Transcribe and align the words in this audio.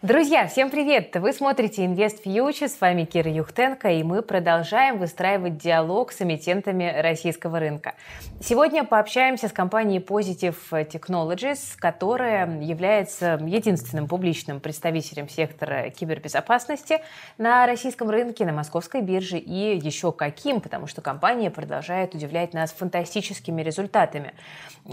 Друзья, 0.00 0.46
всем 0.46 0.70
привет! 0.70 1.16
Вы 1.16 1.32
смотрите 1.32 1.84
Invest 1.84 2.22
Future, 2.24 2.68
с 2.68 2.80
вами 2.80 3.04
Кира 3.04 3.32
Юхтенко, 3.32 3.90
и 3.90 4.04
мы 4.04 4.22
продолжаем 4.22 4.98
выстраивать 4.98 5.58
диалог 5.58 6.12
с 6.12 6.22
эмитентами 6.22 7.00
российского 7.00 7.58
рынка. 7.58 7.94
Сегодня 8.40 8.84
пообщаемся 8.84 9.48
с 9.48 9.52
компанией 9.52 9.98
Positive 9.98 10.54
Technologies, 10.70 11.76
которая 11.76 12.60
является 12.60 13.40
единственным 13.44 14.06
публичным 14.06 14.60
представителем 14.60 15.28
сектора 15.28 15.90
кибербезопасности 15.90 17.00
на 17.36 17.66
российском 17.66 18.08
рынке, 18.08 18.46
на 18.46 18.52
московской 18.52 19.02
бирже, 19.02 19.38
и 19.38 19.76
еще 19.78 20.12
каким, 20.12 20.60
потому 20.60 20.86
что 20.86 21.02
компания 21.02 21.50
продолжает 21.50 22.14
удивлять 22.14 22.54
нас 22.54 22.70
фантастическими 22.70 23.62
результатами. 23.62 24.32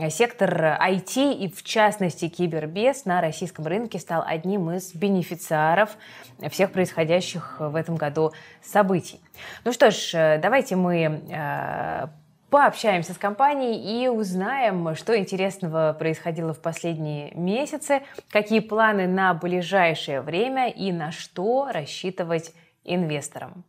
Сектор 0.09 0.79
IT 0.81 1.31
и, 1.31 1.47
в 1.47 1.61
частности, 1.61 2.27
кибербез 2.27 3.05
на 3.05 3.21
российском 3.21 3.67
рынке 3.67 3.99
стал 3.99 4.23
одним 4.25 4.71
из 4.71 4.94
бенефициаров 4.95 5.97
всех 6.49 6.71
происходящих 6.71 7.57
в 7.59 7.75
этом 7.75 7.95
году 7.95 8.31
событий. 8.61 9.21
Ну 9.63 9.71
что 9.71 9.91
ж, 9.91 10.11
э, 10.13 10.39
давайте 10.41 10.75
мы 10.75 11.21
э, 11.29 12.07
пообщаемся 12.49 13.13
с 13.13 13.17
компанией 13.17 14.03
и 14.03 14.07
узнаем, 14.07 14.95
что 14.95 15.17
интересного 15.17 15.93
происходило 15.97 16.53
в 16.53 16.61
последние 16.61 17.31
месяцы, 17.35 18.01
какие 18.29 18.59
планы 18.59 19.07
на 19.07 19.33
ближайшее 19.33 20.21
время 20.21 20.69
и 20.69 20.91
на 20.91 21.11
что 21.11 21.69
рассчитывать 21.71 22.53
инвесторам. 22.83 23.63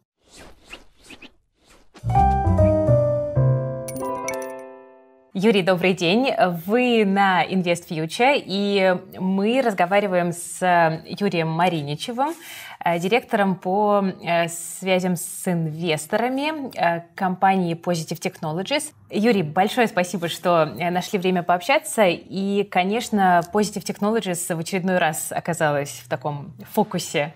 Юрий, 5.39 5.61
добрый 5.61 5.93
день. 5.93 6.33
Вы 6.65 7.05
на 7.05 7.45
Invest 7.45 7.89
Future, 7.91 8.43
и 8.43 8.97
мы 9.21 9.61
разговариваем 9.61 10.33
с 10.33 10.63
Юрием 11.05 11.49
Мариничевым, 11.49 12.35
э, 12.83 12.99
директором 12.99 13.55
по 13.55 14.03
э, 14.03 14.49
связям 14.49 15.17
с 15.17 15.47
инвесторами 15.47 16.75
э, 16.75 17.03
компании 17.15 17.77
Positive 17.77 18.19
Technologies. 18.19 18.95
Юрий, 19.11 19.43
большое 19.43 19.89
спасибо, 19.89 20.29
что 20.29 20.65
нашли 20.65 21.19
время 21.19 21.43
пообщаться. 21.43 22.07
И, 22.07 22.65
конечно, 22.71 23.43
Positive 23.53 23.85
Technologies 23.85 24.55
в 24.55 24.59
очередной 24.59 24.97
раз 24.97 25.33
оказалась 25.33 26.01
в 26.03 26.09
таком 26.09 26.55
фокусе 26.73 27.35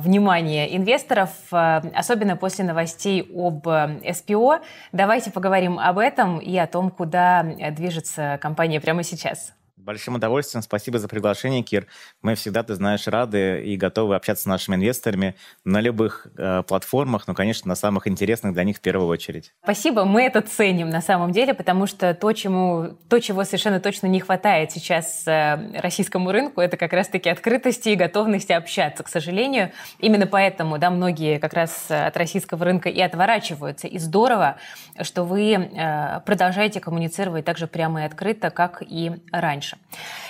внимание 0.00 0.76
инвесторов, 0.76 1.30
э, 1.52 1.80
особенно 1.94 2.36
после 2.36 2.64
новостей 2.64 3.30
об 3.34 3.68
э, 3.68 4.12
СПО. 4.12 4.60
Давайте 4.92 5.30
поговорим 5.30 5.78
об 5.78 5.98
этом 5.98 6.38
и 6.38 6.56
о 6.56 6.66
том, 6.66 6.90
куда 6.90 7.42
движется 7.42 8.38
компания 8.40 8.80
прямо 8.80 9.02
сейчас. 9.02 9.52
Большим 9.90 10.14
удовольствием. 10.14 10.62
Спасибо 10.62 11.00
за 11.00 11.08
приглашение, 11.08 11.64
Кир. 11.64 11.88
Мы 12.22 12.36
всегда, 12.36 12.62
ты 12.62 12.76
знаешь, 12.76 13.08
рады 13.08 13.64
и 13.64 13.76
готовы 13.76 14.14
общаться 14.14 14.44
с 14.44 14.46
нашими 14.46 14.76
инвесторами 14.76 15.34
на 15.64 15.80
любых 15.80 16.28
э, 16.38 16.62
платформах, 16.62 17.26
но, 17.26 17.34
конечно, 17.34 17.68
на 17.68 17.74
самых 17.74 18.06
интересных 18.06 18.54
для 18.54 18.62
них 18.62 18.76
в 18.76 18.80
первую 18.82 19.08
очередь. 19.08 19.52
Спасибо. 19.64 20.04
Мы 20.04 20.22
это 20.22 20.42
ценим 20.42 20.90
на 20.90 21.00
самом 21.00 21.32
деле, 21.32 21.54
потому 21.54 21.88
что 21.88 22.14
то, 22.14 22.32
чему, 22.32 22.98
то 23.08 23.18
чего 23.18 23.42
совершенно 23.42 23.80
точно 23.80 24.06
не 24.06 24.20
хватает 24.20 24.70
сейчас 24.70 25.26
э, 25.26 25.58
российскому 25.80 26.30
рынку, 26.30 26.60
это 26.60 26.76
как 26.76 26.92
раз-таки 26.92 27.28
открытости 27.28 27.88
и 27.88 27.96
готовности 27.96 28.52
общаться. 28.52 29.02
К 29.02 29.08
сожалению, 29.08 29.72
именно 29.98 30.28
поэтому 30.28 30.78
да, 30.78 30.90
многие 30.90 31.40
как 31.40 31.52
раз 31.52 31.90
от 31.90 32.16
российского 32.16 32.64
рынка 32.64 32.88
и 32.88 33.00
отворачиваются. 33.00 33.88
И 33.88 33.98
здорово, 33.98 34.56
что 35.02 35.24
вы 35.24 35.54
э, 35.54 36.20
продолжаете 36.24 36.78
коммуницировать 36.78 37.44
так 37.44 37.58
же 37.58 37.66
прямо 37.66 38.02
и 38.02 38.04
открыто, 38.04 38.50
как 38.50 38.84
и 38.86 39.10
раньше. 39.32 39.79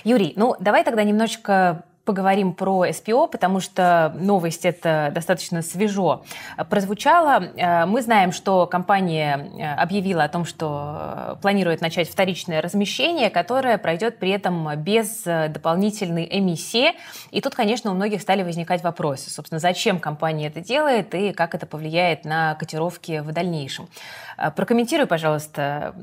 Юрий, 0.05 0.33
ну 0.37 0.57
давай 0.59 0.85
тогда 0.85 1.05
немножечко 1.05 1.85
поговорим 2.11 2.55
про 2.55 2.93
СПО, 2.93 3.29
потому 3.29 3.61
что 3.61 4.13
новость 4.19 4.65
это 4.65 5.13
достаточно 5.15 5.63
свежо 5.63 6.25
прозвучала. 6.69 7.45
Э, 7.57 7.87
мы 7.87 8.03
знаем, 8.03 8.33
что 8.33 8.67
компания 8.67 9.37
э, 9.37 9.75
объявила 9.75 10.25
о 10.25 10.29
том, 10.29 10.45
что 10.45 11.39
планирует 11.41 11.81
начать 11.81 12.11
вторичное 12.11 12.63
размещение, 12.63 13.31
которое 13.31 13.79
пройдет 13.79 14.19
при 14.19 14.31
этом 14.31 14.75
без 14.77 15.23
дополнительной 15.23 16.27
эмиссии. 16.31 16.95
И 17.31 17.41
тут, 17.41 17.55
конечно, 17.55 17.93
у 17.93 17.95
многих 17.95 18.23
стали 18.23 18.43
возникать 18.43 18.83
вопросы. 18.83 19.31
Собственно, 19.31 19.61
зачем 19.61 20.01
компания 20.01 20.49
это 20.49 20.61
делает 20.61 21.15
и 21.15 21.33
как 21.33 21.55
это 21.55 21.67
повлияет 21.67 22.25
на 22.25 22.57
котировки 22.57 23.21
в 23.21 23.31
дальнейшем. 23.31 23.89
Э, 24.37 24.51
прокомментируй, 24.51 25.07
пожалуйста, 25.07 25.95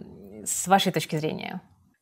с 0.45 0.67
вашей 0.67 0.93
точки 0.93 1.17
зрения. 1.17 1.59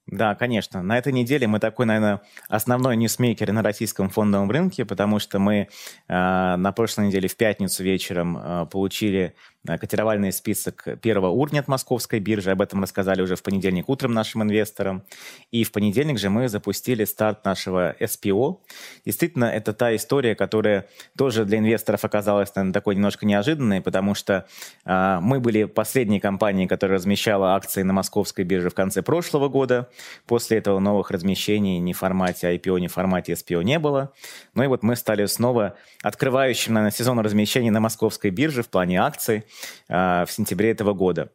Да, 0.08 0.36
конечно. 0.36 0.84
На 0.84 1.00
этой 1.00 1.12
неделе 1.12 1.48
мы 1.48 1.60
такой, 1.60 1.88
наверное, 1.88 2.22
основной 2.48 2.96
ньюсмейкер 2.96 3.52
на 3.52 3.64
российском 3.64 4.10
фондовом 4.10 4.52
рынке, 4.52 4.86
потому 4.86 5.18
что 5.18 5.40
мы 5.40 5.56
э, 5.56 5.68
на 6.08 6.72
прошлой 6.74 7.08
неделе 7.08 7.28
в 7.28 7.36
пятницу 7.36 7.84
вечером 7.84 8.38
э, 8.38 8.66
получили 8.68 9.34
котировальный 9.66 10.32
список 10.32 10.88
первого 11.02 11.30
уровня 11.30 11.60
от 11.60 11.68
московской 11.68 12.20
биржи. 12.20 12.52
Об 12.52 12.62
этом 12.62 12.82
рассказали 12.82 13.22
уже 13.22 13.36
в 13.36 13.44
понедельник 13.44 13.90
утром 13.90 14.14
нашим 14.14 14.44
инвесторам. 14.44 15.04
И 15.52 15.64
в 15.64 15.72
понедельник 15.72 16.20
же 16.20 16.30
мы 16.30 16.48
запустили 16.50 17.06
старт 17.06 17.46
нашего 17.46 17.96
SPO. 18.00 18.60
Действительно, 19.06 19.46
это 19.46 19.74
та 19.74 19.96
история, 19.96 20.36
которая 20.36 20.88
тоже 21.18 21.46
для 21.46 21.60
инвесторов 21.60 22.06
оказалась, 22.06 22.54
наверное, 22.56 22.74
такой 22.74 22.96
немножко 22.96 23.26
неожиданной, 23.26 23.82
потому 23.82 24.16
что 24.16 24.46
э, 24.86 25.20
мы 25.22 25.40
были 25.40 25.64
последней 25.66 26.20
компанией, 26.20 26.68
которая 26.68 26.98
размещала 26.98 27.56
акции 27.56 27.82
на 27.84 27.94
московской 27.94 28.46
бирже 28.46 28.70
в 28.70 28.76
конце 28.76 29.02
прошлого 29.02 29.50
года. 29.50 29.90
После 30.26 30.58
этого 30.58 30.80
новых 30.80 31.12
размещений 31.12 31.80
ни 31.80 31.94
в 31.94 31.98
формате 31.98 32.56
IPO, 32.56 32.80
ни 32.80 32.88
в 32.88 32.94
формате 32.94 33.34
SPO 33.34 33.64
не 33.64 33.80
было. 33.80 34.12
Ну 34.54 34.64
и 34.64 34.68
вот 34.68 34.84
мы 34.84 34.96
стали 34.96 35.26
снова 35.26 35.76
открывающим, 36.02 36.74
наверное, 36.74 36.96
сезон 36.96 37.20
размещений 37.20 37.70
на 37.70 37.80
московской 37.80 38.32
бирже 38.32 38.64
в 38.64 38.70
плане 38.70 39.02
акций. 39.02 39.44
А, 39.90 40.26
в 40.26 40.32
сентябре 40.32 40.72
этого 40.72 40.94
года. 40.94 41.32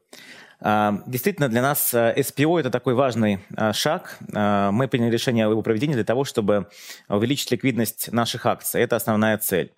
А, 0.61 1.03
действительно, 1.07 1.49
для 1.49 1.63
нас 1.63 1.95
SPO 1.95 2.57
а,– 2.57 2.61
это 2.61 2.71
такой 2.71 2.95
важный 2.95 3.41
шаг. 3.73 4.19
Мы 4.29 4.89
приняли 4.89 5.11
решение 5.11 5.47
о 5.47 5.51
его 5.51 5.63
проведении 5.63 5.95
для 5.95 6.05
того, 6.05 6.25
чтобы 6.25 6.69
увеличить 7.09 7.51
ликвидность 7.51 8.13
наших 8.13 8.47
акций. 8.47 8.83
Это 8.83 8.97
основная 8.97 9.39
цель. 9.39 9.73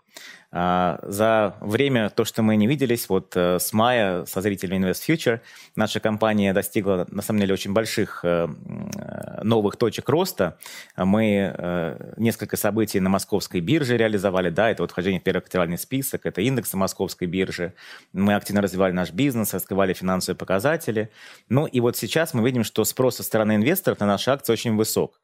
А, 0.55 0.99
за 1.03 1.57
время, 1.61 2.11
то, 2.11 2.27
что 2.27 2.43
мы 2.43 2.57
не 2.57 2.67
виделись, 2.67 3.09
вот 3.09 3.35
э, 3.37 3.59
с 3.59 3.73
мая 3.73 4.27
со 4.27 4.43
зрителями 4.43 4.85
Invest 4.85 5.09
Future 5.09 5.41
наша 5.77 5.99
компания 5.99 6.53
достигла, 6.53 7.07
на 7.11 7.23
самом 7.23 7.41
деле, 7.41 7.55
очень 7.55 7.73
больших 7.73 8.21
э, 8.23 8.49
э, 8.49 9.43
новых 9.45 9.77
точек 9.77 10.11
роста. 10.11 10.59
Мы 10.97 12.12
несколько 12.17 12.57
событий 12.57 13.01
на 13.01 13.09
московской 13.09 13.61
бирже 13.61 13.97
реализовали, 13.97 14.51
да, 14.51 14.71
это 14.71 14.83
вот 14.83 14.91
вхождение 14.91 15.21
в 15.21 15.25
первый 15.25 15.41
котировальный 15.41 15.79
список, 15.79 16.27
это 16.27 16.43
индексы 16.43 16.77
московской 16.77 17.27
биржи. 17.27 17.73
Мы 18.12 18.35
активно 18.35 18.61
развивали 18.61 18.93
наш 18.93 19.11
бизнес, 19.11 19.55
раскрывали 19.55 19.95
финансовые 19.95 20.37
показатели. 20.37 21.11
Ну 21.49 21.67
и 21.67 21.81
вот 21.81 21.97
сейчас 21.97 22.35
мы 22.35 22.45
видим, 22.45 22.62
что 22.62 22.85
спрос 22.85 23.17
со 23.17 23.23
стороны 23.23 23.57
инвесторов 23.57 24.01
на 24.01 24.07
наши 24.07 24.31
акции 24.31 24.53
очень 24.53 24.77
высок. 24.77 25.19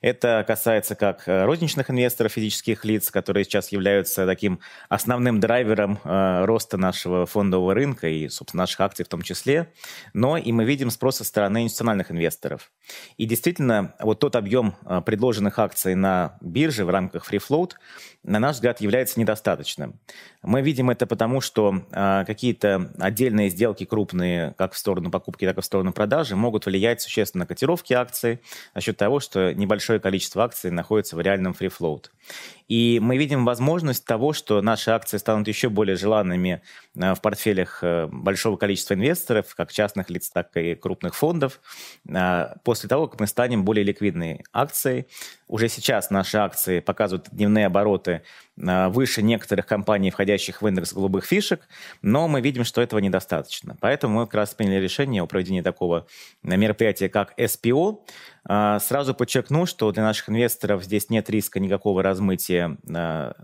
Это 0.00 0.44
касается 0.46 0.96
как 0.96 1.22
розничных 1.26 1.90
инвесторов, 1.90 2.32
физических 2.32 2.84
лиц, 2.84 3.10
которые 3.10 3.44
сейчас 3.44 3.70
являются 3.70 4.26
таким 4.26 4.60
основным 4.88 5.40
драйвером 5.40 5.98
э, 6.04 6.44
роста 6.44 6.76
нашего 6.76 7.26
фондового 7.26 7.74
рынка 7.74 8.08
и, 8.08 8.28
собственно, 8.28 8.62
наших 8.62 8.80
акций 8.80 9.04
в 9.04 9.08
том 9.08 9.22
числе, 9.22 9.72
но 10.12 10.36
и 10.36 10.52
мы 10.52 10.64
видим 10.64 10.90
спрос 10.90 11.16
со 11.16 11.24
стороны 11.24 11.62
институциональных 11.62 12.10
инвесторов. 12.10 12.70
И 13.16 13.26
действительно, 13.26 13.94
вот 14.00 14.18
тот 14.20 14.36
объем 14.36 14.74
э, 14.84 15.00
предложенных 15.04 15.58
акций 15.58 15.94
на 15.94 16.36
бирже 16.40 16.84
в 16.84 16.90
рамках 16.90 17.30
Free 17.30 17.42
Float, 17.46 17.72
на 18.24 18.38
наш 18.38 18.56
взгляд, 18.56 18.80
является 18.80 19.18
недостаточным. 19.18 19.98
Мы 20.42 20.62
видим 20.62 20.90
это 20.90 21.06
потому, 21.06 21.40
что 21.40 21.82
э, 21.90 22.24
какие-то 22.26 22.92
отдельные 22.98 23.48
сделки 23.48 23.84
крупные, 23.84 24.54
как 24.56 24.74
в 24.74 24.78
сторону 24.78 25.10
покупки, 25.10 25.44
так 25.44 25.58
и 25.58 25.60
в 25.60 25.64
сторону 25.64 25.92
продажи, 25.92 26.36
могут 26.36 26.66
влиять 26.66 27.00
существенно 27.00 27.42
на 27.42 27.46
котировки 27.46 27.92
акций 27.92 28.40
за 28.74 28.80
счет 28.80 28.96
того, 28.96 29.18
что 29.18 29.52
небольшое 29.52 29.98
количество 29.98 30.44
акций 30.44 30.70
находится 30.70 31.16
в 31.16 31.20
реальном 31.20 31.52
free 31.58 31.72
float. 31.76 32.06
И 32.68 33.00
мы 33.00 33.16
видим 33.16 33.44
возможность 33.44 34.04
того, 34.04 34.32
что 34.32 34.62
наши 34.62 34.90
акции 34.90 35.16
станут 35.16 35.48
еще 35.48 35.68
более 35.68 35.96
желанными 35.96 36.62
э, 36.94 37.14
в 37.14 37.20
портфелях 37.20 37.80
э, 37.82 38.06
большого 38.06 38.56
количества 38.56 38.94
инвесторов, 38.94 39.54
как 39.54 39.72
частных 39.72 40.10
лиц, 40.10 40.30
так 40.30 40.56
и 40.56 40.74
крупных 40.74 41.14
фондов, 41.14 41.60
э, 42.08 42.54
после 42.64 42.88
того, 42.88 43.08
как 43.08 43.20
мы 43.20 43.26
станем 43.26 43.64
более 43.64 43.84
ликвидной 43.84 44.44
акцией. 44.52 45.06
Уже 45.48 45.68
сейчас 45.68 46.10
наши 46.10 46.38
акции 46.38 46.80
показывают 46.80 47.28
дневные 47.30 47.66
обороты 47.66 48.11
выше 48.56 49.22
некоторых 49.22 49.66
компаний, 49.66 50.10
входящих 50.10 50.60
в 50.60 50.68
индекс 50.68 50.92
голубых 50.92 51.24
фишек, 51.24 51.66
но 52.02 52.28
мы 52.28 52.40
видим, 52.40 52.64
что 52.64 52.82
этого 52.82 53.00
недостаточно. 53.00 53.76
Поэтому 53.80 54.20
мы 54.20 54.26
как 54.26 54.34
раз 54.34 54.54
приняли 54.54 54.82
решение 54.82 55.22
о 55.22 55.26
проведении 55.26 55.62
такого 55.62 56.06
мероприятия, 56.42 57.08
как 57.08 57.32
SPO. 57.38 58.00
Сразу 58.44 59.14
подчеркну, 59.14 59.66
что 59.66 59.90
для 59.92 60.02
наших 60.02 60.28
инвесторов 60.28 60.84
здесь 60.84 61.08
нет 61.08 61.30
риска 61.30 61.60
никакого 61.60 62.02
размытия 62.02 62.76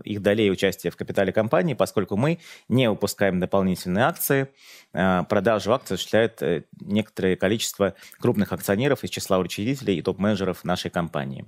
их 0.03 0.21
долей 0.21 0.51
участия 0.51 0.91
в 0.91 0.97
капитале 0.97 1.31
компании, 1.31 1.73
поскольку 1.73 2.15
мы 2.15 2.39
не 2.67 2.89
выпускаем 2.89 3.39
дополнительные 3.39 4.05
акции. 4.05 4.49
Продажу 4.91 5.73
акций 5.73 5.95
осуществляет 5.95 6.41
э, 6.41 6.63
некоторое 6.81 7.35
количество 7.35 7.93
крупных 8.19 8.51
акционеров 8.51 9.03
из 9.03 9.09
числа 9.09 9.37
учредителей 9.37 9.97
и 9.97 10.01
топ-менеджеров 10.01 10.63
нашей 10.63 10.89
компании. 10.89 11.45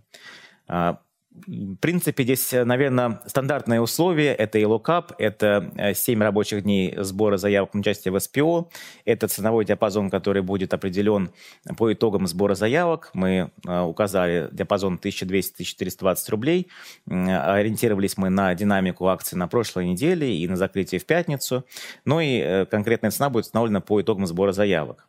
В 1.34 1.76
принципе, 1.78 2.24
здесь, 2.24 2.52
наверное, 2.52 3.22
стандартные 3.26 3.80
условия. 3.80 4.34
Это 4.34 4.60
и 4.60 4.66
локап, 4.66 5.14
это 5.18 5.94
7 5.96 6.22
рабочих 6.22 6.64
дней 6.64 6.94
сбора 6.98 7.38
заявок 7.38 7.74
на 7.74 7.80
участие 7.80 8.12
в 8.12 8.20
СПО, 8.20 8.70
это 9.06 9.30
ценовой 9.30 9.64
диапазон, 9.64 10.10
который 10.10 10.42
будет 10.42 10.74
определен 10.74 11.32
по 11.78 11.92
итогам 11.94 12.28
сбора 12.28 12.54
заявок. 12.54 13.12
Мы 13.14 13.50
указали 13.66 14.50
диапазон 14.52 15.00
1200-1420 15.02 16.16
рублей. 16.32 16.68
Ориентировались 17.08 18.18
мы 18.18 18.30
на 18.30 18.54
динамику 18.54 19.08
акций 19.08 19.38
на 19.38 19.48
прошлой 19.48 19.88
неделе 19.88 20.36
и 20.36 20.48
на 20.50 20.58
закрытие 20.58 21.00
в 21.00 21.06
пятницу. 21.06 21.66
Ну 22.04 22.20
и 22.20 22.66
конкретная 22.66 23.12
цена 23.12 23.30
будет 23.30 23.46
установлена 23.46 23.80
по 23.80 24.02
итогам 24.02 24.28
сбора 24.28 24.52
заявок. 24.52 25.08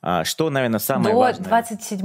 А, 0.00 0.24
что, 0.24 0.48
наверное, 0.48 0.78
самое 0.78 1.12
До 1.12 1.18
важное? 1.18 1.44
До 1.44 1.50
27 1.50 2.00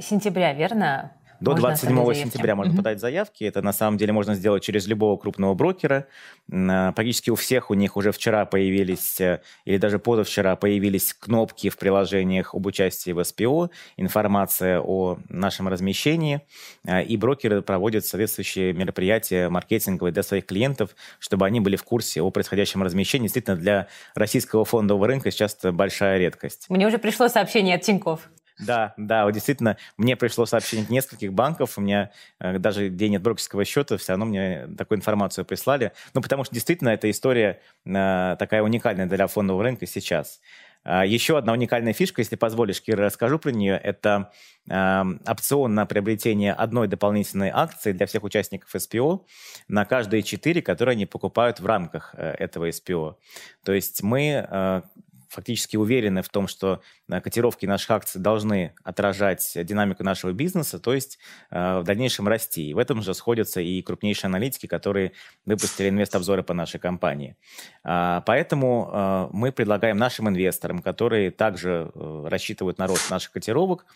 сентября, 0.00 0.52
верно? 0.52 1.12
До 1.40 1.54
27 1.54 2.14
сентября 2.14 2.54
можно 2.54 2.76
подать 2.76 3.00
заявки. 3.00 3.44
Это 3.44 3.62
на 3.62 3.72
самом 3.72 3.96
деле 3.96 4.12
можно 4.12 4.34
сделать 4.34 4.62
через 4.62 4.86
любого 4.86 5.16
крупного 5.16 5.54
брокера. 5.54 6.06
А, 6.52 6.92
практически 6.92 7.30
у 7.30 7.34
всех 7.34 7.70
у 7.70 7.74
них 7.74 7.96
уже 7.96 8.12
вчера 8.12 8.44
появились, 8.44 9.20
э, 9.20 9.40
или 9.64 9.78
даже 9.78 9.98
позавчера 9.98 10.54
появились 10.56 11.14
кнопки 11.14 11.70
в 11.70 11.78
приложениях 11.78 12.54
об 12.54 12.66
участии 12.66 13.12
в 13.12 13.24
СПО, 13.24 13.70
информация 13.96 14.80
о 14.80 15.18
нашем 15.28 15.68
размещении, 15.68 16.42
а, 16.86 17.00
и 17.00 17.16
брокеры 17.16 17.62
проводят 17.62 18.04
соответствующие 18.04 18.74
мероприятия 18.74 19.48
маркетинговые 19.48 20.12
для 20.12 20.22
своих 20.22 20.44
клиентов, 20.44 20.90
чтобы 21.18 21.46
они 21.46 21.60
были 21.60 21.76
в 21.76 21.84
курсе 21.84 22.20
о 22.20 22.30
происходящем 22.30 22.82
размещении. 22.82 23.28
Действительно, 23.28 23.56
для 23.56 23.86
российского 24.14 24.66
фондового 24.66 25.06
рынка 25.06 25.30
сейчас 25.30 25.56
большая 25.62 26.18
редкость. 26.18 26.66
Мне 26.68 26.86
уже 26.86 26.98
пришло 26.98 27.28
сообщение 27.28 27.76
от 27.76 27.82
Тинькофф. 27.82 28.28
Да, 28.66 28.94
да, 28.96 29.24
вот 29.24 29.32
действительно, 29.32 29.76
мне 29.96 30.16
пришло 30.16 30.46
сообщение 30.46 30.84
от 30.84 30.90
нескольких 30.90 31.32
банков, 31.32 31.78
у 31.78 31.80
меня 31.80 32.10
э, 32.38 32.58
даже 32.58 32.88
где 32.88 33.08
нет 33.08 33.22
брокерского 33.22 33.64
счета, 33.64 33.96
все 33.96 34.12
равно 34.12 34.26
мне 34.26 34.68
такую 34.76 34.98
информацию 34.98 35.44
прислали. 35.44 35.92
Ну, 36.14 36.20
потому 36.20 36.44
что 36.44 36.54
действительно 36.54 36.90
эта 36.90 37.10
история 37.10 37.60
э, 37.84 38.36
такая 38.38 38.62
уникальная 38.62 39.06
для 39.06 39.26
фондового 39.26 39.62
рынка 39.62 39.86
сейчас. 39.86 40.40
Э, 40.84 41.02
еще 41.06 41.38
одна 41.38 41.52
уникальная 41.52 41.92
фишка, 41.92 42.20
если 42.20 42.36
позволишь, 42.36 42.82
Кира, 42.82 43.04
расскажу 43.04 43.38
про 43.38 43.50
нее, 43.50 43.80
это 43.82 44.30
э, 44.68 45.04
опцион 45.26 45.74
на 45.74 45.86
приобретение 45.86 46.52
одной 46.52 46.88
дополнительной 46.88 47.50
акции 47.52 47.92
для 47.92 48.06
всех 48.06 48.22
участников 48.24 48.70
СПО 48.76 49.24
на 49.68 49.84
каждые 49.84 50.22
четыре, 50.22 50.62
которые 50.62 50.94
они 50.94 51.06
покупают 51.06 51.60
в 51.60 51.66
рамках 51.66 52.14
э, 52.16 52.30
этого 52.38 52.70
СПО. 52.70 53.16
То 53.64 53.72
есть 53.72 54.02
мы 54.02 54.46
э, 54.48 54.82
фактически 55.30 55.76
уверены 55.76 56.22
в 56.22 56.28
том, 56.28 56.48
что 56.48 56.82
э, 57.08 57.20
котировки 57.20 57.64
наших 57.64 57.90
акций 57.90 58.20
должны 58.20 58.74
отражать 58.82 59.52
динамику 59.54 60.02
нашего 60.02 60.32
бизнеса, 60.32 60.78
то 60.78 60.92
есть 60.92 61.18
э, 61.50 61.78
в 61.80 61.84
дальнейшем 61.84 62.28
расти. 62.28 62.70
И 62.70 62.74
в 62.74 62.78
этом 62.78 63.00
же 63.00 63.14
сходятся 63.14 63.60
и 63.60 63.80
крупнейшие 63.80 64.28
аналитики, 64.28 64.66
которые 64.66 65.12
выпустили 65.46 65.88
инвест-обзоры 65.88 66.42
по 66.42 66.52
нашей 66.52 66.80
компании. 66.80 67.36
А, 67.84 68.22
поэтому 68.22 68.90
э, 68.92 69.28
мы 69.32 69.52
предлагаем 69.52 69.96
нашим 69.96 70.28
инвесторам, 70.28 70.82
которые 70.82 71.30
также 71.30 71.92
рассчитывают 71.94 72.78
на 72.78 72.86
рост 72.86 73.10
наших 73.10 73.32
котировок, 73.32 73.86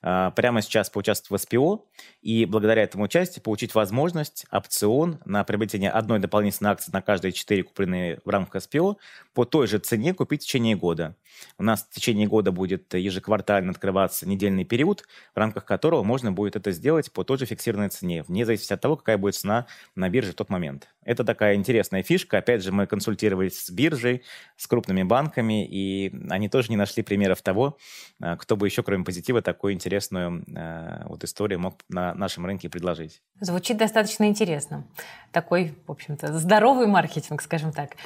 прямо 0.00 0.62
сейчас 0.62 0.90
поучаствовать 0.90 1.42
в 1.42 1.44
СПО 1.44 1.84
и 2.22 2.44
благодаря 2.44 2.82
этому 2.82 3.04
участию 3.04 3.42
получить 3.42 3.74
возможность 3.74 4.46
опцион 4.50 5.18
на 5.24 5.42
приобретение 5.44 5.90
одной 5.90 6.20
дополнительной 6.20 6.70
акции 6.70 6.92
на 6.92 7.02
каждые 7.02 7.32
четыре 7.32 7.64
купленные 7.64 8.20
в 8.24 8.28
рамках 8.28 8.62
СПО 8.62 8.96
по 9.32 9.44
той 9.44 9.66
же 9.66 9.78
цене 9.78 10.14
купить 10.14 10.42
в 10.42 10.46
течение 10.46 10.76
года. 10.76 10.83
У 11.58 11.62
нас 11.62 11.86
в 11.88 11.94
течение 11.94 12.26
года 12.26 12.52
будет 12.52 12.94
ежеквартально 12.94 13.70
открываться 13.70 14.28
недельный 14.28 14.64
период, 14.64 15.04
в 15.34 15.38
рамках 15.38 15.64
которого 15.64 16.02
можно 16.02 16.32
будет 16.32 16.56
это 16.56 16.70
сделать 16.72 17.12
по 17.12 17.24
той 17.24 17.38
же 17.38 17.46
фиксированной 17.46 17.88
цене, 17.88 18.22
вне 18.22 18.44
зависимости 18.44 18.72
от 18.72 18.80
того, 18.80 18.96
какая 18.96 19.18
будет 19.18 19.34
цена 19.34 19.66
на 19.94 20.08
бирже 20.08 20.32
в 20.32 20.34
тот 20.34 20.48
момент. 20.48 20.88
Это 21.04 21.24
такая 21.24 21.54
интересная 21.54 22.02
фишка. 22.02 22.38
Опять 22.38 22.62
же, 22.62 22.72
мы 22.72 22.86
консультировались 22.86 23.64
с 23.64 23.70
биржей, 23.70 24.22
с 24.56 24.66
крупными 24.66 25.02
банками, 25.02 25.66
и 25.66 26.12
они 26.30 26.48
тоже 26.48 26.70
не 26.70 26.76
нашли 26.76 27.02
примеров 27.02 27.42
того, 27.42 27.76
а, 28.20 28.36
кто 28.36 28.56
бы 28.56 28.66
еще, 28.66 28.82
кроме 28.82 29.04
позитива, 29.04 29.42
такую 29.42 29.74
интересную 29.74 30.44
а, 30.56 31.06
вот 31.08 31.24
историю 31.24 31.60
мог 31.60 31.80
на 31.88 32.14
нашем 32.14 32.46
рынке 32.46 32.68
предложить. 32.68 33.22
Звучит 33.40 33.76
достаточно 33.76 34.24
интересно. 34.24 34.86
Такой, 35.32 35.74
в 35.86 35.90
общем-то, 35.90 36.38
здоровый 36.38 36.86
маркетинг, 36.86 37.42
скажем 37.42 37.72
так. 37.72 37.96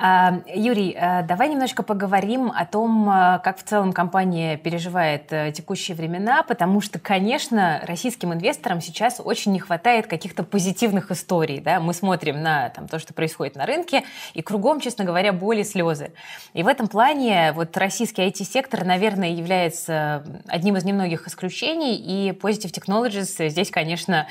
Юрий, 0.00 0.94
э, 0.96 1.24
давай 1.24 1.48
немножко 1.48 1.82
поговорим 1.82 2.52
о 2.54 2.64
том, 2.64 3.10
э, 3.10 3.40
как 3.42 3.58
в 3.58 3.64
целом 3.64 3.92
компания 3.92 4.56
переживает 4.56 5.32
э, 5.32 5.50
текущие 5.50 5.96
времена, 5.96 6.44
потому 6.44 6.80
что, 6.80 7.00
конечно, 7.00 7.80
российским 7.82 8.32
инвесторам 8.32 8.80
сейчас 8.80 9.20
очень 9.22 9.50
не 9.50 9.58
хватает 9.58 10.06
каких-то 10.06 10.44
позитивных 10.44 11.10
историй. 11.10 11.58
Да? 11.58 11.80
Мы 11.80 11.94
смотрим 11.94 12.40
на 12.40 12.68
там, 12.68 12.86
то, 12.86 13.00
что 13.00 13.12
происходит 13.12 13.56
на 13.56 13.66
рынке, 13.66 14.04
и 14.34 14.42
кругом, 14.42 14.78
честно 14.78 15.04
говоря, 15.04 15.32
боли, 15.32 15.64
слезы. 15.64 16.12
И 16.52 16.62
в 16.62 16.68
этом 16.68 16.86
плане 16.86 17.50
вот 17.50 17.76
российский 17.76 18.22
IT-сектор, 18.22 18.84
наверное, 18.84 19.30
является 19.30 20.22
одним 20.46 20.76
из 20.76 20.84
немногих 20.84 21.26
исключений, 21.26 21.96
и 21.96 22.30
Positive 22.30 22.72
Technologies 22.72 23.48
здесь, 23.48 23.72
конечно, 23.72 24.28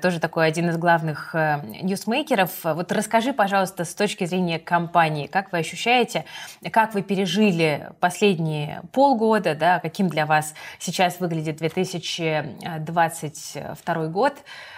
тоже 0.00 0.20
такой 0.20 0.46
один 0.46 0.68
из 0.68 0.76
главных 0.76 1.34
ньюсмейкеров. 1.34 2.50
Вот 2.62 2.92
расскажи, 2.92 3.32
пожалуйста, 3.32 3.84
с 3.84 3.94
точки 3.94 4.26
зрения 4.26 4.60
компании, 4.60 4.91
компании. 4.92 5.26
Как 5.26 5.50
вы 5.52 5.58
ощущаете, 5.58 6.26
как 6.70 6.92
вы 6.92 7.00
пережили 7.02 7.88
последние 7.98 8.82
полгода, 8.92 9.54
да, 9.54 9.80
каким 9.80 10.08
для 10.08 10.26
вас 10.26 10.52
сейчас 10.78 11.18
выглядит 11.18 11.56
2022 11.56 14.06
год? 14.08 14.34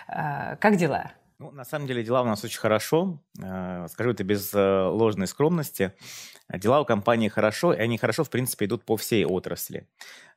Э, 0.07 0.55
как 0.61 0.77
дела? 0.77 1.11
Ну, 1.45 1.51
на 1.51 1.65
самом 1.65 1.87
деле 1.87 2.03
дела 2.03 2.23
у 2.23 2.25
нас 2.25 2.43
очень 2.43 2.59
хорошо. 2.59 3.23
Э, 3.39 3.87
скажу 3.91 4.13
это 4.13 4.25
без 4.25 4.55
э, 4.55 4.85
ложной 4.87 5.27
скромности. 5.27 5.93
Дела 6.49 6.81
у 6.81 6.87
компании 6.87 7.29
хорошо, 7.29 7.75
и 7.75 7.79
они 7.79 7.99
хорошо, 7.99 8.25
в 8.25 8.31
принципе, 8.31 8.65
идут 8.65 8.85
по 8.85 8.97
всей 8.97 9.27
отрасли. 9.27 9.87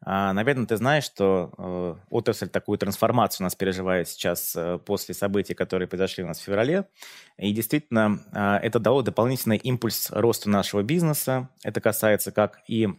А, 0.01 0.33
наверное, 0.33 0.65
ты 0.65 0.75
знаешь, 0.75 1.05
что 1.05 1.53
э, 1.57 1.95
отрасль 2.09 2.49
такую 2.49 2.77
трансформацию 2.77 3.43
у 3.43 3.45
нас 3.45 3.55
переживает 3.55 4.09
сейчас 4.09 4.57
после 4.85 5.15
событий, 5.15 5.53
которые 5.53 5.87
произошли 5.87 6.25
у 6.25 6.27
нас 6.27 6.39
в 6.39 6.43
феврале. 6.43 6.89
И 7.37 7.53
действительно, 7.53 8.19
это 8.61 8.79
дало 8.79 9.01
дополнительный 9.01 9.57
импульс 9.57 10.11
росту 10.11 10.49
нашего 10.49 10.83
бизнеса. 10.83 11.49
Это 11.63 11.79
касается 11.79 12.33
как 12.33 12.59
и 12.67 12.89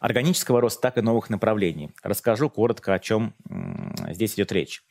органического 0.00 0.60
роста, 0.60 0.82
так 0.82 0.98
и 0.98 1.00
новых 1.00 1.30
направлений. 1.30 1.90
Расскажу 2.02 2.50
коротко, 2.50 2.94
о 2.94 2.98
чем 2.98 3.34
здесь 4.08 4.34
идет 4.34 4.52
речь. 4.52 4.82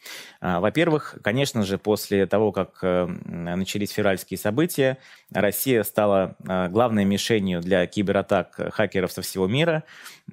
А, 0.42 0.60
во-первых, 0.60 1.18
конечно 1.24 1.64
же, 1.64 1.78
после 1.78 2.26
того, 2.26 2.52
как 2.52 2.80
э, 2.82 3.06
начались 3.06 3.92
февральские 3.92 4.38
события, 4.38 4.98
Россия 5.32 5.84
стала 5.84 6.36
а, 6.48 6.68
главной 6.70 7.06
мишенью 7.06 7.62
для 7.62 7.86
кибератак 7.86 8.74
хакеров 8.74 9.12
со 9.12 9.22
всего 9.22 9.48
мира. 9.48 9.84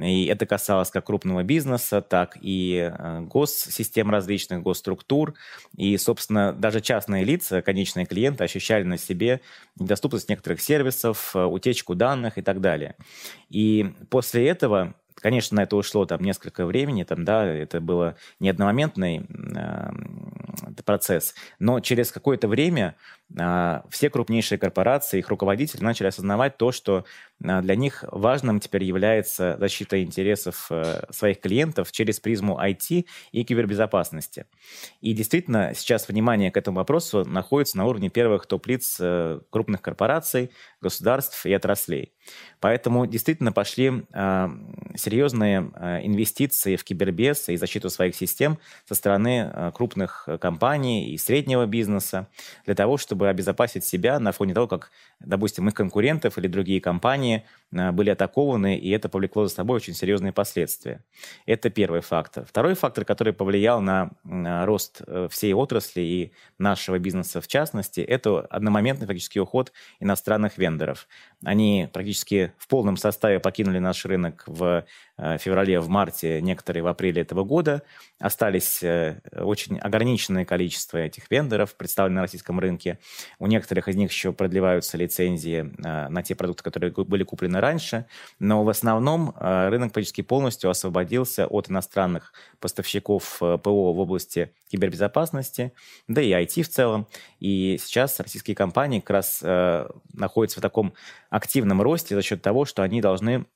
И 0.01 0.27
это 0.27 0.45
касалось 0.47 0.91
как 0.91 1.07
крупного 1.07 1.45
бизнеса, 1.45 2.01
так 2.01 2.37
и 2.41 2.91
э, 2.93 3.21
госсистем 3.21 4.11
различных, 4.11 4.63
госструктур. 4.63 5.35
И, 5.77 5.97
собственно, 5.99 6.53
даже 6.53 6.81
частные 6.81 7.25
лица, 7.25 7.63
конечные 7.63 8.07
клиенты 8.07 8.43
ощущали 8.45 8.83
на 8.83 8.99
себе 8.99 9.41
недоступность 9.79 10.29
некоторых 10.29 10.61
сервисов, 10.61 11.35
э, 11.35 11.45
утечку 11.45 11.95
данных 11.95 12.39
и 12.39 12.43
так 12.43 12.61
далее. 12.61 12.97
И 13.51 13.93
после 14.11 14.49
этого 14.49 14.64
Конечно, 15.17 15.57
на 15.57 15.63
это 15.63 15.77
ушло 15.77 16.05
там 16.05 16.21
несколько 16.23 16.67
времени, 16.67 17.03
там, 17.05 17.25
да, 17.25 17.47
это 17.47 17.81
было 17.81 18.17
не 18.41 18.51
одномоментный 18.51 19.27
э, 19.57 19.91
процесс, 20.85 21.35
но 21.59 21.81
через 21.81 22.13
какое-то 22.13 22.47
время 22.49 22.97
все 23.91 24.11
крупнейшие 24.11 24.59
корпорации, 24.59 25.19
их 25.19 25.29
руководители 25.29 25.83
начали 25.83 26.09
осознавать 26.09 26.57
то, 26.57 26.71
что 26.71 27.05
э, 27.43 27.61
для 27.63 27.75
них 27.75 28.05
важным 28.13 28.61
теперь 28.61 28.85
является 28.85 29.57
защита 29.59 30.01
интересов 30.03 30.69
э, 30.71 31.05
своих 31.11 31.41
клиентов 31.41 31.91
через 31.91 32.21
призму 32.21 32.61
IT 32.63 33.07
и 33.33 33.45
кибербезопасности. 33.45 34.47
И 35.01 35.13
действительно, 35.15 35.73
сейчас 35.75 36.07
внимание 36.07 36.53
к 36.53 36.57
этому 36.57 36.77
вопросу 36.77 37.25
находится 37.25 37.77
на 37.77 37.87
уровне 37.87 38.09
первых 38.09 38.47
топ-лиц 38.47 38.99
э, 39.01 39.41
крупных 39.51 39.83
корпораций, 39.83 40.53
государств 40.81 41.45
и 41.45 41.53
отраслей. 41.53 42.13
Поэтому 42.61 43.07
действительно 43.07 43.53
пошли 43.53 44.05
э, 44.13 44.49
серьезные 44.97 45.59
инвестиции 46.05 46.77
в 46.77 46.85
кибербез 46.85 47.49
и 47.49 47.57
защиту 47.57 47.91
своих 47.91 48.15
систем 48.15 48.59
со 48.85 48.95
стороны 48.95 49.51
э, 49.53 49.73
крупных 49.75 50.29
компаний 50.41 51.11
и 51.11 51.19
среднего 51.19 51.67
бизнеса 51.67 52.29
для 52.65 52.75
того, 52.75 52.97
чтобы 52.97 53.14
обезопасить 53.23 53.85
себя 53.85 54.19
на 54.19 54.33
фоне 54.33 54.55
того, 54.55 54.67
как, 54.69 54.91
допустим, 55.21 55.69
их 55.69 55.75
конкурентов 55.75 56.39
или 56.39 56.47
другие 56.49 56.81
компании 56.81 57.47
были 57.93 58.11
атакованы, 58.11 58.77
и 58.77 58.91
это 58.91 59.09
повлекло 59.09 59.47
за 59.47 59.55
собой 59.55 59.77
очень 59.77 59.95
серьезные 59.95 60.33
последствия. 60.33 61.05
Это 61.47 61.71
первый 61.71 62.01
фактор. 62.01 62.45
Второй 62.45 62.75
фактор, 62.75 63.05
который 63.05 63.33
повлиял 63.33 63.81
на 63.81 64.11
рост 64.25 65.03
всей 65.31 65.53
отрасли 65.55 66.01
и 66.01 66.33
нашего 66.59 66.99
бизнеса 66.99 67.41
в 67.41 67.49
частности, 67.49 68.01
это 68.01 68.41
одномоментный 68.41 69.07
фактически 69.07 69.39
уход 69.39 69.73
иностранных 70.01 70.59
вендоров. 70.59 71.09
Они 71.45 71.89
практически 71.93 72.53
в 72.59 72.69
полном 72.69 72.97
составе 72.97 73.41
покинули 73.41 73.79
наш 73.79 74.05
рынок 74.05 74.45
в 74.47 74.85
Э, 75.17 75.39
феврале, 75.39 75.79
в 75.79 75.89
марте, 75.89 76.41
некоторые 76.43 76.83
в 76.83 76.89
апреле 76.89 77.23
этого 77.23 77.45
года. 77.45 77.83
Остались 78.19 78.83
э, 78.83 79.21
очень 79.33 79.79
ограниченное 79.79 80.45
количество 80.45 80.99
этих 80.99 81.31
вендоров, 81.31 81.77
представленных 81.77 82.17
на 82.17 82.23
российском 82.23 82.59
рынке. 82.59 82.99
У 83.39 83.47
некоторых 83.47 83.87
из 83.87 83.95
них 83.95 84.11
еще 84.11 84.33
продлеваются 84.33 84.97
лицензии 84.97 85.73
э, 85.85 86.09
на 86.09 86.23
те 86.25 86.35
продукты, 86.35 86.65
которые 86.65 86.93
были 86.93 87.23
куплены 87.23 87.61
раньше. 87.65 88.07
Но 88.39 88.65
в 88.65 88.69
основном 88.69 89.35
рынок 89.39 89.93
практически 89.93 90.23
полностью 90.23 90.71
освободился 90.71 91.47
от 91.47 91.71
иностранных 91.71 92.33
поставщиков 92.61 93.39
ПО 93.39 93.93
в 93.93 93.99
области 93.99 94.53
кибербезопасности, 94.71 95.73
да 96.09 96.23
и 96.23 96.31
IT 96.31 96.63
в 96.63 96.69
целом. 96.69 97.07
И 97.41 97.79
сейчас 97.83 98.21
российские 98.21 98.55
компании 98.55 99.01
как 99.01 99.11
раз 99.11 99.43
находятся 100.13 100.61
в 100.61 100.63
таком 100.63 100.95
активном 101.31 101.83
росте 101.83 102.15
за 102.15 102.23
счет 102.23 102.43
того, 102.43 102.65
что 102.65 102.83
они 102.83 103.01
должны 103.01 103.47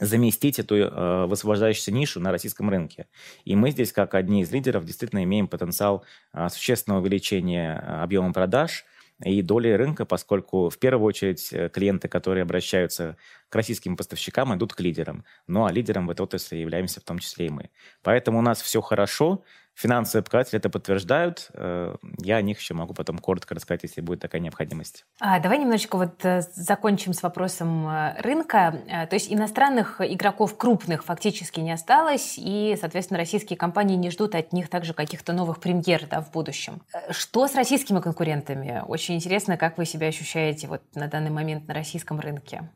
заместить 0.00 0.58
эту 0.58 0.76
э, 0.76 1.26
высвобождающуюся 1.26 1.92
нишу 1.92 2.20
на 2.20 2.32
российском 2.32 2.70
рынке. 2.70 3.06
И 3.44 3.54
мы 3.54 3.70
здесь, 3.70 3.92
как 3.92 4.14
одни 4.14 4.42
из 4.42 4.50
лидеров, 4.50 4.84
действительно 4.84 5.22
имеем 5.24 5.46
потенциал 5.46 6.04
э, 6.32 6.48
существенного 6.48 7.00
увеличения 7.00 7.82
э, 7.84 8.02
объема 8.02 8.32
продаж 8.32 8.84
и 9.24 9.42
доли 9.42 9.68
рынка, 9.70 10.04
поскольку 10.04 10.70
в 10.70 10.78
первую 10.78 11.06
очередь 11.06 11.52
э, 11.52 11.68
клиенты, 11.68 12.08
которые 12.08 12.42
обращаются 12.42 13.16
к 13.48 13.54
российским 13.54 13.96
поставщикам, 13.96 14.54
идут 14.54 14.74
к 14.74 14.80
лидерам. 14.80 15.24
Ну 15.46 15.64
а 15.66 15.72
лидером 15.72 16.06
в 16.06 16.10
этой 16.10 16.22
отрасли 16.22 16.56
являемся 16.56 17.00
в 17.00 17.04
том 17.04 17.18
числе 17.18 17.46
и 17.46 17.50
мы. 17.50 17.70
Поэтому 18.02 18.38
у 18.38 18.42
нас 18.42 18.62
все 18.62 18.80
хорошо, 18.80 19.44
Финансовые 19.80 20.22
показатели 20.22 20.58
это 20.58 20.68
подтверждают. 20.68 21.48
Э, 21.54 21.96
я 22.18 22.36
о 22.36 22.42
них 22.42 22.60
еще 22.60 22.74
могу 22.74 22.92
потом 22.92 23.18
коротко 23.18 23.54
рассказать, 23.54 23.82
если 23.84 24.02
будет 24.02 24.20
такая 24.20 24.42
необходимость. 24.42 25.06
А, 25.20 25.40
давай 25.40 25.56
немножечко 25.56 25.96
вот 25.96 26.22
э, 26.22 26.42
закончим 26.52 27.14
с 27.14 27.22
вопросом 27.22 27.88
э, 27.88 28.20
рынка. 28.20 28.78
То 29.08 29.14
есть 29.14 29.32
иностранных 29.32 30.02
игроков 30.02 30.58
крупных 30.58 31.02
фактически 31.02 31.60
не 31.60 31.72
осталось, 31.72 32.34
и, 32.36 32.76
соответственно, 32.78 33.16
российские 33.16 33.56
компании 33.56 33.96
не 33.96 34.10
ждут 34.10 34.34
от 34.34 34.52
них 34.52 34.68
также 34.68 34.92
каких-то 34.92 35.32
новых 35.32 35.60
премьер 35.60 36.06
да, 36.10 36.20
в 36.20 36.30
будущем. 36.30 36.82
Что 37.08 37.48
с 37.48 37.54
российскими 37.54 38.00
конкурентами? 38.00 38.82
Очень 38.86 39.14
интересно, 39.14 39.56
как 39.56 39.78
вы 39.78 39.86
себя 39.86 40.08
ощущаете 40.08 40.68
вот 40.68 40.82
на 40.94 41.08
данный 41.08 41.30
момент 41.30 41.66
на 41.68 41.72
российском 41.72 42.20
рынке. 42.20 42.68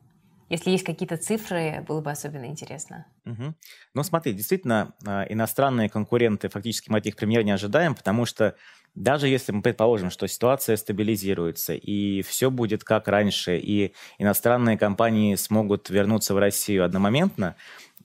Если 0.49 0.69
есть 0.69 0.83
какие-то 0.83 1.17
цифры, 1.17 1.83
было 1.87 2.01
бы 2.01 2.11
особенно 2.11 2.45
интересно. 2.45 3.07
Угу. 3.25 3.55
Ну, 3.95 4.03
смотри, 4.03 4.33
действительно, 4.33 4.93
а, 5.05 5.23
иностранные 5.23 5.89
конкуренты, 5.89 6.49
фактически 6.49 6.91
мы 6.91 6.99
от 6.99 7.05
них 7.05 7.15
премьер 7.15 7.43
не 7.43 7.51
ожидаем, 7.51 7.95
потому 7.95 8.25
что 8.25 8.55
даже 8.93 9.27
если 9.27 9.51
мы 9.51 9.61
предположим, 9.61 10.09
что 10.09 10.27
ситуация 10.27 10.77
стабилизируется 10.77 11.73
и 11.73 12.21
все 12.21 12.49
будет 12.49 12.83
как 12.83 13.07
раньше, 13.07 13.57
и 13.57 13.93
иностранные 14.19 14.77
компании 14.77 15.35
смогут 15.35 15.89
вернуться 15.89 16.33
в 16.33 16.37
Россию 16.37 16.85
одномоментно, 16.85 17.55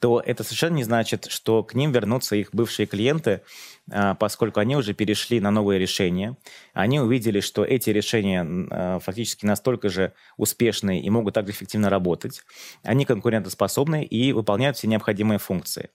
то 0.00 0.20
это 0.24 0.42
совершенно 0.42 0.76
не 0.76 0.84
значит, 0.84 1.26
что 1.26 1.62
к 1.62 1.74
ним 1.74 1.92
вернутся 1.92 2.34
их 2.34 2.48
бывшие 2.52 2.86
клиенты, 2.86 3.42
поскольку 4.18 4.60
они 4.60 4.76
уже 4.76 4.94
перешли 4.94 5.40
на 5.40 5.50
новые 5.50 5.78
решения. 5.78 6.36
Они 6.72 7.00
увидели, 7.00 7.40
что 7.40 7.64
эти 7.64 7.90
решения 7.90 8.46
а, 8.70 8.98
фактически 8.98 9.44
настолько 9.44 9.88
же 9.88 10.12
успешные 10.36 11.00
и 11.00 11.10
могут 11.10 11.34
также 11.34 11.52
эффективно 11.52 11.90
работать. 11.90 12.42
Они 12.82 13.04
конкурентоспособны 13.04 14.04
и 14.04 14.32
выполняют 14.32 14.76
все 14.76 14.88
необходимые 14.88 15.38
функции. 15.38 15.90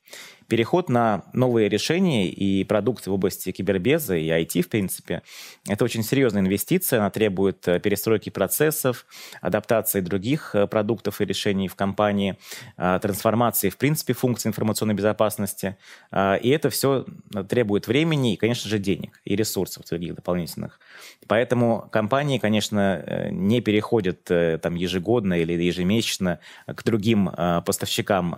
Переход 0.47 0.89
на 0.89 1.23
новые 1.33 1.69
решения 1.69 2.29
и 2.29 2.63
продукты 2.63 3.09
в 3.09 3.13
области 3.13 3.51
кибербеза 3.51 4.15
и 4.15 4.27
IT, 4.27 4.61
в 4.61 4.69
принципе, 4.69 5.23
это 5.67 5.83
очень 5.83 6.03
серьезная 6.03 6.43
инвестиция. 6.43 6.99
Она 6.99 7.09
требует 7.09 7.67
э, 7.67 7.79
перестройки 7.79 8.29
процессов, 8.29 9.07
адаптации 9.41 10.01
других 10.01 10.53
э, 10.53 10.67
продуктов 10.67 11.19
и 11.19 11.25
решений 11.25 11.67
в 11.67 11.75
компании, 11.75 12.37
а, 12.77 12.99
трансформации, 12.99 13.69
в 13.69 13.77
принципе, 13.77 14.13
функций 14.13 14.49
информационной 14.49 14.93
безопасности. 14.93 15.77
И 16.13 16.49
это 16.49 16.69
все 16.69 17.05
требует 17.49 17.84
времени 17.87 18.33
и, 18.33 18.37
конечно 18.37 18.69
же, 18.69 18.79
денег 18.79 19.21
и 19.25 19.35
ресурсов 19.35 19.85
других 19.85 20.15
дополнительных. 20.15 20.79
Поэтому 21.27 21.87
компании, 21.91 22.37
конечно, 22.37 23.03
э, 23.05 23.29
не 23.31 23.61
переходят 23.61 24.29
э, 24.29 24.59
там 24.61 24.75
ежегодно 24.75 25.33
или 25.39 25.53
ежемесячно 25.53 26.39
к 26.67 26.83
другим 26.83 27.29
э, 27.29 27.61
поставщикам 27.65 28.35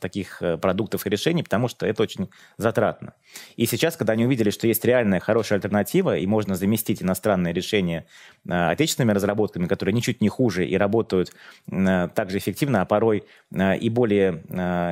таких 0.00 0.42
продуктов 0.60 1.06
и 1.06 1.10
решений, 1.10 1.42
потому 1.42 1.68
что 1.68 1.86
это 1.86 2.02
очень 2.02 2.28
затратно. 2.56 3.14
И 3.56 3.66
сейчас, 3.66 3.96
когда 3.96 4.14
они 4.14 4.26
увидели, 4.26 4.50
что 4.50 4.66
есть 4.66 4.84
реальная 4.84 5.20
хорошая 5.20 5.58
альтернатива, 5.58 6.16
и 6.16 6.26
можно 6.26 6.54
заместить 6.54 7.02
иностранные 7.02 7.52
решения 7.52 8.06
отечественными 8.48 9.12
разработками, 9.12 9.66
которые 9.66 9.94
ничуть 9.94 10.20
не 10.20 10.28
хуже 10.28 10.66
и 10.66 10.76
работают 10.76 11.32
так 11.68 12.30
же 12.30 12.38
эффективно, 12.38 12.82
а 12.82 12.84
порой 12.84 13.24
и 13.52 13.88
более 13.90 14.42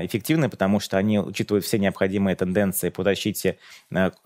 эффективны, 0.04 0.48
потому 0.48 0.80
что 0.80 0.98
они 0.98 1.18
учитывают 1.18 1.64
все 1.64 1.78
необходимые 1.78 2.36
тенденции 2.36 2.90
по 2.90 3.04
защите 3.04 3.58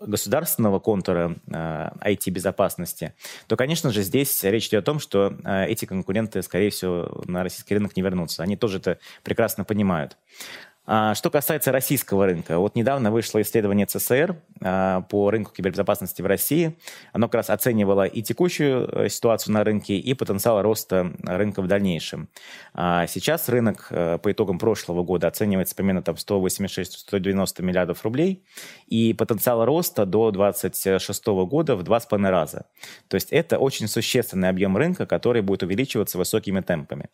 государственного 0.00 0.78
контура 0.78 1.36
IT-безопасности, 1.46 2.95
э, 3.02 3.12
то, 3.46 3.56
конечно 3.56 3.90
же, 3.90 4.02
здесь 4.02 4.42
речь 4.44 4.68
идет 4.68 4.82
о 4.82 4.86
том, 4.86 4.98
что 4.98 5.36
э, 5.44 5.66
эти 5.66 5.84
конкуренты, 5.84 6.42
скорее 6.42 6.70
всего, 6.70 7.22
на 7.26 7.42
российский 7.42 7.74
рынок 7.74 7.96
не 7.96 8.02
вернутся. 8.02 8.42
Они 8.42 8.56
тоже 8.56 8.78
это 8.78 8.98
прекрасно 9.22 9.64
понимают. 9.64 10.16
А, 10.86 11.14
что 11.14 11.30
касается 11.30 11.72
российского 11.72 12.26
рынка, 12.26 12.58
вот 12.58 12.76
недавно 12.76 13.10
вышло 13.10 13.42
исследование 13.42 13.86
ЦСР 13.86 14.36
а, 14.62 15.00
по 15.02 15.30
рынку 15.30 15.52
кибербезопасности 15.52 16.22
в 16.22 16.26
России. 16.26 16.78
Оно 17.12 17.26
как 17.26 17.36
раз 17.36 17.50
оценивало 17.50 18.06
и 18.06 18.22
текущую 18.22 18.88
э, 18.88 19.08
ситуацию 19.08 19.54
на 19.54 19.64
рынке, 19.64 19.96
и 19.96 20.14
потенциал 20.14 20.62
роста 20.62 21.12
рынка 21.24 21.60
в 21.60 21.66
дальнейшем. 21.66 22.28
А, 22.72 23.06
сейчас 23.08 23.48
рынок 23.48 23.88
э, 23.90 24.18
по 24.22 24.30
итогам 24.30 24.58
прошлого 24.58 25.02
года 25.02 25.26
оценивается 25.26 25.74
примерно 25.74 26.02
там 26.02 26.14
186-190 26.14 27.62
миллиардов 27.62 28.04
рублей, 28.04 28.44
и 28.86 29.12
потенциал 29.12 29.64
роста 29.64 30.06
до 30.06 30.30
2026 30.30 31.26
года 31.26 31.74
в 31.74 31.82
2,5 31.82 32.30
раза. 32.30 32.66
То 33.08 33.16
есть 33.16 33.32
это 33.32 33.58
очень 33.58 33.88
существенный 33.88 34.48
объем 34.48 34.76
рынка, 34.76 35.04
который 35.06 35.42
будет 35.42 35.64
увеличиваться 35.64 36.16
высокими 36.16 36.60
темпами. 36.60 37.06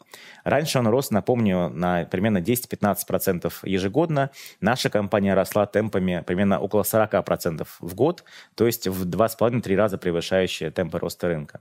Раньше 0.45 0.79
он 0.79 0.88
рос, 0.88 1.11
напомню, 1.11 1.71
на 1.71 2.05
примерно 2.05 2.38
10-15% 2.38 3.50
ежегодно. 3.64 4.31
Наша 4.61 4.90
компания 4.90 5.35
росла 5.35 5.66
темпами 5.66 6.23
примерно 6.26 6.61
около 6.61 6.83
40% 6.83 7.66
в 7.81 7.95
год, 7.95 8.25
то 8.54 8.66
есть 8.66 8.88
в 8.88 9.09
2,5-3 9.09 9.76
раза 9.76 9.99
превышающие 9.99 10.71
темпы 10.71 10.99
роста 10.99 11.28
рынка. 11.28 11.61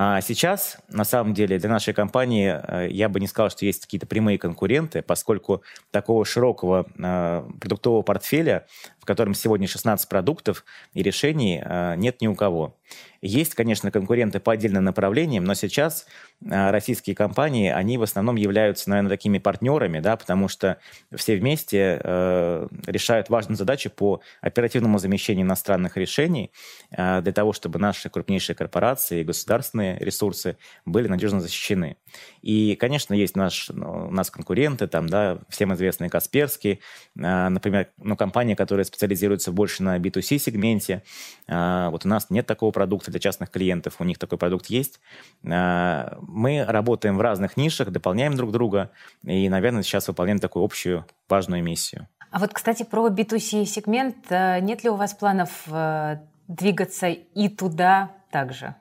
А 0.00 0.20
сейчас, 0.20 0.78
на 0.88 1.02
самом 1.02 1.34
деле, 1.34 1.58
для 1.58 1.68
нашей 1.68 1.92
компании 1.92 2.56
э, 2.56 2.88
я 2.88 3.08
бы 3.08 3.18
не 3.18 3.26
сказал, 3.26 3.50
что 3.50 3.66
есть 3.66 3.84
какие-то 3.84 4.06
прямые 4.06 4.38
конкуренты, 4.38 5.02
поскольку 5.02 5.64
такого 5.90 6.24
широкого 6.24 6.86
э, 6.96 7.50
продуктового 7.60 8.02
портфеля, 8.02 8.68
в 9.00 9.04
котором 9.04 9.34
сегодня 9.34 9.66
16 9.66 10.08
продуктов 10.08 10.64
и 10.94 11.02
решений, 11.02 11.60
э, 11.60 11.96
нет 11.96 12.20
ни 12.20 12.28
у 12.28 12.36
кого. 12.36 12.76
Есть, 13.20 13.54
конечно, 13.54 13.90
конкуренты 13.90 14.38
по 14.38 14.52
отдельным 14.52 14.84
направлениям, 14.84 15.44
но 15.44 15.54
сейчас 15.54 16.06
российские 16.40 17.16
компании, 17.16 17.70
они 17.70 17.98
в 17.98 18.02
основном 18.02 18.36
являются, 18.36 18.88
наверное, 18.88 19.10
такими 19.10 19.38
партнерами, 19.38 19.98
да, 19.98 20.16
потому 20.16 20.46
что 20.46 20.78
все 21.14 21.36
вместе 21.36 22.00
э, 22.02 22.68
решают 22.86 23.28
важные 23.28 23.56
задачи 23.56 23.88
по 23.88 24.20
оперативному 24.40 24.98
замещению 24.98 25.44
иностранных 25.46 25.96
решений 25.96 26.52
э, 26.92 27.20
для 27.20 27.32
того, 27.32 27.52
чтобы 27.52 27.80
наши 27.80 28.08
крупнейшие 28.08 28.54
корпорации 28.54 29.20
и 29.20 29.24
государственные 29.24 29.87
ресурсы 29.98 30.56
были 30.84 31.08
надежно 31.08 31.40
защищены. 31.40 31.96
И, 32.42 32.76
конечно, 32.76 33.14
есть 33.14 33.36
наш, 33.36 33.68
ну, 33.70 34.08
у 34.08 34.10
нас 34.10 34.30
конкуренты, 34.30 34.86
там, 34.86 35.08
да, 35.08 35.38
всем 35.48 35.72
известные 35.74 36.10
Касперский, 36.10 36.80
э, 37.16 37.48
например, 37.48 37.88
ну, 37.98 38.16
компания, 38.16 38.56
которая 38.56 38.84
специализируется 38.84 39.52
больше 39.52 39.82
на 39.82 39.98
B2C-сегменте. 39.98 41.02
Э, 41.46 41.88
вот 41.90 42.04
у 42.04 42.08
нас 42.08 42.30
нет 42.30 42.46
такого 42.46 42.70
продукта 42.70 43.10
для 43.10 43.20
частных 43.20 43.50
клиентов, 43.50 43.96
у 43.98 44.04
них 44.04 44.18
такой 44.18 44.38
продукт 44.38 44.66
есть. 44.66 45.00
Э, 45.44 46.16
мы 46.20 46.64
работаем 46.66 47.16
в 47.16 47.20
разных 47.20 47.56
нишах, 47.56 47.90
дополняем 47.90 48.34
друг 48.36 48.52
друга, 48.52 48.90
и, 49.24 49.48
наверное, 49.48 49.82
сейчас 49.82 50.08
выполняем 50.08 50.38
такую 50.38 50.64
общую 50.64 51.06
важную 51.28 51.62
миссию. 51.62 52.08
А 52.30 52.38
вот, 52.38 52.52
кстати, 52.52 52.82
про 52.82 53.08
B2C-сегмент. 53.08 54.26
Э, 54.30 54.60
нет 54.60 54.84
ли 54.84 54.90
у 54.90 54.94
вас 54.94 55.14
планов 55.14 55.50
э, 55.66 56.18
двигаться 56.46 57.08
и 57.08 57.48
туда 57.48 58.10
также? 58.30 58.74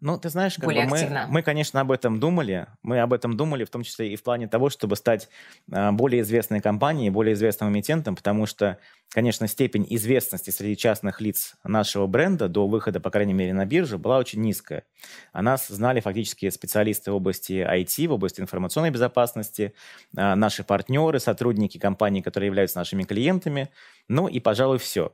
Ну, 0.00 0.16
ты 0.16 0.28
знаешь, 0.28 0.54
как 0.54 0.64
более 0.64 0.84
бы 0.84 0.90
мы, 0.90 0.96
активно? 0.98 1.26
мы, 1.28 1.42
конечно, 1.42 1.80
об 1.80 1.90
этом 1.90 2.20
думали. 2.20 2.68
Мы 2.82 3.00
об 3.00 3.12
этом 3.12 3.36
думали, 3.36 3.64
в 3.64 3.70
том 3.70 3.82
числе 3.82 4.12
и 4.12 4.16
в 4.16 4.22
плане 4.22 4.46
того, 4.46 4.70
чтобы 4.70 4.94
стать 4.94 5.28
э, 5.72 5.90
более 5.90 6.22
известной 6.22 6.60
компанией, 6.60 7.10
более 7.10 7.34
известным 7.34 7.70
эмитентом, 7.70 8.14
потому 8.14 8.46
что, 8.46 8.78
конечно, 9.10 9.48
степень 9.48 9.84
известности 9.90 10.50
среди 10.50 10.76
частных 10.76 11.20
лиц 11.20 11.56
нашего 11.64 12.06
бренда 12.06 12.48
до 12.48 12.68
выхода, 12.68 13.00
по 13.00 13.10
крайней 13.10 13.34
мере, 13.34 13.52
на 13.52 13.66
биржу 13.66 13.98
была 13.98 14.18
очень 14.18 14.40
низкая. 14.40 14.84
О 15.32 15.42
нас 15.42 15.66
знали 15.66 15.98
фактически 15.98 16.48
специалисты 16.50 17.10
в 17.10 17.16
области 17.16 17.52
IT, 17.52 18.06
в 18.06 18.12
области 18.12 18.40
информационной 18.40 18.90
безопасности, 18.90 19.74
э, 20.16 20.34
наши 20.36 20.62
партнеры, 20.62 21.18
сотрудники 21.18 21.76
компаний, 21.78 22.22
которые 22.22 22.46
являются 22.46 22.78
нашими 22.78 23.02
клиентами. 23.02 23.70
Ну 24.06 24.28
и, 24.28 24.38
пожалуй, 24.38 24.78
все. 24.78 25.12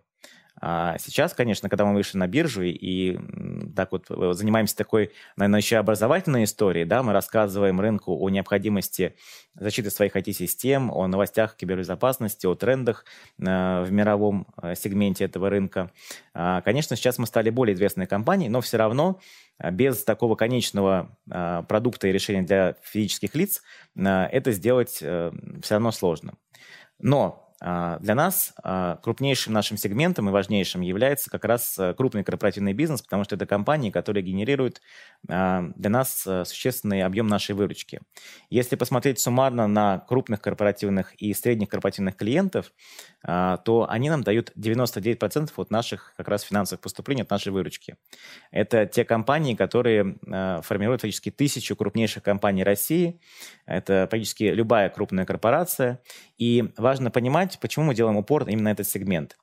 А 0.67 0.97
сейчас, 0.97 1.35
конечно, 1.35 1.69
когда 1.69 1.85
мы 1.85 1.93
вышли 1.93 2.17
на 2.17 2.27
биржу 2.27 2.63
и, 2.63 3.19
так 3.77 3.93
вот 3.93 4.07
э, 4.09 4.33
занимаемся 4.33 4.75
такой, 4.75 5.13
наверное, 5.37 5.61
еще 5.61 5.77
образовательной 5.77 6.45
историей, 6.45 6.87
да, 6.87 7.03
мы 7.03 7.13
рассказываем 7.13 7.83
рынку 7.83 8.19
о 8.19 8.31
необходимости 8.31 9.15
защиты 9.55 9.91
своих 9.91 10.17
IT-систем, 10.17 10.91
о 10.91 11.07
новостях 11.07 11.57
кибербезопасности, 11.57 12.47
о 12.47 12.55
трендах 12.55 13.05
э, 13.39 13.83
в 13.83 13.93
мировом 13.93 14.47
э, 14.63 14.75
сегменте 14.75 15.27
этого 15.27 15.51
рынка. 15.51 15.91
Э, 16.35 16.63
конечно, 16.65 16.97
сейчас 16.97 17.19
мы 17.19 17.27
стали 17.27 17.51
более 17.51 17.75
известной 17.75 18.07
компанией, 18.07 18.49
но 18.49 18.63
все 18.63 18.79
равно 18.79 19.21
без 19.71 20.03
такого 20.03 20.35
конечного 20.35 21.17
продукта 21.69 22.09
и 22.09 22.13
решения 22.13 22.43
для 22.43 22.75
физических 22.83 23.37
лиц 23.37 23.63
это 23.95 24.51
сделать 24.51 24.95
все 24.95 25.31
равно 25.71 25.93
сложно. 25.93 26.35
Но 26.99 27.44
а, 27.44 27.44
для 27.65 28.15
нас 28.15 28.53
а, 28.63 28.97
крупнейшим 28.97 29.55
нашим 29.55 29.79
сегментом 29.79 30.29
и 30.29 30.33
важнейшим 30.33 30.83
является 30.83 31.31
как 31.31 31.47
раз 31.47 31.79
э, 31.79 31.95
крупный 31.95 32.23
корпоративный 32.23 32.75
бизнес, 32.75 33.01
потому 33.01 33.25
что 33.25 33.37
это 33.37 33.47
компании, 33.47 33.91
которые 33.91 34.23
генерируют 34.23 34.83
а, 35.31 35.65
для 35.75 35.89
нас 35.89 36.27
э, 36.27 36.45
существенный 36.45 37.03
объем 37.03 37.27
нашей 37.27 37.55
выручки. 37.55 38.01
Если 38.51 38.77
посмотреть 38.77 39.19
суммарно 39.19 39.67
на 39.67 40.01
крупных 40.01 40.43
корпоративных 40.43 41.15
и 41.15 41.33
средних 41.33 41.71
корпоративных 41.71 42.17
клиентов, 42.17 42.71
то 43.27 43.87
они 43.89 44.11
нам 44.11 44.23
дают 44.23 44.53
99% 44.55 45.51
от 45.57 45.71
наших 45.71 46.13
как 46.19 46.29
раз 46.29 46.43
финансовых 46.43 46.83
поступлений, 46.83 47.23
от 47.23 47.31
нашей 47.31 47.53
выручки. 47.53 47.97
Это 48.51 48.85
те 48.85 49.07
компании, 49.07 49.55
которые 49.55 50.17
формируют 50.63 51.01
фактически 51.01 51.31
тысячу 51.31 51.75
крупнейших 51.75 52.23
компаний 52.23 52.65
России. 52.65 53.19
Это 53.65 54.07
практически 54.11 54.45
любая 54.45 54.91
крупная 54.91 55.25
корпорация. 55.25 56.03
И 56.37 56.73
важно 56.77 57.11
понимать, 57.11 57.54
почему 57.61 57.87
мы 57.87 57.95
делаем 57.95 58.17
упор 58.17 58.49
именно 58.49 58.65
на 58.65 58.73
этот 58.73 58.89
сегмент. 58.89 59.37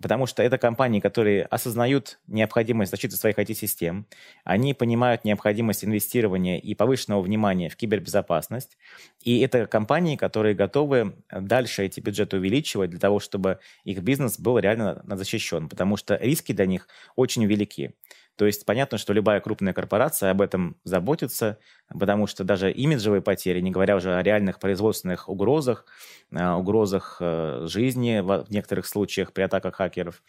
Потому 0.00 0.26
что 0.26 0.42
это 0.42 0.58
компании, 0.58 1.00
которые 1.00 1.44
осознают 1.44 2.18
необходимость 2.26 2.90
защиты 2.90 3.16
своих 3.16 3.38
IT-систем, 3.38 4.06
они 4.44 4.74
понимают 4.74 5.24
необходимость 5.24 5.84
инвестирования 5.84 6.58
и 6.58 6.74
повышенного 6.74 7.22
внимания 7.22 7.70
в 7.70 7.76
кибербезопасность, 7.76 8.76
и 9.22 9.40
это 9.40 9.66
компании, 9.66 10.16
которые 10.16 10.54
готовы 10.54 11.16
дальше 11.30 11.84
эти 11.84 12.00
бюджеты 12.00 12.36
увеличивать 12.36 12.90
для 12.90 13.00
того, 13.00 13.20
чтобы 13.20 13.58
их 13.84 14.02
бизнес 14.02 14.38
был 14.38 14.58
реально 14.58 15.02
защищен, 15.06 15.68
потому 15.68 15.96
что 15.96 16.16
риски 16.16 16.52
для 16.52 16.66
них 16.66 16.88
очень 17.14 17.46
велики. 17.46 17.94
То 18.36 18.44
есть 18.44 18.66
понятно, 18.66 18.98
что 18.98 19.12
любая 19.14 19.40
крупная 19.40 19.72
корпорация 19.72 20.30
об 20.30 20.42
этом 20.42 20.76
заботится, 20.84 21.58
потому 21.88 22.26
что 22.26 22.44
даже 22.44 22.70
имиджевые 22.70 23.22
потери, 23.22 23.60
не 23.60 23.70
говоря 23.70 23.96
уже 23.96 24.14
о 24.14 24.22
реальных 24.22 24.58
производственных 24.58 25.28
угрозах, 25.28 25.86
э, 26.32 26.50
угрозах 26.50 27.18
э, 27.20 27.66
жизни 27.68 28.20
в 28.20 28.46
некоторых 28.50 28.86
случаях 28.86 29.32
при 29.32 29.42
атаках 29.42 29.76
хакеров, 29.76 30.22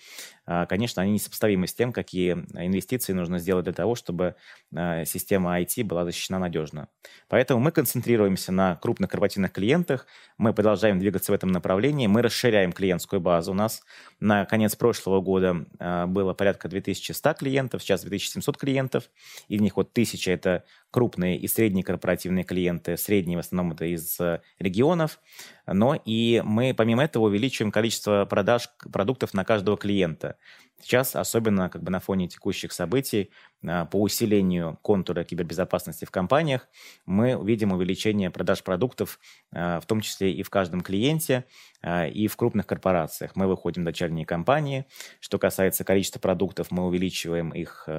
э, 0.45 0.65
конечно, 0.69 1.01
они 1.01 1.13
несопоставимы 1.13 1.67
с 1.67 1.73
тем, 1.73 1.91
какие 1.91 2.33
инвестиции 2.53 3.13
нужно 3.13 3.39
сделать 3.39 3.65
для 3.65 3.73
того, 3.73 3.95
чтобы 3.95 4.35
система 4.71 5.59
IT 5.59 5.83
была 5.83 6.05
защищена 6.05 6.39
надежно. 6.39 6.89
Поэтому 7.27 7.59
мы 7.59 7.71
концентрируемся 7.71 8.51
на 8.51 8.75
крупных 8.75 9.09
корпоративных 9.09 9.51
клиентах, 9.51 10.07
мы 10.37 10.53
продолжаем 10.53 10.99
двигаться 10.99 11.31
в 11.31 11.35
этом 11.35 11.51
направлении, 11.51 12.07
мы 12.07 12.21
расширяем 12.21 12.71
клиентскую 12.71 13.19
базу. 13.19 13.51
У 13.51 13.55
нас 13.55 13.81
на 14.19 14.45
конец 14.45 14.75
прошлого 14.75 15.21
года 15.21 15.65
было 16.07 16.33
порядка 16.33 16.69
2100 16.69 17.33
клиентов, 17.33 17.81
сейчас 17.81 17.96
2700 18.05 18.57
клиентов, 18.57 19.09
из 19.47 19.61
них 19.61 19.77
вот 19.77 19.91
1000 19.91 20.31
это 20.31 20.63
крупные 20.91 21.37
и 21.37 21.47
средние 21.47 21.83
корпоративные 21.83 22.43
клиенты, 22.43 22.97
средние 22.97 23.37
в 23.37 23.41
основном 23.41 23.73
это 23.73 23.85
из 23.85 24.19
э, 24.19 24.41
регионов, 24.59 25.19
но 25.65 25.99
и 26.05 26.41
мы 26.45 26.73
помимо 26.73 27.03
этого 27.03 27.25
увеличиваем 27.25 27.71
количество 27.71 28.25
продаж 28.25 28.69
продуктов 28.91 29.33
на 29.33 29.43
каждого 29.43 29.77
клиента. 29.77 30.37
Сейчас, 30.79 31.15
особенно 31.15 31.69
как 31.69 31.81
бы 31.81 31.91
на 31.91 31.99
фоне 31.99 32.27
текущих 32.27 32.71
событий, 32.71 33.31
а, 33.65 33.85
по 33.85 33.99
усилению 33.99 34.77
контура 34.83 35.23
кибербезопасности 35.23 36.05
в 36.05 36.11
компаниях, 36.11 36.69
мы 37.05 37.35
увидим 37.35 37.71
увеличение 37.71 38.29
продаж 38.29 38.63
продуктов, 38.63 39.19
а, 39.51 39.79
в 39.79 39.87
том 39.87 40.01
числе 40.01 40.31
и 40.31 40.43
в 40.43 40.51
каждом 40.51 40.81
клиенте, 40.81 41.45
а, 41.81 42.07
и 42.07 42.27
в 42.27 42.37
крупных 42.37 42.67
корпорациях. 42.67 43.35
Мы 43.35 43.47
выходим 43.47 43.81
в 43.81 43.85
дочерние 43.85 44.25
компании. 44.25 44.85
Что 45.19 45.39
касается 45.39 45.83
количества 45.83 46.19
продуктов, 46.19 46.69
мы 46.69 46.85
увеличиваем 46.85 47.49
их 47.49 47.89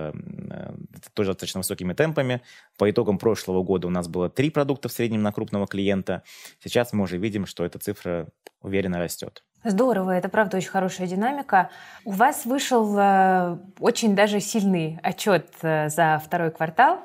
тоже 1.14 1.30
достаточно 1.30 1.60
высокими 1.60 1.94
темпами. 1.94 2.42
По 2.78 2.88
итогам 2.88 3.18
прошлого 3.18 3.62
года 3.64 3.88
у 3.88 3.90
нас 3.90 4.06
было 4.06 4.30
три 4.30 4.50
продукта 4.50 4.88
в 4.88 4.92
среднем 4.92 5.22
на 5.22 5.32
крупного 5.32 5.66
клиента. 5.66 6.22
Сейчас 6.62 6.92
мы 6.92 7.04
уже 7.04 7.18
видим, 7.18 7.46
что 7.46 7.64
эта 7.64 7.78
цифра 7.78 8.28
уверенно 8.60 8.98
растет. 8.98 9.42
Здорово, 9.64 10.12
это 10.12 10.28
правда 10.28 10.56
очень 10.56 10.70
хорошая 10.70 11.08
динамика. 11.08 11.70
У 12.04 12.12
вас 12.12 12.44
вышел 12.44 12.96
э, 12.96 13.58
очень 13.80 14.14
даже 14.14 14.38
сильный 14.38 15.00
отчет 15.02 15.48
э, 15.62 15.88
за 15.88 16.22
второй 16.24 16.52
квартал. 16.52 17.00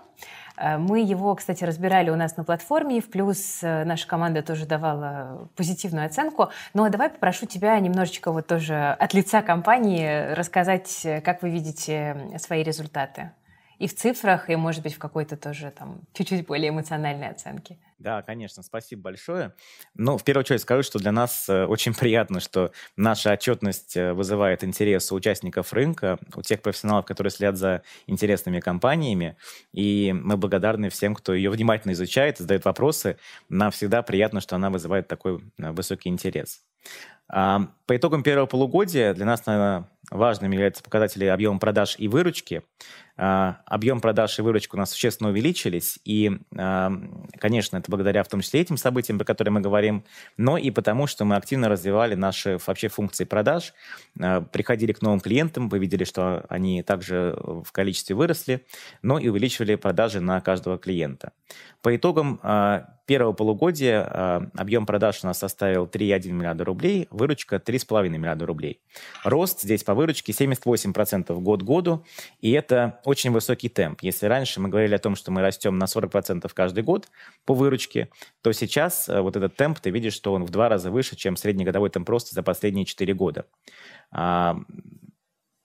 Э, 0.55 0.77
мы 0.77 1.01
его, 1.01 1.33
кстати, 1.33 1.63
разбирали 1.63 2.11
у 2.11 2.15
нас 2.15 2.37
на 2.37 2.43
платформе, 2.43 3.01
в 3.01 3.09
плюс 3.09 3.59
наша 3.63 4.07
команда 4.07 4.43
тоже 4.43 4.67
давала 4.67 5.49
позитивную 5.55 6.05
оценку. 6.05 6.49
Но 6.75 6.87
давай 6.89 7.09
попрошу 7.09 7.47
тебя 7.47 7.79
немножечко 7.79 8.31
вот 8.31 8.45
тоже 8.45 8.95
от 8.99 9.15
лица 9.15 9.41
компании 9.41 10.31
рассказать, 10.33 11.07
как 11.25 11.41
вы 11.41 11.49
видите 11.49 12.37
свои 12.37 12.61
результаты. 12.61 13.31
И 13.79 13.87
в 13.87 13.95
цифрах, 13.95 14.51
и, 14.51 14.55
может 14.55 14.83
быть, 14.83 14.93
в 14.93 14.99
какой-то 14.99 15.37
тоже 15.37 15.71
там 15.71 16.01
чуть-чуть 16.13 16.45
более 16.45 16.69
эмоциональной 16.69 17.29
оценке. 17.29 17.79
Да, 18.03 18.21
конечно, 18.21 18.63
спасибо 18.63 19.03
большое. 19.03 19.53
Ну, 19.93 20.17
в 20.17 20.25
первую 20.25 20.41
очередь 20.41 20.59
скажу, 20.59 20.83
что 20.83 20.99
для 20.99 21.13
нас 21.13 21.47
э, 21.47 21.63
очень 21.65 21.93
приятно, 21.99 22.41
что 22.41 22.73
наша 22.97 23.31
отчетность 23.31 23.95
э, 23.95 24.11
вызывает 24.11 24.65
интерес 24.65 25.09
у 25.13 25.15
участников 25.15 25.71
рынка, 25.71 26.19
у 26.35 26.41
тех 26.41 26.61
профессионалов, 26.61 27.05
которые 27.05 27.31
следят 27.31 27.55
за 27.55 27.81
интересными 28.05 28.59
компаниями. 28.59 29.37
И 29.71 30.11
мы 30.11 30.35
благодарны 30.35 30.89
всем, 30.89 31.15
кто 31.15 31.33
ее 31.33 31.49
внимательно 31.49 31.93
изучает, 31.93 32.39
задает 32.39 32.65
вопросы. 32.65 33.17
Нам 33.47 33.71
всегда 33.71 34.01
приятно, 34.01 34.41
что 34.41 34.57
она 34.57 34.69
вызывает 34.69 35.07
такой 35.07 35.41
э, 35.57 35.71
высокий 35.71 36.09
интерес. 36.09 36.61
А, 37.35 37.67
по 37.87 37.97
итогам 37.97 38.21
первого 38.21 38.45
полугодия 38.45 39.15
для 39.15 39.25
нас, 39.25 39.43
наверное, 39.47 39.89
важными 40.11 40.53
являются 40.53 40.83
показатели 40.83 41.25
объема 41.25 41.57
продаж 41.57 41.95
и 41.97 42.07
выручки. 42.07 42.61
А, 43.15 43.61
объем 43.65 44.01
продаж 44.01 44.39
и 44.39 44.41
выручка 44.41 44.75
у 44.75 44.79
нас 44.79 44.91
существенно 44.91 45.29
увеличились, 45.29 45.99
и, 46.03 46.31
а, 46.57 46.91
конечно, 47.37 47.77
это 47.77 47.91
благодаря 47.91 48.23
в 48.23 48.27
том 48.27 48.41
числе 48.41 48.61
этим 48.61 48.75
событиям, 48.77 49.19
про 49.19 49.25
которые 49.25 49.51
мы 49.51 49.61
говорим, 49.61 50.03
но 50.35 50.57
и 50.57 50.71
потому, 50.71 51.05
что 51.05 51.23
мы 51.23 51.35
активно 51.35 51.69
развивали 51.69 52.15
наши 52.15 52.57
вообще 52.65 52.87
функции 52.87 53.23
продаж, 53.23 53.73
а, 54.19 54.41
приходили 54.41 54.93
к 54.93 55.01
новым 55.03 55.19
клиентам, 55.19 55.69
вы 55.69 55.77
видели, 55.77 56.05
что 56.05 56.45
они 56.49 56.81
также 56.81 57.37
в 57.39 57.71
количестве 57.71 58.15
выросли, 58.15 58.65
но 59.03 59.19
и 59.19 59.27
увеличивали 59.27 59.75
продажи 59.75 60.19
на 60.19 60.41
каждого 60.41 60.79
клиента. 60.79 61.33
По 61.81 61.95
итогам 61.95 62.39
первого 63.05 63.33
полугодия 63.33 64.49
объем 64.55 64.85
продаж 64.85 65.19
у 65.23 65.27
нас 65.27 65.37
составил 65.37 65.85
3,1 65.85 66.31
миллиарда 66.31 66.63
рублей, 66.63 67.07
выручка 67.23 67.55
3,5 67.55 68.09
миллиарда 68.09 68.45
рублей. 68.45 68.81
Рост 69.23 69.61
здесь 69.61 69.83
по 69.83 69.93
выручке 69.93 70.33
78% 70.33 71.39
год 71.39 71.61
к 71.61 71.65
году, 71.65 72.05
и 72.41 72.51
это 72.51 72.99
очень 73.05 73.31
высокий 73.31 73.69
темп. 73.69 74.01
Если 74.01 74.25
раньше 74.27 74.59
мы 74.59 74.67
говорили 74.67 74.95
о 74.95 74.99
том, 74.99 75.15
что 75.15 75.31
мы 75.31 75.41
растем 75.41 75.77
на 75.77 75.85
40% 75.85 76.51
каждый 76.53 76.83
год 76.83 77.07
по 77.45 77.53
выручке, 77.53 78.09
то 78.41 78.51
сейчас 78.51 79.07
э, 79.07 79.21
вот 79.21 79.37
этот 79.37 79.55
темп, 79.55 79.79
ты 79.79 79.89
видишь, 79.89 80.13
что 80.13 80.33
он 80.33 80.43
в 80.43 80.49
два 80.49 80.67
раза 80.67 80.91
выше, 80.91 81.15
чем 81.15 81.37
среднегодовой 81.37 81.89
темп 81.89 82.09
роста 82.09 82.35
за 82.35 82.43
последние 82.43 82.85
4 82.85 83.13
года. 83.13 83.45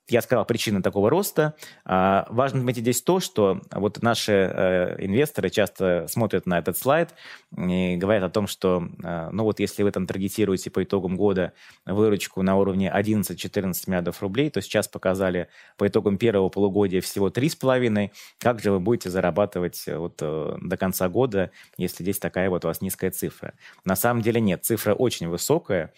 Я 0.09 0.21
сказал 0.21 0.43
причины 0.45 0.81
такого 0.81 1.09
роста. 1.09 1.53
А, 1.85 2.25
важно 2.29 2.59
отметить 2.59 2.81
здесь 2.81 3.01
то, 3.01 3.19
что 3.19 3.61
вот 3.71 4.01
наши 4.01 4.31
э, 4.31 5.05
инвесторы 5.05 5.49
часто 5.51 6.07
смотрят 6.07 6.47
на 6.47 6.57
этот 6.57 6.77
слайд 6.77 7.13
и 7.55 7.95
говорят 7.95 8.23
о 8.23 8.29
том, 8.29 8.47
что, 8.47 8.89
э, 9.03 9.29
ну 9.31 9.43
вот 9.43 9.59
если 9.59 9.83
вы 9.83 9.91
там 9.91 10.07
таргетируете 10.07 10.71
по 10.71 10.83
итогам 10.83 11.15
года 11.15 11.53
выручку 11.85 12.41
на 12.41 12.57
уровне 12.57 12.91
11-14 12.93 13.73
миллиардов 13.85 14.21
рублей, 14.21 14.49
то 14.49 14.61
сейчас 14.61 14.87
показали 14.87 15.47
по 15.77 15.87
итогам 15.87 16.17
первого 16.17 16.49
полугодия 16.49 17.01
всего 17.01 17.29
3,5. 17.29 18.09
Как 18.39 18.59
же 18.61 18.71
вы 18.71 18.79
будете 18.79 19.11
зарабатывать 19.11 19.83
э, 19.87 19.97
вот 19.97 20.17
до 20.17 20.77
конца 20.77 21.07
года, 21.07 21.51
если 21.77 22.03
здесь 22.03 22.17
такая 22.17 22.49
вот 22.49 22.65
у 22.65 22.67
вас 22.67 22.81
низкая 22.81 23.11
цифра? 23.11 23.53
На 23.85 23.95
самом 23.95 24.23
деле 24.23 24.41
нет, 24.41 24.65
цифра 24.65 24.93
очень 24.93 25.27
высокая. 25.27 25.93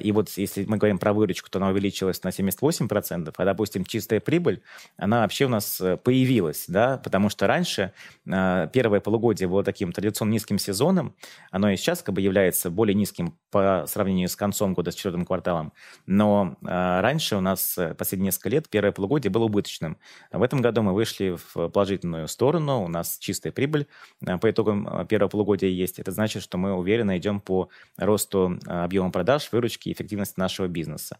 И 0.00 0.12
вот 0.12 0.28
если 0.30 0.64
мы 0.64 0.76
говорим 0.76 0.98
про 0.98 1.12
выручку, 1.12 1.50
то 1.50 1.58
она 1.58 1.68
увеличилась 1.68 2.22
на 2.22 2.28
78%, 2.28 3.32
а, 3.36 3.44
допустим, 3.44 3.84
чистая 3.84 4.20
прибыль, 4.20 4.62
она 4.96 5.20
вообще 5.20 5.46
у 5.46 5.48
нас 5.48 5.80
э, 5.80 5.96
появилась, 5.96 6.64
да, 6.68 6.98
потому 6.98 7.28
что 7.28 7.46
раньше 7.46 7.92
первое 8.24 9.00
полугодие 9.00 9.48
было 9.48 9.64
таким 9.64 9.92
традиционно 9.92 10.32
низким 10.32 10.58
сезоном, 10.58 11.14
оно 11.50 11.70
и 11.70 11.76
сейчас 11.76 12.02
как 12.02 12.14
бы 12.14 12.20
является 12.20 12.70
более 12.70 12.94
низким 12.94 13.36
по 13.50 13.84
сравнению 13.86 14.28
с 14.28 14.36
концом 14.36 14.74
года, 14.74 14.90
с 14.90 14.94
четвертым 14.94 15.26
кварталом, 15.26 15.72
но 16.06 16.56
раньше 16.62 17.36
у 17.36 17.40
нас 17.40 17.78
последние 17.98 18.26
несколько 18.26 18.48
лет 18.48 18.68
первое 18.68 18.92
полугодие 18.92 19.30
было 19.30 19.44
убыточным. 19.44 19.98
В 20.30 20.42
этом 20.42 20.60
году 20.62 20.82
мы 20.82 20.94
вышли 20.94 21.36
в 21.36 21.68
положительную 21.68 22.28
сторону, 22.28 22.82
у 22.84 22.88
нас 22.88 23.18
чистая 23.18 23.52
прибыль 23.52 23.86
по 24.40 24.50
итогам 24.50 25.06
первого 25.06 25.28
полугодия 25.28 25.68
есть. 25.68 25.98
Это 25.98 26.12
значит, 26.12 26.42
что 26.42 26.58
мы 26.58 26.72
уверенно 26.74 27.18
идем 27.18 27.40
по 27.40 27.68
росту 27.96 28.58
объема 28.66 29.10
продаж, 29.10 29.48
выручки 29.52 29.71
и 29.88 29.92
эффективности 29.92 30.38
нашего 30.38 30.68
бизнеса. 30.68 31.18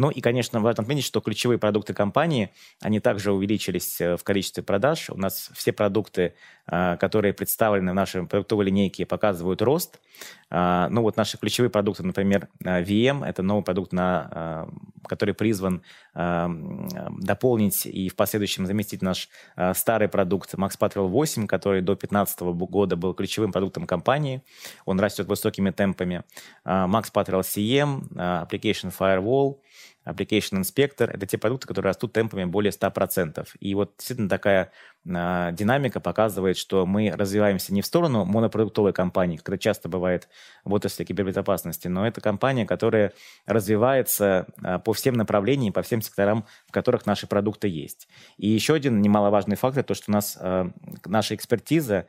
Ну 0.00 0.08
и, 0.08 0.22
конечно, 0.22 0.60
важно 0.60 0.82
отметить, 0.82 1.04
что 1.04 1.20
ключевые 1.20 1.58
продукты 1.58 1.92
компании, 1.92 2.48
они 2.80 3.00
также 3.00 3.32
увеличились 3.32 4.00
э, 4.00 4.16
в 4.16 4.24
количестве 4.24 4.62
продаж. 4.62 5.10
У 5.10 5.16
нас 5.18 5.50
все 5.52 5.72
продукты, 5.72 6.32
э, 6.66 6.96
которые 6.96 7.34
представлены 7.34 7.92
в 7.92 7.94
нашей 7.94 8.26
продуктовой 8.26 8.64
линейке, 8.64 9.04
показывают 9.04 9.60
рост. 9.60 10.00
А, 10.48 10.88
ну 10.88 11.02
вот 11.02 11.18
наши 11.18 11.36
ключевые 11.36 11.68
продукты, 11.68 12.02
например, 12.02 12.48
э, 12.64 12.82
VM, 12.82 13.26
это 13.26 13.42
новый 13.42 13.62
продукт, 13.62 13.92
на, 13.92 14.68
который 15.06 15.34
призван 15.34 15.82
дополнить 16.14 17.86
и 17.86 18.08
в 18.08 18.16
последующем 18.16 18.66
заместить 18.66 19.02
наш 19.02 19.28
старый 19.74 20.08
продукт 20.08 20.54
Max 20.54 20.72
Patrol 20.78 21.08
8, 21.08 21.46
который 21.46 21.80
до 21.80 21.94
2015 21.94 22.40
года 22.40 22.96
был 22.96 23.14
ключевым 23.14 23.52
продуктом 23.52 23.86
компании. 23.86 24.42
Он 24.86 24.98
растет 25.00 25.26
высокими 25.26 25.70
темпами. 25.70 26.24
Max 26.64 27.12
Patrol 27.12 27.42
CM, 27.42 28.08
Application 28.14 28.92
Firewall– 28.96 29.58
Application 30.04 30.60
Inspector— 30.60 31.10
это 31.12 31.26
те 31.26 31.38
продукты, 31.38 31.66
которые 31.68 31.90
растут 31.90 32.12
темпами 32.12 32.44
более 32.44 32.72
100%. 32.72 33.48
И 33.60 33.74
вот 33.74 33.94
действительно 33.98 34.28
такая 34.28 34.72
динамика 35.04 35.98
показывает, 35.98 36.58
что 36.58 36.84
мы 36.84 37.10
развиваемся 37.10 37.72
не 37.72 37.80
в 37.80 37.86
сторону 37.86 38.26
монопродуктовой 38.26 38.92
компании, 38.92 39.38
как 39.38 39.48
это 39.48 39.58
часто 39.58 39.88
бывает 39.88 40.28
в 40.64 40.74
отрасли 40.74 41.04
кибербезопасности, 41.04 41.88
но 41.88 42.06
это 42.06 42.20
компания, 42.20 42.66
которая 42.66 43.14
развивается 43.46 44.46
э, 44.62 44.78
по 44.78 44.92
всем 44.92 45.14
направлениям, 45.14 45.72
по 45.72 45.82
всем 45.82 46.02
секторам, 46.02 46.44
в 46.68 46.72
которых 46.72 47.06
наши 47.06 47.26
продукты 47.26 47.68
есть. 47.68 48.08
И 48.36 48.48
еще 48.48 48.74
один 48.74 49.00
немаловажный 49.00 49.56
фактор, 49.56 49.84
то, 49.84 49.94
что 49.94 50.10
у 50.10 50.12
нас 50.12 50.36
э, 50.38 50.70
наша 51.06 51.34
экспертиза 51.34 52.06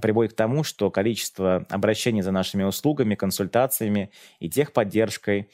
приводит 0.00 0.32
к 0.32 0.36
тому, 0.36 0.64
что 0.64 0.90
количество 0.90 1.64
обращений 1.70 2.22
за 2.22 2.32
нашими 2.32 2.64
услугами, 2.64 3.14
консультациями 3.14 4.10
и 4.38 4.48
техподдержкой, 4.48 5.48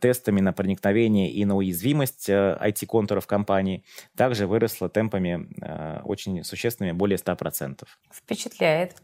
тестами 0.00 0.40
на 0.40 0.52
проникновение 0.52 1.30
и 1.30 1.44
на 1.44 1.56
уязвимость 1.56 2.28
IT-контуров 2.28 3.26
компании 3.26 3.84
также 4.16 4.46
выросло 4.46 4.88
темпами 4.88 5.48
э, 5.60 6.00
очень 6.24 6.44
существенными, 6.44 6.92
более 6.92 7.18
100%. 7.18 7.84
Впечатляет. 8.10 8.96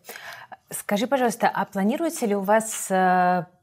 Скажи, 0.71 1.07
пожалуйста, 1.07 1.49
а 1.49 1.65
планируется 1.65 2.27
ли 2.27 2.35
у 2.35 2.41
вас 2.41 2.87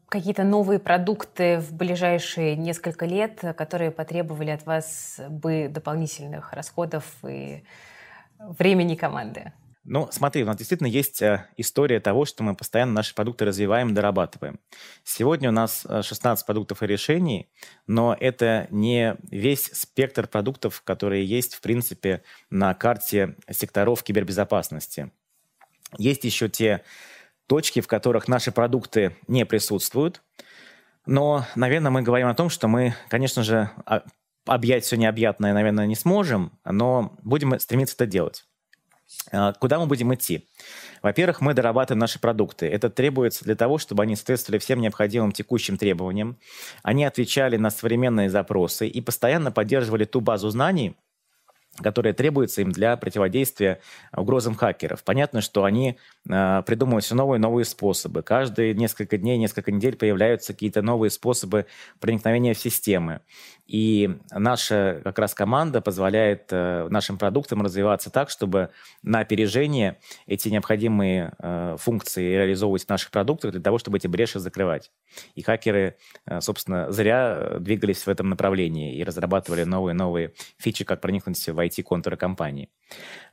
какие-то 0.10 0.44
новые 0.44 0.80
продукты 0.80 1.58
в 1.58 1.74
ближайшие 1.74 2.56
несколько 2.56 3.06
лет, 3.06 3.40
которые 3.58 3.92
потребовали 3.92 4.52
от 4.52 4.66
вас 4.66 5.20
бы 5.30 5.68
дополнительных 5.70 6.54
расходов 6.54 7.04
и 7.28 7.64
времени 8.40 8.96
команды? 8.96 9.52
Ну, 9.90 10.10
смотри, 10.12 10.44
у 10.44 10.46
нас 10.46 10.58
действительно 10.58 10.88
есть 10.88 11.22
э, 11.22 11.46
история 11.56 12.02
того, 12.02 12.26
что 12.26 12.44
мы 12.44 12.56
постоянно 12.56 12.92
наши 12.92 13.16
продукты 13.16 13.46
развиваем, 13.46 13.94
дорабатываем. 13.94 14.60
Сегодня 15.06 15.48
у 15.48 15.54
нас 15.54 15.88
16 15.90 16.44
э, 16.44 16.46
продуктов 16.46 16.84
и 16.84 16.88
решений, 16.88 17.48
но 17.88 18.14
это 18.20 18.68
не 18.70 19.16
весь 19.32 19.68
спектр 19.68 20.28
продуктов, 20.28 20.82
которые 20.82 21.26
есть, 21.26 21.56
в 21.56 21.62
принципе, 21.62 22.22
на 22.50 22.74
карте 22.74 23.38
секторов 23.50 24.04
кибербезопасности. 24.04 25.10
Есть 25.98 26.26
еще 26.26 26.50
те 26.50 26.84
точки, 27.48 27.80
в 27.80 27.88
которых 27.88 28.28
наши 28.28 28.52
продукты 28.52 29.16
не 29.30 29.46
присутствуют, 29.46 30.22
но, 31.06 31.46
наверное, 31.56 31.92
мы 31.92 32.02
говорим 32.02 32.28
о 32.28 32.36
том, 32.36 32.50
что 32.50 32.68
мы, 32.68 32.94
конечно 33.08 33.42
же, 33.42 33.70
объять 34.46 34.84
все 34.84 34.98
необъятное, 34.98 35.54
наверное, 35.54 35.86
не 35.86 35.96
сможем, 35.96 36.60
но 36.66 37.18
будем 37.24 37.58
стремиться 37.58 37.96
это 37.96 38.06
делать. 38.06 38.46
А, 39.32 39.54
куда 39.54 39.80
мы 39.80 39.86
будем 39.86 40.14
идти? 40.14 40.48
Во-первых, 41.02 41.42
мы 41.42 41.54
дорабатываем 41.54 42.00
наши 42.00 42.20
продукты. 42.20 42.68
Это 42.68 42.90
требуется 42.90 43.46
для 43.46 43.56
того, 43.56 43.78
чтобы 43.78 44.04
они 44.04 44.16
соответствовали 44.16 44.60
всем 44.60 44.82
необходимым 44.82 45.32
текущим 45.32 45.78
требованиям. 45.78 46.38
Они 46.84 47.06
отвечали 47.06 47.58
на 47.58 47.70
современные 47.70 48.30
запросы 48.30 48.88
и 48.88 49.02
постоянно 49.02 49.52
поддерживали 49.52 50.06
ту 50.06 50.22
базу 50.22 50.50
знаний, 50.50 50.96
которая 51.82 52.14
требуется 52.14 52.62
им 52.62 52.72
для 52.72 52.98
противодействия 52.98 53.80
угрозам 54.16 54.56
хакеров. 54.56 55.04
Понятно, 55.04 55.42
что 55.42 55.64
они 55.64 55.98
э, 56.30 56.64
придумывают 56.66 57.06
все 57.06 57.16
новые 57.16 57.38
и 57.38 57.42
новые 57.42 57.66
способы. 57.66 58.24
Каждые 58.24 58.74
несколько 58.74 59.18
дней, 59.18 59.38
несколько 59.38 59.72
недель 59.72 59.96
появляются 59.96 60.54
какие-то 60.54 60.82
новые 60.82 61.12
способы 61.12 61.66
проникновения 62.00 62.54
в 62.54 62.60
системы. 62.60 63.22
И 63.68 64.10
наша 64.32 65.02
как 65.04 65.20
раз 65.20 65.34
команда 65.34 65.82
позволяет 65.82 66.48
э, 66.52 66.88
нашим 66.90 67.18
продуктам 67.18 67.62
развиваться 67.62 68.10
так, 68.10 68.30
чтобы 68.30 68.70
на 69.04 69.20
опережение 69.20 70.00
эти 70.26 70.48
необходимые 70.48 71.34
э, 71.38 71.76
функции 71.78 72.34
реализовывать 72.34 72.86
в 72.86 72.90
наших 72.90 73.12
продуктах 73.12 73.52
для 73.52 73.62
того, 73.62 73.78
чтобы 73.78 73.98
эти 73.98 74.08
бреши 74.08 74.40
закрывать. 74.40 74.92
И 75.36 75.42
хакеры, 75.42 75.98
э, 76.26 76.40
собственно, 76.40 76.92
зря 76.92 77.58
двигались 77.60 78.04
в 78.04 78.08
этом 78.08 78.30
направлении 78.30 78.96
и 78.96 79.04
разрабатывали 79.04 79.64
новые-новые 79.64 80.34
фичи, 80.58 80.86
как 80.86 81.02
проникнуть 81.02 81.38
в 81.38 81.42
IT-контуры 81.68 82.18
компании. 82.18 82.70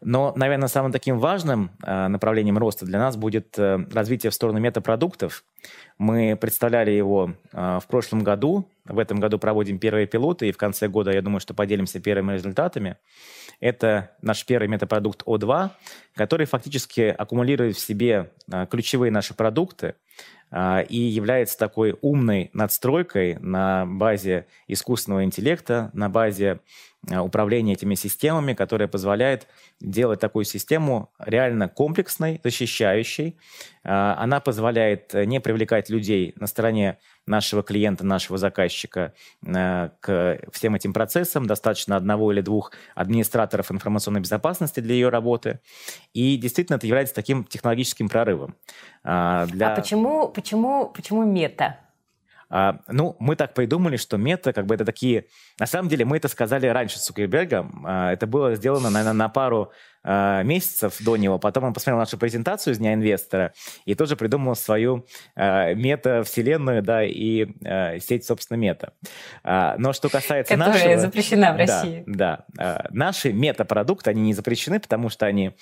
Но, 0.00 0.32
наверное, 0.36 0.68
самым 0.68 0.92
таким 0.92 1.18
важным 1.18 1.70
направлением 1.80 2.58
роста 2.58 2.84
для 2.84 2.98
нас 2.98 3.16
будет 3.16 3.58
развитие 3.58 4.30
в 4.30 4.34
сторону 4.34 4.58
метапродуктов. 4.58 5.44
Мы 5.96 6.36
представляли 6.36 6.90
его 6.90 7.34
в 7.52 7.84
прошлом 7.88 8.22
году, 8.24 8.68
в 8.84 8.98
этом 8.98 9.20
году 9.20 9.38
проводим 9.38 9.78
первые 9.78 10.06
пилоты, 10.06 10.48
и 10.48 10.52
в 10.52 10.56
конце 10.56 10.88
года, 10.88 11.12
я 11.12 11.22
думаю, 11.22 11.40
что 11.40 11.54
поделимся 11.54 12.00
первыми 12.00 12.34
результатами. 12.34 12.96
Это 13.60 14.10
наш 14.20 14.44
первый 14.44 14.66
метапродукт 14.66 15.22
О2, 15.22 15.70
который 16.14 16.46
фактически 16.46 17.02
аккумулирует 17.02 17.76
в 17.76 17.80
себе 17.80 18.32
ключевые 18.68 19.12
наши 19.12 19.32
продукты 19.34 19.94
и 20.88 20.96
является 20.96 21.58
такой 21.58 21.96
умной 22.00 22.50
надстройкой 22.52 23.36
на 23.40 23.86
базе 23.86 24.46
искусственного 24.68 25.24
интеллекта, 25.24 25.90
на 25.94 26.08
базе 26.08 26.60
а, 27.10 27.22
управления 27.22 27.74
этими 27.74 27.94
системами, 27.94 28.54
которая 28.54 28.88
позволяет 28.88 29.46
делать 29.80 30.20
такую 30.20 30.44
систему 30.44 31.10
реально 31.18 31.68
комплексной, 31.68 32.40
защищающей. 32.42 33.36
Она 33.82 34.40
позволяет 34.40 35.12
не 35.12 35.40
привлекать 35.40 35.90
людей 35.90 36.32
на 36.36 36.46
стороне 36.46 36.98
нашего 37.26 37.62
клиента, 37.62 38.04
нашего 38.04 38.38
заказчика 38.38 39.12
э, 39.46 39.90
к 40.00 40.38
всем 40.52 40.74
этим 40.74 40.94
процессам. 40.94 41.46
Достаточно 41.46 41.96
одного 41.96 42.32
или 42.32 42.40
двух 42.40 42.72
администраторов 42.94 43.70
информационной 43.70 44.20
безопасности 44.20 44.80
для 44.80 44.94
ее 44.94 45.10
работы. 45.10 45.60
И 46.14 46.36
действительно 46.38 46.76
это 46.76 46.86
является 46.86 47.14
таким 47.14 47.44
технологическим 47.44 48.08
прорывом. 48.08 48.54
Для... 49.02 49.72
А 49.72 49.76
почему, 49.76 50.28
почему, 50.28 50.88
почему 50.88 51.24
мета? 51.24 51.78
А, 52.56 52.78
ну, 52.86 53.16
мы 53.18 53.34
так 53.34 53.52
придумали, 53.52 53.96
что 53.96 54.16
мета, 54.16 54.52
как 54.52 54.66
бы 54.66 54.76
это 54.76 54.84
такие... 54.84 55.26
На 55.58 55.66
самом 55.66 55.88
деле 55.88 56.04
мы 56.04 56.18
это 56.18 56.28
сказали 56.28 56.68
раньше 56.68 57.00
с 57.00 57.06
Цукербергом. 57.06 57.84
А, 57.84 58.12
это 58.12 58.28
было 58.28 58.54
сделано, 58.54 58.90
наверное, 58.90 59.12
на 59.12 59.28
пару 59.28 59.72
а, 60.06 60.42
месяцев 60.42 60.96
до 61.00 61.16
него. 61.16 61.38
Потом 61.38 61.64
он 61.64 61.72
посмотрел 61.72 61.98
нашу 61.98 62.18
презентацию 62.18 62.74
из 62.74 62.78
Дня 62.78 62.92
инвестора 62.92 63.54
и 63.86 63.94
тоже 63.94 64.16
придумал 64.16 64.54
свою 64.54 65.06
э, 65.34 65.74
мета-вселенную, 65.74 66.82
да, 66.82 67.02
и 67.02 67.46
э, 67.64 67.98
сеть, 68.00 68.26
собственно, 68.26 68.58
мета. 68.58 68.92
Э, 69.42 69.74
но 69.78 69.94
что 69.94 70.10
касается 70.10 70.54
Которая 70.54 70.74
нашего... 70.74 70.98
запрещена 70.98 71.54
в 71.54 71.56
России. 71.56 72.04
Да, 72.06 72.44
да. 72.54 72.84
Э, 72.84 72.88
наши 72.90 73.32
мета-продукты, 73.32 74.10
они 74.10 74.22
не 74.22 74.34
запрещены, 74.34 74.78
потому 74.78 75.08
что 75.08 75.24
они 75.24 75.52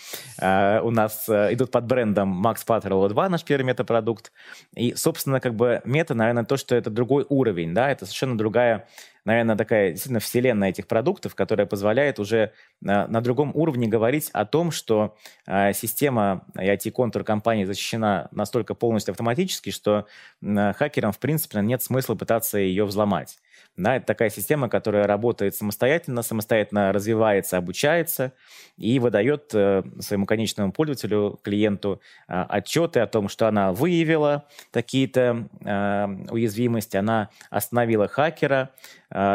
э, 0.41 0.81
у 0.81 0.91
нас 0.91 1.29
э, 1.29 1.55
идут 1.55 1.71
под 1.71 1.87
брендом 1.87 2.45
Max 2.45 2.67
Patrol 2.67 3.09
2, 3.09 3.29
наш 3.29 3.45
первый 3.45 3.65
мета-продукт. 3.65 4.33
И, 4.75 4.95
собственно, 4.95 5.39
как 5.39 5.55
бы 5.55 5.83
мета, 5.85 6.15
наверное, 6.15 6.45
то, 6.45 6.57
что 6.57 6.75
это 6.75 6.91
другой 6.91 7.25
уровень, 7.29 7.75
да, 7.75 7.93
это 7.93 8.07
совершенно 8.07 8.37
другая 8.37 8.89
наверное, 9.25 9.57
такая 9.57 9.91
действительно 9.91 10.21
вселенная 10.21 10.71
этих 10.71 10.87
продуктов, 10.87 11.35
которая 11.35 11.67
позволяет 11.67 12.19
уже 12.19 12.53
на, 12.81 13.07
на 13.07 13.21
другом 13.21 13.53
уровне 13.55 13.87
говорить 13.87 14.31
о 14.33 14.45
том, 14.45 14.71
что 14.71 15.17
э, 15.47 15.73
система 15.73 16.45
IT-контур 16.57 17.25
компании 17.25 17.65
защищена 17.65 18.29
настолько 18.33 18.75
полностью 18.75 19.13
автоматически, 19.13 19.71
что 19.71 20.07
э, 20.43 20.73
хакерам, 20.73 21.13
в 21.13 21.19
принципе, 21.19 21.61
нет 21.61 21.83
смысла 21.83 22.15
пытаться 22.15 22.59
ее 22.59 22.85
взломать. 22.85 23.39
Да, 23.77 23.97
это 23.97 24.07
такая 24.07 24.29
система, 24.29 24.69
которая 24.69 25.07
работает 25.07 25.57
самостоятельно, 25.57 26.23
самостоятельно 26.23 26.93
развивается, 26.93 27.57
обучается 27.57 28.33
и 28.77 28.99
выдает 28.99 29.55
э, 29.55 29.83
своему 30.01 30.27
конечному 30.27 30.73
пользователю, 30.73 31.39
клиенту 31.43 32.01
э, 32.29 32.43
отчеты 32.49 33.01
о 33.01 33.07
том, 33.07 33.29
что 33.29 33.49
она 33.49 33.73
выявила 33.73 34.47
такие-то 34.73 35.49
э, 35.65 36.07
уязвимости, 36.31 36.97
она 36.99 37.31
остановила 37.51 38.09
хакера, 38.09 38.71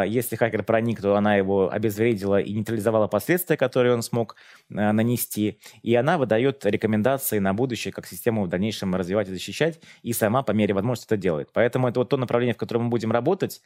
если 0.08 0.34
хакер 0.34 0.64
проник, 0.64 1.00
то 1.00 1.14
она 1.14 1.36
его 1.36 1.70
обезвредила 1.70 2.40
и 2.40 2.52
нейтрализовала 2.52 3.06
последствия, 3.06 3.56
которые 3.56 3.94
он 3.94 4.02
смог 4.02 4.34
нанести, 4.68 5.60
и 5.84 5.94
она 5.94 6.18
выдает 6.18 6.66
рекомендации 6.66 7.38
на 7.38 7.54
будущее, 7.54 7.92
как 7.92 8.04
систему 8.04 8.42
в 8.42 8.48
дальнейшем 8.48 8.96
развивать 8.96 9.28
и 9.28 9.32
защищать, 9.32 9.80
и 10.02 10.12
сама 10.12 10.42
по 10.42 10.50
мере 10.50 10.74
возможности 10.74 11.06
это 11.06 11.16
делает. 11.16 11.50
Поэтому 11.52 11.86
это 11.86 12.00
вот 12.00 12.08
то 12.08 12.16
направление, 12.16 12.54
в 12.54 12.58
котором 12.58 12.84
мы 12.84 12.88
будем 12.88 13.12
работать, 13.12 13.62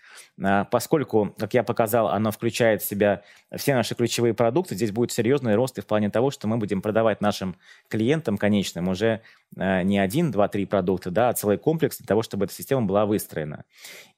поскольку, 0.70 1.34
как 1.38 1.54
я 1.54 1.62
показал, 1.62 2.08
оно 2.08 2.30
включает 2.30 2.82
в 2.82 2.88
себя 2.88 3.22
все 3.56 3.74
наши 3.74 3.94
ключевые 3.94 4.34
продукты, 4.34 4.74
здесь 4.74 4.90
будет 4.90 5.12
серьезный 5.12 5.54
рост 5.54 5.78
и 5.78 5.80
в 5.80 5.86
плане 5.86 6.10
того, 6.10 6.30
что 6.30 6.48
мы 6.48 6.56
будем 6.56 6.82
продавать 6.82 7.20
нашим 7.20 7.56
клиентам 7.88 8.38
конечным 8.38 8.88
уже 8.88 9.20
э, 9.56 9.82
не 9.82 9.98
один, 9.98 10.30
два, 10.30 10.48
три 10.48 10.66
продукта, 10.66 11.10
да, 11.10 11.28
а 11.28 11.32
целый 11.34 11.58
комплекс 11.58 11.98
для 11.98 12.06
того, 12.06 12.22
чтобы 12.22 12.46
эта 12.46 12.54
система 12.54 12.82
была 12.82 13.06
выстроена. 13.06 13.64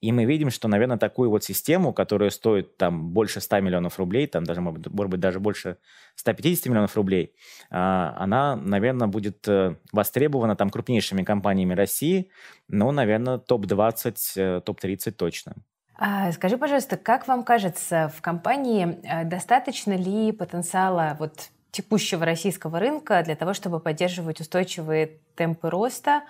И 0.01 0.13
мы 0.13 0.25
видим, 0.25 0.51
что, 0.51 0.69
наверное, 0.69 0.99
такую 0.99 1.31
вот 1.31 1.45
систему, 1.45 1.93
которая 1.93 2.31
стоит 2.31 2.77
там 2.77 3.11
больше 3.11 3.41
100 3.41 3.61
миллионов 3.61 3.99
рублей, 3.99 4.27
там 4.27 4.45
даже, 4.45 4.61
может 4.61 4.81
быть, 4.81 5.21
даже 5.21 5.41
больше 5.41 5.79
150 6.17 6.67
миллионов 6.67 6.97
рублей, 6.97 7.35
а, 7.71 8.15
она, 8.19 8.57
наверное, 8.57 9.09
будет 9.09 9.47
э, 9.49 9.77
востребована 9.93 10.57
там 10.57 10.71
крупнейшими 10.71 11.23
компаниями 11.23 11.75
России, 11.75 12.31
ну, 12.69 12.93
наверное, 12.93 13.39
топ-20, 13.39 14.17
э, 14.37 14.61
топ-30 14.65 15.11
точно. 15.13 15.55
А, 15.97 16.33
скажи, 16.33 16.59
пожалуйста, 16.59 16.97
как 16.97 17.29
вам 17.29 17.45
кажется, 17.45 18.11
в 18.17 18.21
компании 18.21 18.99
э, 19.05 19.25
достаточно 19.25 19.93
ли 19.93 20.33
потенциала 20.33 21.17
вот 21.19 21.51
текущего 21.71 22.25
российского 22.25 22.81
рынка 22.81 23.23
для 23.23 23.37
того, 23.37 23.55
чтобы 23.55 23.79
поддерживать 23.79 24.41
устойчивые 24.41 25.19
темпы 25.37 25.71
роста? 25.71 26.23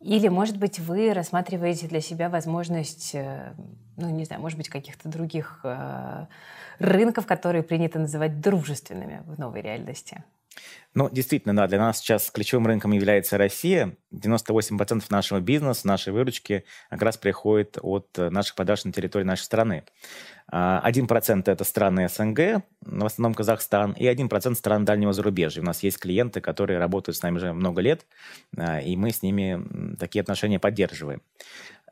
Или, 0.00 0.28
может 0.28 0.56
быть, 0.56 0.78
вы 0.80 1.12
рассматриваете 1.12 1.88
для 1.88 2.00
себя 2.00 2.30
возможность, 2.30 3.14
э, 3.14 3.52
ну, 3.98 4.08
не 4.08 4.24
знаю, 4.24 4.40
может 4.40 4.56
быть, 4.56 4.70
каких-то 4.70 5.08
других 5.10 5.60
э, 5.62 6.26
рынков, 6.78 7.26
которые 7.26 7.62
принято 7.62 7.98
называть 7.98 8.40
дружественными 8.40 9.22
в 9.26 9.38
новой 9.38 9.60
реальности? 9.60 10.24
Ну, 10.94 11.08
действительно, 11.10 11.56
да, 11.56 11.66
для 11.66 11.78
нас 11.78 12.00
сейчас 12.00 12.30
ключевым 12.30 12.66
рынком 12.66 12.92
является 12.92 13.38
Россия. 13.38 13.96
98% 14.12 15.04
нашего 15.08 15.40
бизнеса, 15.40 15.86
нашей 15.86 16.12
выручки 16.12 16.64
как 16.90 17.00
раз 17.00 17.16
приходит 17.16 17.78
от 17.80 18.08
э, 18.18 18.28
наших 18.28 18.56
продаж 18.56 18.84
на 18.84 18.92
территории 18.92 19.24
нашей 19.24 19.44
страны. 19.44 19.84
1% 20.52 21.42
это 21.46 21.64
страны 21.64 22.08
СНГ, 22.10 22.62
в 22.82 23.04
основном 23.06 23.32
Казахстан, 23.32 23.92
и 23.92 24.04
1% 24.04 24.54
стран 24.54 24.84
дальнего 24.84 25.14
зарубежья. 25.14 25.62
У 25.62 25.64
нас 25.64 25.82
есть 25.82 25.98
клиенты, 25.98 26.42
которые 26.42 26.78
работают 26.78 27.16
с 27.16 27.22
нами 27.22 27.36
уже 27.36 27.54
много 27.54 27.80
лет, 27.80 28.04
а, 28.58 28.80
и 28.80 28.94
мы 28.96 29.12
с 29.12 29.22
ними 29.22 29.96
такие 29.96 30.20
отношения 30.20 30.58
поддерживаем. 30.58 31.22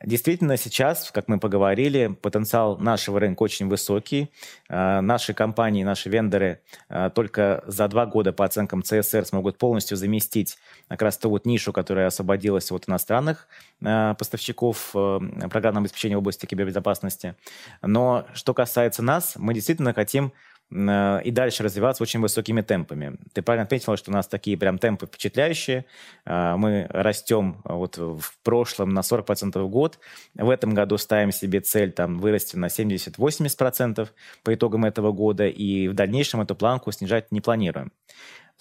Действительно, 0.03 0.57
сейчас, 0.57 1.11
как 1.11 1.27
мы 1.27 1.39
поговорили, 1.39 2.15
потенциал 2.21 2.77
нашего 2.77 3.19
рынка 3.19 3.43
очень 3.43 3.67
высокий. 3.67 4.31
А, 4.67 5.01
наши 5.01 5.33
компании, 5.33 5.83
наши 5.83 6.09
вендоры 6.09 6.61
а, 6.89 7.09
только 7.09 7.63
за 7.67 7.87
два 7.87 8.05
года 8.07 8.33
по 8.33 8.45
оценкам 8.45 8.83
ЦСР 8.83 9.25
смогут 9.25 9.57
полностью 9.57 9.97
заместить 9.97 10.57
как 10.87 11.03
раз 11.03 11.17
ту 11.17 11.29
вот 11.29 11.45
нишу, 11.45 11.71
которая 11.71 12.07
освободилась 12.07 12.71
от 12.71 12.89
иностранных 12.89 13.47
а, 13.83 14.15
поставщиков 14.15 14.91
программного 14.91 15.85
обеспечения 15.85 16.15
в 16.15 16.19
области 16.19 16.47
кибербезопасности. 16.47 17.35
Но 17.83 18.25
что 18.33 18.53
касается 18.53 19.03
нас, 19.03 19.33
мы 19.35 19.53
действительно 19.53 19.93
хотим 19.93 20.33
и 20.71 21.31
дальше 21.31 21.63
развиваться 21.63 22.01
очень 22.01 22.21
высокими 22.21 22.61
темпами. 22.61 23.17
Ты 23.33 23.41
правильно 23.41 23.65
отметила, 23.65 23.97
что 23.97 24.09
у 24.09 24.13
нас 24.13 24.27
такие 24.27 24.57
прям 24.57 24.77
темпы 24.77 25.05
впечатляющие. 25.05 25.85
Э, 26.25 26.55
мы 26.55 26.87
растем 26.89 27.61
э, 27.65 27.73
вот 27.73 27.97
в 27.97 28.37
прошлом 28.43 28.93
на 28.93 29.01
40% 29.01 29.59
в 29.61 29.69
год. 29.69 29.99
В 30.33 30.49
этом 30.49 30.73
году 30.73 30.97
ставим 30.97 31.33
себе 31.33 31.59
цель 31.59 31.91
там, 31.91 32.19
вырасти 32.19 32.55
на 32.55 32.67
70-80% 32.67 34.09
по 34.43 34.53
итогам 34.53 34.85
этого 34.85 35.11
года. 35.11 35.47
И 35.47 35.89
в 35.89 35.93
дальнейшем 35.93 36.39
эту 36.39 36.55
планку 36.55 36.91
снижать 36.91 37.31
не 37.31 37.41
планируем. 37.41 37.91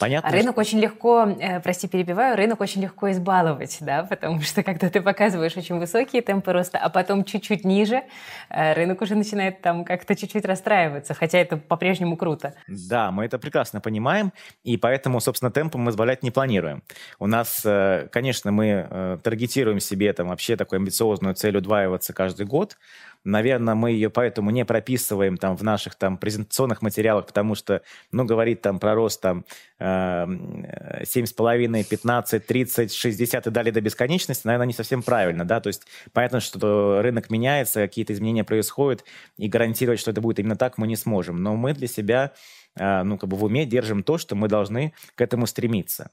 Понятно. 0.00 0.30
Рынок 0.30 0.52
что... 0.52 0.60
очень 0.62 0.80
легко, 0.80 1.26
э, 1.38 1.60
прости, 1.60 1.86
перебиваю, 1.86 2.34
рынок 2.34 2.62
очень 2.62 2.80
легко 2.80 3.10
избаловать, 3.10 3.76
да, 3.80 4.04
потому 4.08 4.40
что 4.40 4.62
когда 4.62 4.88
ты 4.88 5.02
показываешь 5.02 5.54
очень 5.56 5.78
высокие 5.78 6.22
темпы 6.22 6.52
роста, 6.52 6.78
а 6.78 6.88
потом 6.88 7.22
чуть-чуть 7.22 7.66
ниже, 7.66 8.02
э, 8.48 8.72
рынок 8.72 9.02
уже 9.02 9.14
начинает 9.14 9.60
там 9.60 9.84
как-то 9.84 10.16
чуть-чуть 10.16 10.46
расстраиваться, 10.46 11.12
хотя 11.12 11.38
это 11.38 11.58
по-прежнему 11.58 12.16
круто. 12.16 12.54
Да, 12.66 13.10
мы 13.10 13.26
это 13.26 13.38
прекрасно 13.38 13.82
понимаем, 13.82 14.32
и 14.64 14.78
поэтому, 14.78 15.20
собственно, 15.20 15.50
темпом 15.50 15.82
мы 15.82 15.92
сбавлять 15.92 16.22
не 16.22 16.30
планируем. 16.30 16.82
У 17.18 17.26
нас, 17.26 17.60
э, 17.66 18.08
конечно, 18.10 18.50
мы 18.52 18.86
э, 18.88 19.18
таргетируем 19.22 19.80
себе 19.80 20.14
там 20.14 20.28
вообще 20.28 20.56
такую 20.56 20.78
амбициозную 20.78 21.34
цель 21.34 21.58
удваиваться 21.58 22.14
каждый 22.14 22.46
год, 22.46 22.78
Наверное, 23.24 23.74
мы 23.74 23.90
ее 23.90 24.11
поэтому 24.11 24.50
не 24.50 24.64
прописываем 24.64 25.37
там 25.37 25.56
в 25.56 25.62
наших 25.62 25.94
там 25.94 26.16
презентационных 26.16 26.83
материалах, 26.83 27.26
потому 27.26 27.54
что, 27.54 27.83
ну, 28.12 28.24
говорит 28.24 28.62
там 28.62 28.78
про 28.78 28.94
рост 28.94 29.20
там 29.20 29.44
7,5, 29.78 31.85
15, 31.85 32.46
30, 32.46 32.92
60 32.92 33.46
и 33.46 33.50
далее 33.50 33.72
до 33.72 33.80
бесконечности, 33.80 34.46
наверное, 34.46 34.66
не 34.66 34.72
совсем 34.72 35.02
правильно, 35.02 35.44
да, 35.44 35.61
то 35.61 35.68
есть 35.68 35.87
понятно, 36.12 36.40
что 36.40 37.00
рынок 37.02 37.30
меняется, 37.30 37.80
какие-то 37.80 38.12
изменения 38.12 38.44
происходят, 38.44 39.04
и 39.37 39.48
гарантировать, 39.48 40.00
что 40.00 40.11
это 40.11 40.20
будет 40.20 40.38
именно 40.38 40.56
так, 40.56 40.78
мы 40.78 40.87
не 40.87 40.96
сможем. 40.96 41.42
Но 41.42 41.56
мы 41.56 41.74
для 41.74 41.88
себя 41.88 42.33
ну, 42.76 43.18
как 43.18 43.28
бы 43.28 43.37
в 43.37 43.44
уме 43.44 43.66
держим 43.66 44.02
то, 44.02 44.16
что 44.18 44.37
мы 44.37 44.48
должны 44.48 44.94
к 45.14 45.20
этому 45.20 45.46
стремиться. 45.46 46.11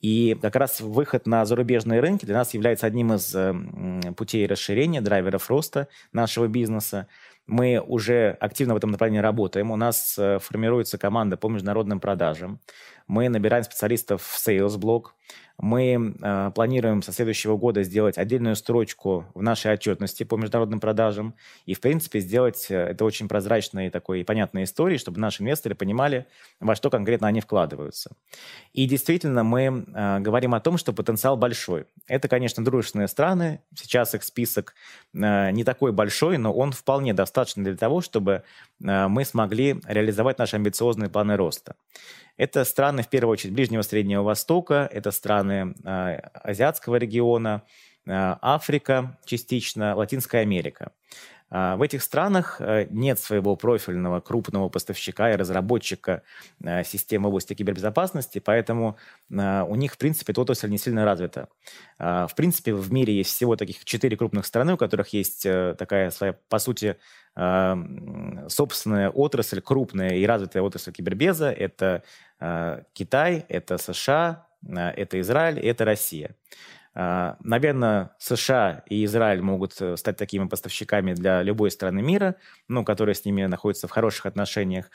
И 0.00 0.36
как 0.40 0.56
раз 0.56 0.80
выход 0.80 1.26
на 1.26 1.44
зарубежные 1.44 2.00
рынки 2.00 2.24
для 2.26 2.36
нас 2.36 2.52
является 2.54 2.86
одним 2.86 3.12
из 3.14 3.34
путей 4.16 4.46
расширения, 4.46 5.00
драйверов 5.00 5.48
роста 5.48 5.88
нашего 6.12 6.46
бизнеса. 6.48 7.06
Мы 7.50 7.80
уже 7.80 8.36
активно 8.38 8.74
в 8.74 8.76
этом 8.76 8.92
направлении 8.92 9.18
работаем. 9.18 9.72
У 9.72 9.76
нас 9.76 10.16
э, 10.16 10.38
формируется 10.38 10.98
команда 10.98 11.36
по 11.36 11.48
международным 11.48 11.98
продажам. 11.98 12.60
Мы 13.08 13.28
набираем 13.28 13.64
специалистов 13.64 14.22
в 14.22 14.36
sales 14.36 14.78
блок. 14.78 15.16
Мы 15.60 16.14
э, 16.22 16.50
планируем 16.54 17.02
со 17.02 17.12
следующего 17.12 17.56
года 17.58 17.82
сделать 17.82 18.16
отдельную 18.16 18.56
строчку 18.56 19.26
в 19.34 19.42
нашей 19.42 19.72
отчетности 19.72 20.24
по 20.24 20.36
международным 20.36 20.80
продажам 20.80 21.34
и, 21.66 21.74
в 21.74 21.80
принципе, 21.80 22.20
сделать 22.20 22.66
э, 22.70 22.76
это 22.76 23.04
очень 23.04 23.28
прозрачной 23.28 23.90
такой 23.90 24.24
понятной 24.24 24.64
историей, 24.64 24.98
чтобы 24.98 25.20
наши 25.20 25.42
инвесторы 25.42 25.74
понимали, 25.74 26.26
во 26.60 26.74
что 26.74 26.88
конкретно 26.88 27.28
они 27.28 27.42
вкладываются. 27.42 28.10
И 28.72 28.86
действительно, 28.86 29.44
мы 29.44 29.84
э, 29.86 30.20
говорим 30.20 30.54
о 30.54 30.60
том, 30.60 30.78
что 30.78 30.94
потенциал 30.94 31.36
большой. 31.36 31.84
Это, 32.06 32.26
конечно, 32.26 32.64
дружественные 32.64 33.08
страны. 33.08 33.60
Сейчас 33.74 34.14
их 34.14 34.24
список 34.24 34.74
э, 35.12 35.50
не 35.50 35.64
такой 35.64 35.92
большой, 35.92 36.38
но 36.38 36.54
он 36.54 36.72
вполне 36.72 37.12
достаточно 37.12 37.62
для 37.62 37.76
того, 37.76 38.00
чтобы 38.00 38.44
э, 38.82 39.08
мы 39.08 39.26
смогли 39.26 39.78
реализовать 39.86 40.38
наши 40.38 40.56
амбициозные 40.56 41.10
планы 41.10 41.36
роста. 41.36 41.76
Это 42.40 42.64
страны, 42.64 43.02
в 43.02 43.08
первую 43.08 43.34
очередь, 43.34 43.52
Ближнего 43.52 43.82
Среднего 43.82 44.22
Востока, 44.22 44.88
это 44.90 45.10
страны 45.10 45.74
э, 45.84 46.20
Азиатского 46.42 46.96
региона, 46.96 47.64
э, 48.06 48.12
Африка 48.40 49.18
частично, 49.26 49.94
Латинская 49.94 50.38
Америка. 50.38 50.92
Э, 51.50 51.76
в 51.76 51.82
этих 51.82 52.02
странах 52.02 52.60
э, 52.60 52.86
нет 52.90 53.18
своего 53.18 53.56
профильного 53.56 54.20
крупного 54.20 54.68
поставщика 54.68 55.32
и 55.32 55.36
разработчика 55.36 56.22
э, 56.62 56.84
системы 56.84 57.26
в 57.26 57.28
области 57.28 57.54
кибербезопасности, 57.54 58.38
поэтому 58.38 58.96
у 59.30 59.76
них, 59.76 59.94
в 59.94 59.98
принципе, 59.98 60.32
эта 60.32 60.40
отрасль 60.40 60.70
не 60.70 60.78
сильно 60.78 61.04
развита. 61.04 61.48
В 61.98 62.30
принципе, 62.36 62.74
в 62.74 62.92
мире 62.92 63.14
есть 63.14 63.30
всего 63.30 63.54
таких 63.54 63.84
четыре 63.84 64.16
крупных 64.16 64.44
страны, 64.44 64.74
у 64.74 64.76
которых 64.76 65.12
есть 65.12 65.42
такая 65.78 66.10
своя, 66.10 66.34
по 66.48 66.58
сути, 66.58 66.96
собственная 68.48 69.10
отрасль, 69.10 69.60
крупная 69.60 70.16
и 70.16 70.26
развитая 70.26 70.62
отрасль 70.64 70.90
кибербеза. 70.90 71.52
Это 71.52 72.02
Э, 72.40 72.82
Китай, 72.94 73.44
это 73.48 73.76
США, 73.76 74.46
э, 74.66 74.74
это 74.74 75.20
Израиль, 75.20 75.58
это 75.58 75.84
Россия. 75.84 76.34
Э, 76.94 77.34
Наверное, 77.42 78.10
США 78.18 78.82
и 78.86 79.04
Израиль 79.04 79.40
могут 79.40 79.74
стать 79.74 80.16
такими 80.16 80.46
поставщиками 80.46 81.14
для 81.14 81.42
любой 81.42 81.70
страны 81.70 82.02
мира, 82.02 82.36
ну, 82.68 82.84
которые 82.84 83.14
с 83.14 83.24
ними 83.24 83.44
находятся 83.46 83.88
в 83.88 83.90
хороших 83.90 84.26
отношениях. 84.26 84.90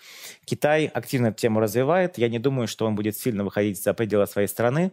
Китай 0.45 0.85
активно 0.85 1.27
эту 1.27 1.37
тему 1.37 1.59
развивает. 1.59 2.17
Я 2.17 2.29
не 2.29 2.39
думаю, 2.39 2.67
что 2.67 2.85
он 2.85 2.95
будет 2.95 3.15
сильно 3.17 3.43
выходить 3.43 3.81
за 3.81 3.93
пределы 3.93 4.27
своей 4.27 4.47
страны. 4.47 4.91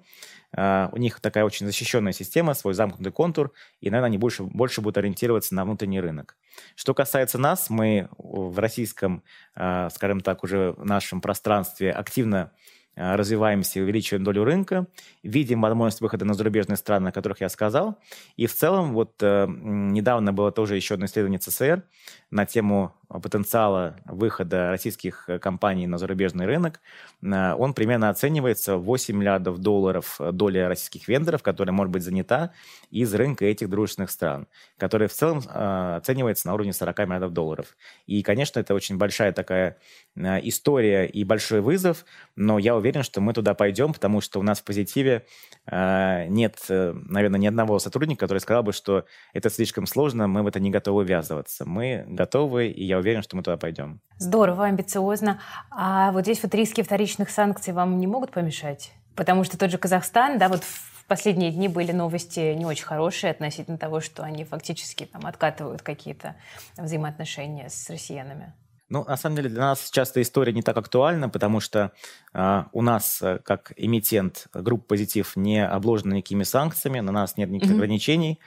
У 0.55 0.97
них 0.99 1.21
такая 1.21 1.45
очень 1.45 1.65
защищенная 1.65 2.13
система, 2.13 2.53
свой 2.53 2.75
замкнутый 2.75 3.11
контур, 3.11 3.53
и, 3.81 3.89
наверное, 3.89 4.09
они 4.09 4.19
больше, 4.19 4.43
больше 4.43 4.83
будут 4.83 4.99
ориентироваться 4.99 5.55
на 5.55 5.65
внутренний 5.65 6.01
рынок. 6.01 6.37
Что 6.77 6.93
касается 6.93 7.39
нас, 7.39 7.71
мы 7.71 8.11
в 8.19 8.59
российском, 8.59 9.23
скажем 9.55 10.21
так, 10.21 10.45
уже 10.45 10.75
нашем 10.77 11.23
пространстве 11.23 11.91
активно 11.91 12.53
Э, 12.53 12.82
развиваемся 12.95 13.79
и 13.79 13.83
увеличиваем 13.83 14.25
долю 14.25 14.45
рынка, 14.45 14.87
видим 15.23 15.61
возможность 15.63 16.01
выхода 16.01 16.25
на 16.25 16.35
зарубежные 16.35 16.77
страны, 16.77 17.09
о 17.09 17.13
которых 17.13 17.41
я 17.41 17.49
сказал. 17.49 17.99
И 18.37 18.47
в 18.47 18.55
целом, 18.55 18.93
вот 18.93 19.15
э, 19.23 19.47
недавно 19.49 20.33
было 20.33 20.53
тоже 20.53 20.77
еще 20.77 20.95
одно 20.95 21.07
исследование 21.07 21.39
ЦСР 21.39 21.85
на 22.33 22.47
тему 22.47 22.95
потенциала 23.21 23.97
выхода 24.07 24.71
российских 24.71 25.29
э, 25.29 25.39
компаний 25.39 25.87
на 25.87 25.99
зарубежный 25.99 26.47
рынок. 26.47 26.81
Э, 27.23 27.53
он 27.53 27.75
примерно 27.75 28.09
оценивается 28.09 28.79
в 28.79 28.85
8 28.85 29.15
миллиардов 29.15 29.59
долларов 29.59 30.19
доля 30.33 30.67
российских 30.67 31.09
вендоров, 31.09 31.43
которая 31.43 31.75
может 31.75 31.93
быть 31.93 32.03
занята 32.03 32.53
из 32.91 33.13
рынка 33.15 33.45
этих 33.45 33.69
дружественных 33.69 34.11
стран, 34.11 34.49
которая 34.79 35.09
в 35.09 35.13
целом 35.13 35.43
э, 35.47 35.97
оценивается 35.97 36.49
на 36.49 36.55
уровне 36.55 36.73
40 36.73 36.99
миллиардов 37.01 37.33
долларов. 37.33 37.77
И, 38.07 38.23
конечно, 38.23 38.61
это 38.61 38.75
очень 38.75 38.97
большая 38.97 39.33
такая 39.33 39.77
история 40.17 41.07
и 41.07 41.25
большой 41.25 41.61
вызов, 41.61 42.05
но 42.37 42.59
я 42.59 42.77
уверен, 42.77 43.03
что 43.03 43.21
мы 43.21 43.33
туда 43.33 43.55
пойдем, 43.55 43.93
потому 43.93 44.21
что 44.21 44.41
у 44.41 44.43
нас 44.43 44.61
в 44.61 44.65
позитиве 44.65 45.27
э, 45.67 46.27
нет, 46.29 46.57
э, 46.69 46.93
наверное, 46.95 47.41
ни 47.41 47.47
одного 47.47 47.79
сотрудника, 47.79 48.21
который 48.21 48.39
сказал 48.39 48.63
бы, 48.63 48.73
что 48.73 49.05
это 49.33 49.51
слишком 49.51 49.87
сложно, 49.87 50.29
мы 50.29 50.43
в 50.43 50.47
это 50.47 50.61
не 50.61 50.71
готовы 50.71 51.05
ввязываться. 51.05 51.65
Мы 51.67 52.05
готовы, 52.23 52.69
и 52.69 52.85
я 52.85 52.99
уверен, 52.99 53.23
что 53.23 53.37
мы 53.37 53.43
туда 53.43 53.57
пойдем. 53.57 54.01
Здорово, 54.19 54.67
амбициозно. 54.67 55.41
А 55.71 56.13
вот 56.13 56.23
здесь 56.23 56.43
вот 56.43 56.55
риски 56.55 56.83
вторичных 56.83 57.31
санкций 57.31 57.73
вам 57.73 57.99
не 57.99 58.07
могут 58.07 58.31
помешать? 58.31 58.93
Потому 59.17 59.45
что 59.45 59.59
тот 59.59 59.71
же 59.71 59.79
Казахстан, 59.79 60.39
да, 60.39 60.49
вот 60.49 60.63
в 60.63 61.05
последние 61.07 61.51
дни 61.51 61.69
были 61.69 61.93
новости 61.93 62.55
не 62.55 62.65
очень 62.65 62.85
хорошие 62.85 63.33
относительно 63.33 63.77
того, 63.77 64.01
что 64.01 64.23
они 64.23 64.45
фактически 64.45 65.05
там 65.05 65.27
откатывают 65.27 65.83
какие-то 65.83 66.37
взаимоотношения 66.77 67.69
с 67.69 67.91
россиянами. 67.91 68.53
Ну, 68.93 69.07
на 69.09 69.17
самом 69.17 69.37
деле, 69.37 69.49
для 69.49 69.63
нас 69.63 69.89
часто 69.91 70.21
история 70.21 70.53
не 70.53 70.61
так 70.61 70.77
актуальна, 70.77 71.31
потому 71.31 71.61
что 71.61 71.93
э, 72.35 72.65
у 72.73 72.83
нас, 72.83 73.23
э, 73.23 73.39
как 73.43 73.73
эмитент, 73.79 74.49
группа 74.53 74.85
«Позитив» 74.89 75.35
не 75.35 75.67
обложена 75.67 76.13
никакими 76.13 76.43
санкциями, 76.43 77.01
на 77.01 77.11
нас 77.11 77.39
нет 77.39 77.49
никаких 77.49 77.73
mm-hmm. 77.73 77.77
ограничений. 77.77 78.39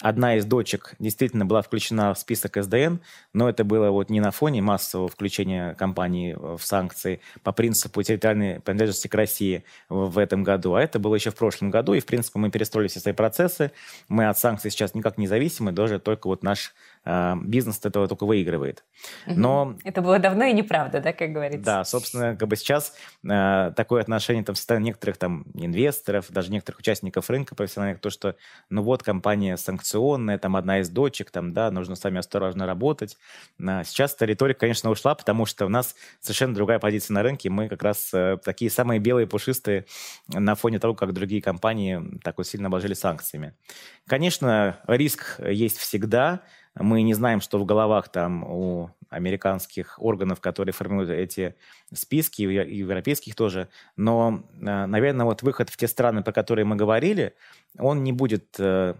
Одна 0.00 0.34
из 0.34 0.44
дочек 0.44 0.96
действительно 0.98 1.46
была 1.46 1.62
включена 1.62 2.14
в 2.14 2.18
список 2.18 2.56
СДН, 2.60 2.96
но 3.32 3.48
это 3.48 3.62
было 3.62 3.90
вот 3.90 4.10
не 4.10 4.18
на 4.18 4.32
фоне 4.32 4.60
массового 4.60 5.08
включения 5.08 5.74
компании 5.74 6.36
в 6.36 6.58
санкции 6.62 7.20
по 7.44 7.52
принципу 7.52 8.02
территориальной 8.02 8.58
принадлежности 8.58 9.06
к 9.06 9.14
России 9.14 9.62
в 9.88 10.18
этом 10.18 10.42
году, 10.42 10.74
а 10.74 10.82
это 10.82 10.98
было 10.98 11.14
еще 11.14 11.30
в 11.30 11.36
прошлом 11.36 11.70
году, 11.70 11.94
и, 11.94 12.00
в 12.00 12.06
принципе, 12.06 12.40
мы 12.40 12.50
перестроили 12.50 12.88
все 12.88 12.98
свои 12.98 13.14
процессы. 13.14 13.70
Мы 14.08 14.26
от 14.26 14.36
санкций 14.36 14.72
сейчас 14.72 14.96
никак 14.96 15.16
не 15.16 15.28
зависимы, 15.28 15.70
даже 15.70 16.00
только 16.00 16.26
вот 16.26 16.42
наш 16.42 16.74
бизнес 17.04 17.78
от 17.78 17.86
этого 17.86 18.06
только 18.06 18.26
выигрывает. 18.26 18.84
Но... 19.26 19.76
Это 19.84 20.02
было 20.02 20.18
давно 20.18 20.44
и 20.44 20.52
неправда, 20.52 21.00
да, 21.00 21.12
как 21.12 21.32
говорится? 21.32 21.64
Да, 21.64 21.84
собственно, 21.84 22.36
как 22.36 22.48
бы 22.48 22.56
сейчас 22.56 22.94
э, 23.28 23.72
такое 23.76 24.02
отношение 24.02 24.44
там, 24.44 24.54
со 24.54 24.62
стороны 24.62 24.84
некоторых 24.84 25.16
там 25.16 25.44
инвесторов, 25.54 26.26
даже 26.30 26.52
некоторых 26.52 26.78
участников 26.78 27.28
рынка 27.28 27.54
профессиональных, 27.54 28.00
то, 28.00 28.10
что 28.10 28.36
ну 28.70 28.82
вот 28.82 29.02
компания 29.02 29.56
санкционная, 29.56 30.38
там 30.38 30.54
одна 30.54 30.80
из 30.80 30.90
дочек, 30.90 31.30
там, 31.30 31.52
да, 31.52 31.70
нужно 31.70 31.96
с 31.96 32.04
вами 32.04 32.18
осторожно 32.18 32.66
работать. 32.66 33.16
А 33.60 33.82
сейчас 33.82 34.14
эта 34.14 34.24
риторика, 34.24 34.60
конечно, 34.60 34.90
ушла, 34.90 35.14
потому 35.14 35.44
что 35.44 35.66
у 35.66 35.68
нас 35.68 35.96
совершенно 36.20 36.54
другая 36.54 36.78
позиция 36.78 37.14
на 37.14 37.22
рынке, 37.22 37.50
мы 37.50 37.68
как 37.68 37.82
раз 37.82 38.10
э, 38.14 38.38
такие 38.44 38.70
самые 38.70 39.00
белые, 39.00 39.26
пушистые 39.26 39.86
на 40.28 40.54
фоне 40.54 40.78
того, 40.78 40.94
как 40.94 41.12
другие 41.12 41.42
компании 41.42 42.00
так 42.22 42.38
вот 42.38 42.46
сильно 42.46 42.68
обложили 42.68 42.94
санкциями. 42.94 43.54
Конечно, 44.06 44.78
риск 44.86 45.40
есть 45.40 45.78
всегда, 45.78 46.42
мы 46.74 47.02
не 47.02 47.14
знаем, 47.14 47.40
что 47.40 47.58
в 47.58 47.64
головах 47.64 48.08
там 48.08 48.44
у 48.44 48.90
американских 49.10 49.96
органов, 49.98 50.40
которые 50.40 50.72
формируют 50.72 51.10
эти 51.10 51.54
списки, 51.92 52.42
и 52.42 52.76
европейских 52.76 53.34
тоже. 53.34 53.68
Но, 53.96 54.42
э, 54.54 54.86
наверное, 54.86 55.26
вот 55.26 55.42
выход 55.42 55.68
в 55.68 55.76
те 55.76 55.86
страны, 55.86 56.22
про 56.22 56.32
которые 56.32 56.64
мы 56.64 56.76
говорили, 56.76 57.34
он 57.78 58.02
не 58.02 58.12
будет 58.12 58.56
э, 58.58 58.94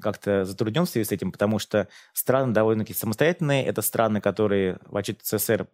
как-то 0.00 0.44
затруднен 0.44 0.84
в 0.84 0.88
связи 0.88 1.04
с 1.04 1.12
этим, 1.12 1.32
потому 1.32 1.58
что 1.58 1.88
страны 2.12 2.52
довольно-таки 2.52 2.94
самостоятельные. 2.94 3.64
Это 3.64 3.82
страны, 3.82 4.20
которые 4.20 4.78
в 4.86 4.96
отчете 4.96 5.20
ЦССР 5.22 5.66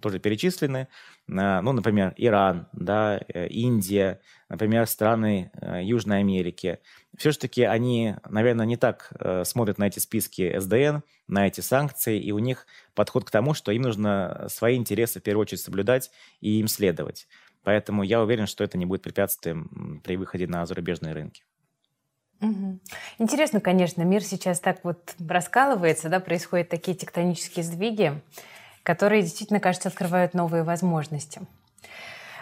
тоже 0.00 0.18
перечислены. 0.18 0.88
Э, 1.28 1.60
ну, 1.60 1.72
например, 1.72 2.14
Иран, 2.16 2.68
да, 2.72 3.18
Индия, 3.18 4.20
например, 4.48 4.86
страны 4.86 5.50
Южной 5.82 6.20
Америки. 6.20 6.78
Все-таки 7.16 7.62
они, 7.62 8.16
наверное, 8.28 8.66
не 8.66 8.76
так 8.76 9.12
смотрят 9.44 9.78
на 9.78 9.84
эти 9.84 9.98
списки 9.98 10.58
СДН, 10.58 11.02
на 11.28 11.46
эти 11.46 11.60
санкции, 11.60 12.18
и 12.18 12.32
у 12.32 12.38
них 12.38 12.66
подход 12.94 13.24
к 13.24 13.30
тому, 13.30 13.54
что 13.54 13.72
им 13.72 13.82
нужно 13.82 14.46
свои 14.48 14.76
интересы 14.76 15.20
в 15.20 15.22
первую 15.22 15.42
очередь 15.42 15.60
соблюдать 15.60 16.10
и 16.40 16.58
им 16.60 16.68
следовать. 16.68 17.28
Поэтому 17.64 18.02
я 18.02 18.20
уверен, 18.20 18.46
что 18.46 18.64
это 18.64 18.76
не 18.76 18.86
будет 18.86 19.02
препятствием 19.02 20.00
при 20.02 20.16
выходе 20.16 20.46
на 20.46 20.66
зарубежные 20.66 21.14
рынки. 21.14 21.44
Интересно, 23.18 23.60
конечно, 23.60 24.02
мир 24.02 24.22
сейчас 24.22 24.60
так 24.60 24.78
вот 24.82 25.14
раскалывается, 25.28 26.08
да, 26.08 26.20
происходят 26.20 26.68
такие 26.68 26.96
тектонические 26.96 27.64
сдвиги, 27.64 28.20
которые 28.82 29.22
действительно, 29.22 29.60
кажется, 29.60 29.88
открывают 29.88 30.34
новые 30.34 30.62
возможности. 30.62 31.40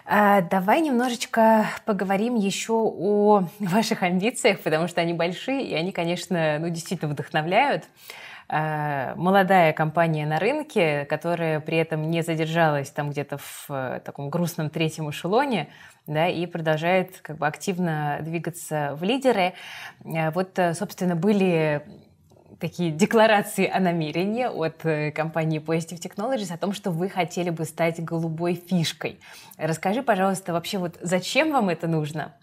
А, 0.07 0.41
давай 0.41 0.81
немножечко 0.81 1.67
поговорим 1.85 2.35
еще 2.35 2.73
о 2.73 3.45
ваших 3.61 4.03
амбициях, 4.03 4.61
потому 4.61 4.89
что 4.89 5.01
они 5.01 5.13
большие, 5.13 5.65
и 5.65 5.75
они, 5.75 5.93
конечно, 5.93 6.59
ну, 6.59 6.69
действительно 6.69 7.13
вдохновляют. 7.13 7.85
Э, 8.53 9.15
молодая 9.15 9.73
компания 9.73 10.27
на 10.27 10.41
рынке, 10.41 11.05
которая 11.05 11.61
при 11.61 11.77
этом 11.77 12.11
не 12.11 12.23
задержалась 12.23 12.91
там 12.91 13.11
где-то 13.11 13.39
в 13.39 13.67
э, 13.69 14.01
таком 14.05 14.29
грустном 14.29 14.71
третьем 14.71 15.09
эшелоне, 15.09 15.69
да, 16.09 16.27
и 16.27 16.47
продолжает 16.47 17.21
как 17.21 17.39
бы 17.39 17.47
активно 17.47 18.19
двигаться 18.23 18.97
в 18.99 19.05
лидеры. 19.05 19.55
Э, 20.05 20.33
вот, 20.33 20.59
собственно, 20.73 21.15
были 21.15 21.83
такие 22.59 22.91
декларации 22.91 23.69
о 23.69 23.79
намерении 23.79 24.47
от 24.47 25.15
компании 25.15 25.61
Positive 25.61 26.01
Technologies 26.01 26.53
о 26.53 26.59
том, 26.59 26.73
что 26.73 26.91
вы 26.91 27.09
хотели 27.09 27.51
бы 27.51 27.65
стать 27.65 28.03
голубой 28.03 28.55
фишкой. 28.55 29.21
Расскажи, 29.59 30.03
пожалуйста, 30.03 30.53
вообще 30.53 30.79
вот 30.79 30.99
зачем 31.01 31.53
вам 31.53 31.69
это 31.69 31.87
нужно? 31.87 32.35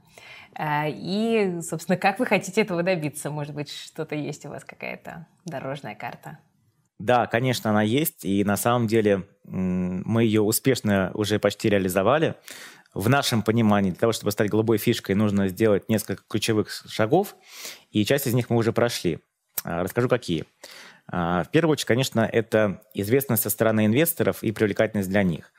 А, 0.59 0.87
и, 0.87 1.61
собственно, 1.61 1.97
как 1.97 2.17
вы 2.17 2.25
хотите 2.25 2.61
этого 2.61 2.81
добиться? 2.81 3.29
Может 3.29 3.53
быть, 3.53 3.71
что-то 3.71 4.15
есть 4.15 4.43
у 4.45 4.49
вас, 4.49 4.65
какая-то 4.65 5.27
дорожная 5.45 5.93
карта? 5.93 6.39
Да, 6.97 7.27
конечно, 7.27 7.69
она 7.69 7.83
есть, 7.83 8.25
и 8.25 8.43
на 8.43 8.57
самом 8.57 8.87
деле 8.87 9.27
мы 9.43 10.23
ее 10.23 10.41
успешно 10.41 11.11
уже 11.13 11.37
почти 11.37 11.69
реализовали. 11.69 12.35
В 12.95 13.07
нашем 13.07 13.43
понимании, 13.43 13.91
для 13.91 13.99
того, 13.99 14.13
чтобы 14.13 14.31
стать 14.31 14.49
голубой 14.49 14.79
фишкой, 14.79 15.13
нужно 15.13 15.47
сделать 15.47 15.89
несколько 15.89 16.23
ключевых 16.27 16.71
шагов, 16.89 17.35
и 17.91 18.03
часть 18.03 18.25
из 18.25 18.33
них 18.33 18.49
мы 18.49 18.57
уже 18.57 18.73
прошли. 18.73 19.19
А, 19.63 19.83
расскажу, 19.83 20.09
какие. 20.09 20.45
А, 21.07 21.43
в 21.43 21.51
первую 21.51 21.73
очередь, 21.73 21.85
конечно, 21.85 22.21
это 22.21 22.81
известность 22.95 23.43
со 23.43 23.51
стороны 23.51 23.85
инвесторов 23.85 24.41
и 24.41 24.51
привлекательность 24.51 25.09
для 25.09 25.21
них 25.21 25.51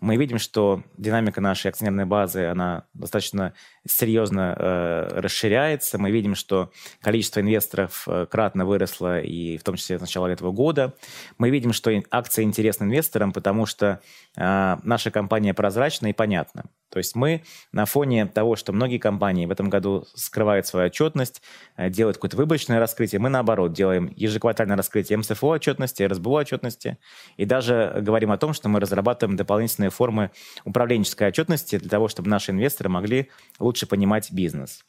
мы 0.00 0.16
видим, 0.16 0.38
что 0.38 0.82
динамика 0.96 1.40
нашей 1.40 1.68
акционерной 1.68 2.04
базы, 2.04 2.46
она 2.46 2.84
достаточно 2.94 3.54
серьезно 3.88 4.54
э, 4.56 5.20
расширяется. 5.20 5.98
Мы 5.98 6.10
видим, 6.10 6.34
что 6.34 6.70
количество 7.00 7.40
инвесторов 7.40 8.04
э, 8.06 8.26
кратно 8.30 8.64
выросло, 8.64 9.20
и 9.20 9.56
в 9.56 9.64
том 9.64 9.76
числе 9.76 9.98
с 9.98 10.00
начала 10.00 10.26
этого 10.28 10.52
года. 10.52 10.94
Мы 11.38 11.50
видим, 11.50 11.72
что 11.72 11.90
акции 12.10 12.42
интересны 12.42 12.84
инвесторам, 12.84 13.32
потому 13.32 13.66
что 13.66 14.00
э, 14.36 14.76
наша 14.82 15.10
компания 15.10 15.54
прозрачна 15.54 16.08
и 16.08 16.12
понятна. 16.12 16.64
То 16.90 16.98
есть 16.98 17.14
мы 17.14 17.42
на 17.72 17.84
фоне 17.84 18.26
того, 18.26 18.56
что 18.56 18.72
многие 18.72 18.98
компании 18.98 19.46
в 19.46 19.50
этом 19.50 19.68
году 19.68 20.06
скрывают 20.14 20.66
свою 20.66 20.86
отчетность, 20.86 21.42
э, 21.76 21.90
делают 21.90 22.16
какое-то 22.16 22.36
выборочное 22.36 22.80
раскрытие, 22.80 23.20
мы 23.20 23.28
наоборот 23.28 23.72
делаем 23.72 24.12
ежеквартальное 24.16 24.76
раскрытие 24.76 25.18
МСФО 25.18 25.48
отчетности, 25.48 26.02
РСБУ 26.02 26.32
отчетности, 26.32 26.98
и 27.36 27.44
даже 27.44 27.94
говорим 28.00 28.30
о 28.30 28.38
том, 28.38 28.54
что 28.54 28.68
мы 28.68 28.80
разрабатываем 28.80 29.36
дополнительные 29.36 29.90
формы 29.90 30.30
управленческой 30.64 31.28
отчетности 31.28 31.78
для 31.78 31.90
того, 31.90 32.08
чтобы 32.08 32.30
наши 32.30 32.52
инвесторы 32.52 32.88
могли 32.88 33.30
лучше 33.58 33.77
понимать 33.86 34.32
бизнес. 34.32 34.84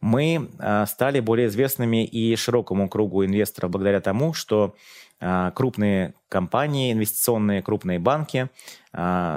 Мы 0.00 0.50
э, 0.58 0.86
стали 0.86 1.20
более 1.20 1.48
известными 1.48 2.04
и 2.04 2.36
широкому 2.36 2.88
кругу 2.88 3.24
инвесторов 3.24 3.70
благодаря 3.70 4.00
тому, 4.00 4.32
что 4.32 4.74
э, 5.20 5.50
крупные 5.54 6.14
компании, 6.28 6.92
инвестиционные 6.92 7.62
крупные 7.62 7.98
банки 7.98 8.38
а, 8.38 8.48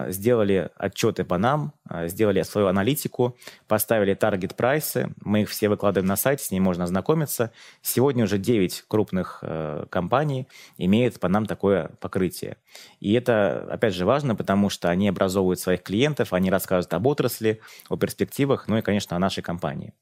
сделали 0.09 0.69
отчеты 0.77 1.23
по 1.23 1.37
нам, 1.37 1.73
а, 1.89 2.07
сделали 2.07 2.43
свою 2.43 2.67
аналитику, 2.67 3.35
поставили 3.67 4.13
таргет 4.13 4.55
прайсы. 4.55 5.09
Мы 5.21 5.41
их 5.41 5.49
все 5.49 5.69
выкладываем 5.69 6.07
на 6.07 6.15
сайте, 6.15 6.43
с 6.43 6.51
ними 6.51 6.63
можно 6.63 6.83
ознакомиться. 6.83 7.51
Сегодня 7.81 8.25
уже 8.25 8.37
9 8.37 8.83
крупных 8.87 9.39
э, 9.41 9.85
компаний 9.89 10.47
имеют 10.77 11.19
по 11.19 11.27
нам 11.29 11.47
такое 11.47 11.89
покрытие. 11.99 12.57
И 12.99 13.13
это, 13.13 13.67
опять 13.71 13.95
же, 13.95 14.05
важно, 14.05 14.35
потому 14.35 14.69
что 14.69 14.89
они 14.89 15.09
образовывают 15.09 15.59
своих 15.59 15.81
клиентов, 15.81 16.31
они 16.31 16.51
рассказывают 16.51 16.93
об 16.93 17.07
отрасли, 17.07 17.59
о 17.89 17.97
перспективах, 17.97 18.67
ну 18.67 18.77
и, 18.77 18.81
конечно, 18.83 19.15
о 19.15 19.19
нашей 19.19 19.41
компании. 19.41 19.93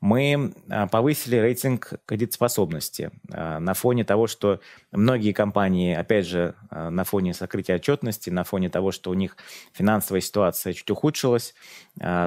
Мы 0.00 0.54
а, 0.70 0.86
повысили 0.86 1.36
рейтинг 1.36 1.92
кредитоспособности 2.06 3.10
на 3.28 3.74
фоне 3.74 4.04
того, 4.04 4.26
что 4.26 4.60
многие 4.90 5.32
компании, 5.32 5.94
опять 5.94 6.26
же, 6.26 6.54
на 6.70 7.04
фоне 7.04 7.34
сокрытия 7.34 7.76
отчетности, 7.76 8.30
на 8.30 8.44
фоне 8.44 8.70
того, 8.70 8.90
что 8.96 9.10
у 9.10 9.14
них 9.14 9.36
финансовая 9.72 10.20
ситуация 10.20 10.72
чуть 10.72 10.90
ухудшилась, 10.90 11.54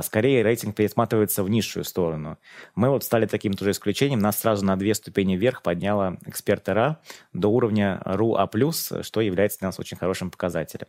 скорее 0.02 0.44
рейтинг 0.44 0.76
пересматривается 0.76 1.44
в 1.44 1.50
низшую 1.50 1.84
сторону. 1.84 2.38
Мы 2.76 2.90
вот 2.90 3.04
стали 3.04 3.26
таким 3.26 3.54
тоже 3.54 3.72
исключением. 3.72 4.20
Нас 4.20 4.40
сразу 4.40 4.66
на 4.66 4.78
две 4.78 4.96
ступени 4.96 5.36
вверх 5.36 5.62
подняла 5.62 6.18
эксперт 6.26 6.70
РА 6.70 7.02
до 7.34 7.50
уровня 7.50 8.02
РУА+, 8.06 8.50
что 9.02 9.22
является 9.22 9.60
для 9.60 9.68
нас 9.68 9.80
очень 9.80 9.98
хорошим 9.98 10.32
показателем 10.32 10.88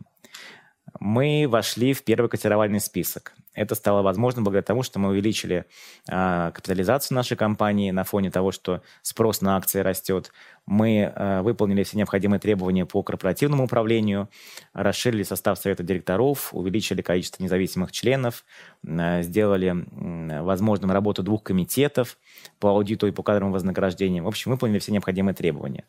мы 0.98 1.46
вошли 1.48 1.92
в 1.92 2.02
первый 2.02 2.28
котировальный 2.28 2.80
список. 2.80 3.32
Это 3.60 3.74
стало 3.74 4.00
возможно 4.00 4.40
благодаря 4.40 4.62
тому, 4.62 4.82
что 4.82 4.98
мы 4.98 5.10
увеличили 5.10 5.66
э, 6.10 6.50
капитализацию 6.54 7.14
нашей 7.14 7.36
компании 7.36 7.90
на 7.90 8.04
фоне 8.04 8.30
того, 8.30 8.52
что 8.52 8.80
спрос 9.02 9.42
на 9.42 9.58
акции 9.58 9.80
растет. 9.80 10.32
Мы 10.64 11.12
э, 11.14 11.42
выполнили 11.42 11.82
все 11.82 11.98
необходимые 11.98 12.40
требования 12.40 12.86
по 12.86 13.02
корпоративному 13.02 13.64
управлению, 13.64 14.30
расширили 14.72 15.24
состав 15.24 15.58
совета 15.58 15.82
директоров, 15.82 16.54
увеличили 16.54 17.02
количество 17.02 17.42
независимых 17.42 17.92
членов, 17.92 18.46
э, 18.82 19.20
сделали 19.20 19.74
э, 19.76 20.42
возможным 20.42 20.90
работу 20.90 21.22
двух 21.22 21.42
комитетов 21.42 22.16
по 22.60 22.70
аудиту 22.70 23.08
и 23.08 23.10
по 23.10 23.22
кадровым 23.22 23.52
вознаграждениям. 23.52 24.24
В 24.24 24.28
общем, 24.28 24.52
выполнили 24.52 24.78
все 24.78 24.90
необходимые 24.90 25.34
требования. 25.34 25.84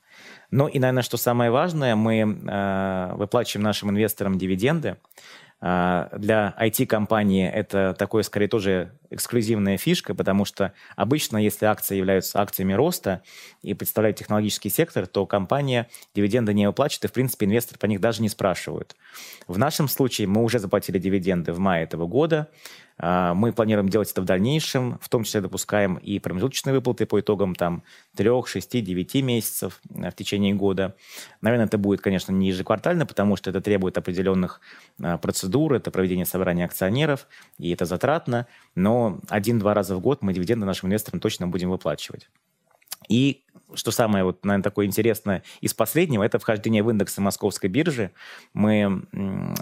Ну 0.49 0.67
и, 0.67 0.77
наверное, 0.77 1.03
что 1.03 1.15
самое 1.15 1.51
важное, 1.51 1.95
мы 1.95 2.17
э, 2.19 3.13
выплачиваем 3.15 3.63
нашим 3.63 3.91
инвесторам 3.91 4.37
дивиденды. 4.37 4.97
А, 5.63 6.09
для 6.17 6.55
IT-компании 6.59 7.47
это 7.47 7.95
такое, 7.97 8.23
скорее, 8.23 8.47
тоже 8.47 8.93
эксклюзивная 9.11 9.77
фишка, 9.77 10.15
потому 10.15 10.43
что 10.43 10.73
обычно, 10.95 11.37
если 11.37 11.65
акции 11.67 11.97
являются 11.97 12.41
акциями 12.41 12.73
роста 12.73 13.21
и 13.61 13.75
представляют 13.75 14.17
технологический 14.17 14.69
сектор, 14.69 15.05
то 15.05 15.27
компания 15.27 15.87
дивиденды 16.15 16.55
не 16.55 16.65
выплачивает, 16.65 17.05
и, 17.05 17.07
в 17.09 17.11
принципе, 17.13 17.45
инвесторы 17.45 17.77
по 17.77 17.85
них 17.85 18.01
даже 18.01 18.23
не 18.23 18.29
спрашивают. 18.29 18.95
В 19.47 19.59
нашем 19.59 19.87
случае 19.87 20.27
мы 20.27 20.43
уже 20.43 20.57
заплатили 20.57 20.97
дивиденды 20.97 21.53
в 21.53 21.59
мае 21.59 21.83
этого 21.83 22.07
года, 22.07 22.49
мы 23.01 23.51
планируем 23.51 23.89
делать 23.89 24.11
это 24.11 24.21
в 24.21 24.25
дальнейшем, 24.25 24.99
в 25.01 25.09
том 25.09 25.23
числе 25.23 25.41
допускаем 25.41 25.95
и 25.95 26.19
промежуточные 26.19 26.73
выплаты 26.73 27.07
по 27.07 27.19
итогам 27.19 27.55
там, 27.55 27.81
3, 28.15 28.29
6, 28.45 28.83
9 28.83 29.15
месяцев 29.23 29.81
э, 29.89 30.11
в 30.11 30.15
течение 30.15 30.53
года. 30.53 30.95
Наверное, 31.41 31.65
это 31.65 31.77
будет, 31.79 32.01
конечно, 32.01 32.31
не 32.31 32.49
ежеквартально, 32.49 33.07
потому 33.07 33.35
что 33.37 33.49
это 33.49 33.59
требует 33.59 33.97
определенных 33.97 34.61
а, 35.01 35.17
процедур, 35.17 35.73
это 35.73 35.89
проведение 35.89 36.25
собрания 36.25 36.65
акционеров, 36.65 37.27
и 37.57 37.71
это 37.71 37.85
затратно, 37.85 38.45
но 38.75 39.19
один-два 39.29 39.73
раза 39.73 39.95
в 39.95 39.99
год 39.99 40.21
мы 40.21 40.33
дивиденды 40.33 40.65
нашим 40.65 40.89
инвесторам 40.89 41.19
точно 41.19 41.47
будем 41.47 41.71
выплачивать. 41.71 42.29
И 43.09 43.43
что 43.75 43.91
самое, 43.91 44.23
вот, 44.23 44.43
наверное, 44.45 44.63
такое 44.63 44.85
интересное 44.85 45.43
из 45.61 45.73
последнего, 45.73 46.23
это 46.23 46.39
вхождение 46.39 46.83
в 46.83 46.89
индексы 46.89 47.21
московской 47.21 47.69
биржи. 47.69 48.11
Мы 48.53 49.03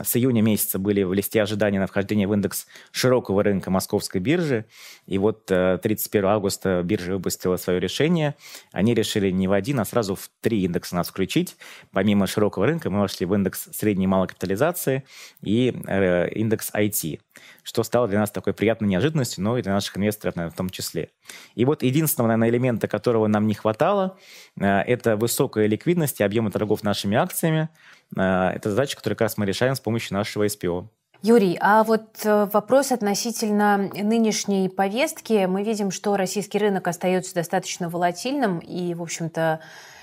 с 0.03 0.15
июня 0.15 0.41
месяца 0.41 0.79
были 0.79 1.03
в 1.03 1.13
листе 1.13 1.41
ожидания 1.41 1.79
на 1.79 1.87
вхождение 1.87 2.27
в 2.27 2.33
индекс 2.33 2.67
широкого 2.91 3.43
рынка 3.43 3.71
московской 3.71 4.21
биржи. 4.21 4.65
И 5.05 5.17
вот 5.17 5.45
31 5.45 6.23
э, 6.23 6.27
августа 6.27 6.81
биржа 6.83 7.13
выпустила 7.13 7.57
свое 7.57 7.79
решение. 7.79 8.35
Они 8.71 8.93
решили 8.93 9.31
не 9.31 9.47
в 9.47 9.53
один, 9.53 9.79
а 9.79 9.85
сразу 9.85 10.15
в 10.15 10.29
три 10.41 10.63
индекса 10.63 10.95
нас 10.95 11.09
включить. 11.09 11.55
Помимо 11.91 12.27
широкого 12.27 12.65
рынка 12.65 12.89
мы 12.89 13.01
вошли 13.01 13.25
в 13.25 13.33
индекс 13.33 13.69
средней 13.71 14.05
и 14.05 14.07
малой 14.07 14.27
капитализации 14.27 15.03
и 15.41 15.67
индекс 15.69 16.71
IT, 16.73 17.19
что 17.63 17.83
стало 17.83 18.07
для 18.07 18.19
нас 18.19 18.31
такой 18.31 18.53
приятной 18.53 18.87
неожиданностью, 18.87 19.43
но 19.43 19.57
и 19.57 19.61
для 19.61 19.73
наших 19.73 19.97
инвесторов, 19.97 20.35
наверное, 20.35 20.53
в 20.53 20.57
том 20.57 20.69
числе. 20.69 21.11
И 21.55 21.65
вот 21.65 21.83
единственного, 21.83 22.29
наверное, 22.29 22.49
элемента, 22.49 22.87
которого 22.87 23.27
нам 23.27 23.47
не 23.47 23.53
хватало, 23.53 24.17
э, 24.59 24.65
это 24.65 25.17
высокая 25.17 25.67
ликвидность 25.67 26.19
и 26.19 26.23
объемы 26.23 26.51
торгов 26.51 26.83
нашими 26.83 27.17
акциями. 27.17 27.69
Э, 28.15 28.49
это 28.49 28.69
задача, 28.71 28.95
которую 28.95 29.17
как 29.17 29.25
раз 29.25 29.37
мы 29.37 29.45
решаем 29.45 29.75
с 29.75 29.79
помощью 29.79 30.17
нашего 30.17 30.45
SPO. 30.45 30.87
Юрий, 31.21 31.57
а 31.59 31.83
вот 31.83 32.21
э, 32.23 32.45
вопрос 32.51 32.91
относительно 32.91 33.77
нынешней 33.77 34.69
повестки. 34.69 35.45
Мы 35.45 35.63
видим, 35.63 35.91
что 35.91 36.15
российский 36.15 36.57
рынок 36.59 36.87
остается 36.87 37.35
достаточно 37.35 37.89
волатильным, 37.89 38.59
и, 38.59 38.93
в 38.93 39.01
общем-то, 39.01 39.59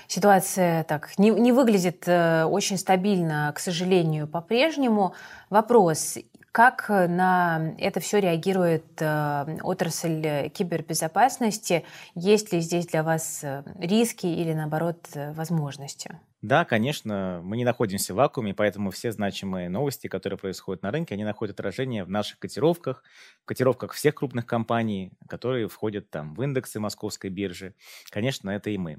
ситуация 0.07 0.83
так 0.83 1.17
не, 1.17 1.31
не 1.31 1.51
выглядит 1.51 2.07
очень 2.07 2.77
стабильно, 2.77 3.51
к 3.55 3.59
сожалению, 3.59 4.27
по-прежнему. 4.27 5.15
Вопрос, 5.49 6.17
как 6.57 6.89
э, 6.89 7.07
на 7.07 7.75
это 7.77 7.99
все 7.99 8.19
реагирует 8.19 8.99
э, 8.99 9.57
отрасль 9.61 10.49
кибербезопасности? 10.49 11.85
Есть 12.15 12.51
ли 12.51 12.61
здесь 12.61 12.87
для 12.87 13.03
вас 13.03 13.43
э, 13.43 13.63
риски 13.79 14.25
или, 14.25 14.53
наоборот, 14.53 15.07
возможности? 15.13 16.19
Да, 16.41 16.65
конечно, 16.65 17.41
мы 17.43 17.57
не 17.57 17.63
находимся 17.63 18.15
в 18.15 18.17
вакууме, 18.17 18.55
поэтому 18.55 18.89
все 18.89 19.11
значимые 19.11 19.69
новости, 19.69 20.07
которые 20.07 20.39
происходят 20.39 20.81
на 20.81 20.89
рынке, 20.89 21.13
они 21.13 21.23
находят 21.23 21.59
отражение 21.59 22.03
в 22.03 22.09
наших 22.09 22.39
котировках, 22.39 23.03
в 23.43 23.45
котировках 23.45 23.91
всех 23.91 24.15
крупных 24.15 24.47
компаний, 24.47 25.11
которые 25.29 25.67
входят 25.67 26.09
там 26.09 26.33
в 26.33 26.41
индексы 26.41 26.79
московской 26.79 27.29
биржи. 27.29 27.75
Конечно, 28.09 28.49
это 28.49 28.71
и 28.71 28.79
мы. 28.79 28.97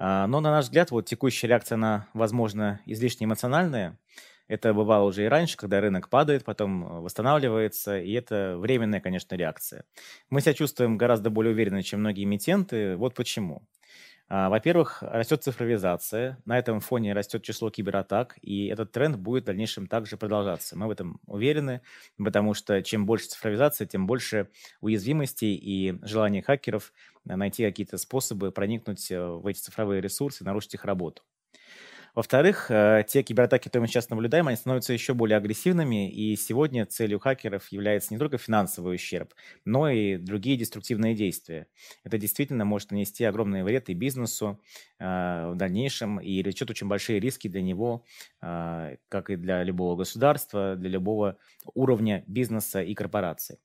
А, 0.00 0.26
но, 0.26 0.40
на 0.40 0.52
наш 0.52 0.64
взгляд, 0.64 0.90
вот 0.90 1.04
текущая 1.04 1.48
реакция 1.48 1.76
на, 1.76 2.08
возможно, 2.14 2.80
излишне 2.86 3.26
эмоциональная, 3.26 3.98
это 4.48 4.74
бывало 4.74 5.04
уже 5.04 5.24
и 5.24 5.28
раньше, 5.28 5.56
когда 5.56 5.80
рынок 5.80 6.08
падает, 6.08 6.44
потом 6.44 6.84
э, 6.84 7.00
восстанавливается, 7.00 7.98
и 8.00 8.12
это 8.12 8.56
временная, 8.58 9.00
конечно, 9.00 9.34
реакция. 9.34 9.84
Мы 10.30 10.40
себя 10.40 10.54
чувствуем 10.54 10.96
гораздо 10.98 11.30
более 11.30 11.52
уверенно, 11.52 11.82
чем 11.82 12.00
многие 12.00 12.24
эмитенты. 12.24 12.96
Вот 12.96 13.14
почему. 13.14 13.62
А, 14.30 14.50
во-первых, 14.50 15.02
растет 15.02 15.42
цифровизация, 15.42 16.38
на 16.44 16.58
этом 16.58 16.80
фоне 16.80 17.14
растет 17.14 17.42
число 17.42 17.70
кибератак, 17.70 18.38
и 18.42 18.66
этот 18.66 18.92
тренд 18.92 19.16
будет 19.16 19.44
в 19.44 19.46
дальнейшем 19.46 19.86
также 19.86 20.18
продолжаться. 20.18 20.76
Мы 20.76 20.86
в 20.86 20.90
этом 20.90 21.20
уверены, 21.26 21.80
потому 22.18 22.52
что 22.52 22.82
чем 22.82 23.06
больше 23.06 23.28
цифровизация, 23.28 23.86
тем 23.86 24.06
больше 24.06 24.48
уязвимостей 24.82 25.54
и 25.54 25.98
желания 26.02 26.42
хакеров 26.42 26.92
найти 27.24 27.64
какие-то 27.64 27.96
способы 27.96 28.52
проникнуть 28.52 29.10
э, 29.10 29.18
в 29.18 29.46
эти 29.46 29.60
цифровые 29.60 30.02
ресурсы, 30.02 30.44
нарушить 30.44 30.74
их 30.74 30.84
работу. 30.84 31.22
Во-вторых, 32.14 32.70
э, 32.70 33.04
те 33.06 33.22
кибератаки, 33.22 33.64
которые 33.64 33.82
мы 33.82 33.88
сейчас 33.88 34.10
наблюдаем, 34.10 34.48
они 34.48 34.56
становятся 34.56 34.92
еще 34.92 35.14
более 35.14 35.36
агрессивными, 35.36 36.10
и 36.10 36.36
сегодня 36.36 36.84
целью 36.86 37.18
хакеров 37.20 37.68
является 37.68 38.12
не 38.12 38.18
только 38.18 38.38
финансовый 38.38 38.94
ущерб, 38.96 39.34
но 39.64 39.88
и 39.88 40.16
другие 40.16 40.56
деструктивные 40.56 41.14
действия. 41.14 41.66
Это 42.04 42.18
действительно 42.18 42.64
может 42.64 42.90
нанести 42.90 43.24
огромный 43.24 43.62
вред 43.62 43.88
и 43.88 43.94
бизнесу 43.94 44.60
э, 44.98 45.50
в 45.52 45.54
дальнейшем, 45.56 46.18
и 46.20 46.42
влечет 46.42 46.70
очень 46.70 46.88
большие 46.88 47.20
риски 47.20 47.48
для 47.48 47.62
него, 47.62 48.04
э, 48.42 48.96
как 49.08 49.30
и 49.30 49.36
для 49.36 49.62
любого 49.62 49.96
государства, 49.96 50.76
для 50.76 50.90
любого 50.90 51.36
уровня 51.74 52.24
бизнеса 52.26 52.82
и 52.82 52.94
корпорации. 52.94 53.58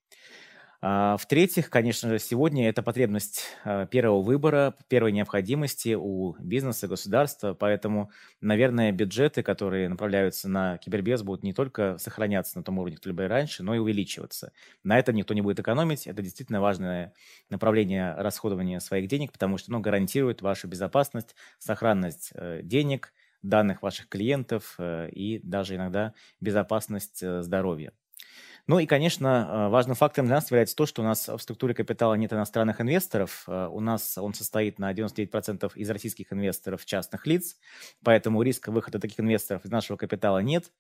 А, 0.86 1.16
в-третьих, 1.16 1.70
конечно 1.70 2.10
же, 2.10 2.20
сегодня 2.20 2.68
это 2.68 2.84
потребность 2.84 3.46
а, 3.64 3.86
первого 3.86 4.22
выбора, 4.22 4.76
первой 4.90 5.14
необходимости 5.14 5.96
у 5.98 6.36
бизнеса, 6.40 6.90
государства, 6.90 7.54
поэтому, 7.54 8.12
наверное, 8.42 8.92
бюджеты, 8.92 9.44
которые 9.44 9.88
направляются 9.88 10.50
на 10.50 10.78
кибербез, 10.80 11.24
будут 11.24 11.42
не 11.42 11.54
только 11.54 11.98
сохраняться 12.00 12.58
на 12.58 12.66
том 12.66 12.80
уровне, 12.80 12.98
который 12.98 13.14
был 13.14 13.28
раньше, 13.28 13.64
но 13.64 13.74
и 13.76 13.78
увеличиваться. 13.78 14.52
На 14.84 15.00
этом 15.00 15.16
никто 15.16 15.34
не 15.34 15.40
будет 15.40 15.62
экономить, 15.62 16.06
это 16.06 16.22
действительно 16.22 16.60
важное 16.60 17.14
направление 17.50 18.14
расходования 18.16 18.80
своих 18.80 19.08
денег, 19.08 19.32
потому 19.32 19.58
что 19.58 19.72
оно 19.72 19.80
гарантирует 19.80 20.42
вашу 20.42 20.68
безопасность, 20.68 21.34
сохранность 21.60 22.32
э, 22.36 22.60
денег, 22.62 23.14
данных 23.42 23.84
ваших 23.84 24.10
клиентов 24.10 24.76
э, 24.78 25.10
и 25.12 25.40
даже 25.40 25.76
иногда 25.76 26.14
безопасность 26.42 27.24
э, 27.24 27.42
здоровья. 27.42 27.94
Ну 28.66 28.80
и, 28.80 28.86
конечно, 28.86 29.68
э, 29.68 29.70
важным 29.70 29.96
фактором 29.96 30.28
для 30.28 30.36
нас 30.36 30.50
является 30.50 30.76
то, 30.76 30.86
что 30.86 31.02
у 31.02 31.06
нас 31.06 31.28
в 31.28 31.38
структуре 31.38 31.74
капитала 31.74 32.14
нет 32.14 32.32
иностранных 32.32 32.80
инвесторов. 32.80 33.44
Э, 33.46 33.68
у 33.68 33.82
нас 33.82 34.18
он 34.18 34.34
состоит 34.34 34.80
на 34.80 34.94
99% 34.94 35.76
из 35.76 35.90
российских 35.90 36.32
инвесторов 36.32 36.86
частных 36.86 37.28
лиц, 37.28 37.58
поэтому 38.06 38.42
риска 38.42 38.72
выхода 38.72 39.00
таких 39.00 39.20
инвесторов 39.20 39.66
из 39.66 39.72
нашего 39.72 39.98
капитала 39.98 40.40
нет. 40.40 40.72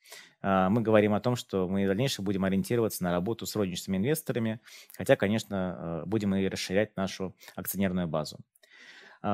Э, 0.41 0.69
мы 0.69 0.81
говорим 0.81 1.13
о 1.13 1.19
том, 1.19 1.35
что 1.35 1.67
мы 1.67 1.83
в 1.83 1.87
дальнейшем 1.87 2.23
будем 2.23 2.45
ориентироваться 2.45 3.03
на 3.03 3.11
работу 3.11 3.45
с 3.45 3.53
розничными 3.53 3.97
инвесторами, 3.97 4.61
хотя, 4.97 5.17
конечно, 5.17 6.03
будем 6.05 6.33
и 6.35 6.47
расширять 6.47 6.95
нашу 6.95 7.35
акционерную 7.55 8.07
базу. 8.07 8.39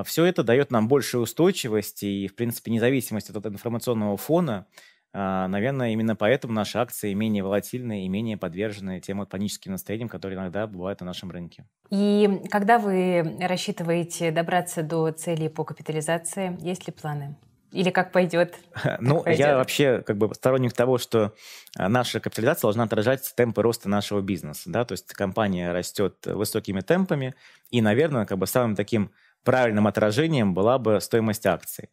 Все 0.06 0.26
это 0.26 0.44
дает 0.44 0.72
нам 0.72 0.88
большую 0.88 1.24
устойчивость 1.24 2.04
и, 2.04 2.28
в 2.28 2.36
принципе, 2.36 2.72
независимость 2.72 3.30
от 3.32 3.46
информационного 3.46 4.18
фона, 4.18 4.68
наверное, 5.14 5.92
именно 5.92 6.16
поэтому 6.16 6.54
наши 6.54 6.78
акции 6.78 7.14
менее 7.14 7.44
волатильны 7.44 8.06
и 8.06 8.10
менее 8.10 8.38
подвержены 8.38 9.00
тем 9.00 9.26
паническим 9.26 9.72
настроениям, 9.72 10.10
которые 10.10 10.38
иногда 10.38 10.68
бывают 10.68 11.00
на 11.00 11.08
нашем 11.08 11.32
рынке. 11.32 11.66
И 11.90 12.42
когда 12.52 12.78
вы 12.78 13.38
рассчитываете 13.42 14.32
добраться 14.32 14.84
до 14.84 15.12
цели 15.12 15.48
по 15.48 15.64
капитализации, 15.64 16.58
есть 16.62 16.88
ли 16.88 16.94
планы? 16.94 17.36
Или 17.72 17.92
как 17.92 18.12
пойдет? 18.12 18.56
Ну, 19.00 19.22
пойдет? 19.22 19.40
я 19.40 19.56
вообще 19.56 20.02
как 20.02 20.18
бы 20.18 20.34
сторонник 20.34 20.74
того, 20.74 20.98
что 20.98 21.34
а, 21.78 21.88
наша 21.90 22.20
капитализация 22.20 22.64
должна 22.64 22.84
отражать 22.84 23.32
темпы 23.36 23.62
роста 23.62 23.90
нашего 23.90 24.22
бизнеса. 24.22 24.70
Да? 24.72 24.86
То 24.86 24.94
есть 24.94 25.14
компания 25.14 25.72
растет 25.72 26.16
высокими 26.26 26.82
темпами, 26.82 27.36
и, 27.70 27.82
наверное, 27.82 28.26
как 28.26 28.38
бы 28.38 28.48
самым 28.48 28.76
таким 28.76 29.12
правильным 29.44 29.88
отражением 29.88 30.54
была 30.54 30.78
бы 30.78 31.00
стоимость 31.02 31.46
акций. 31.46 31.90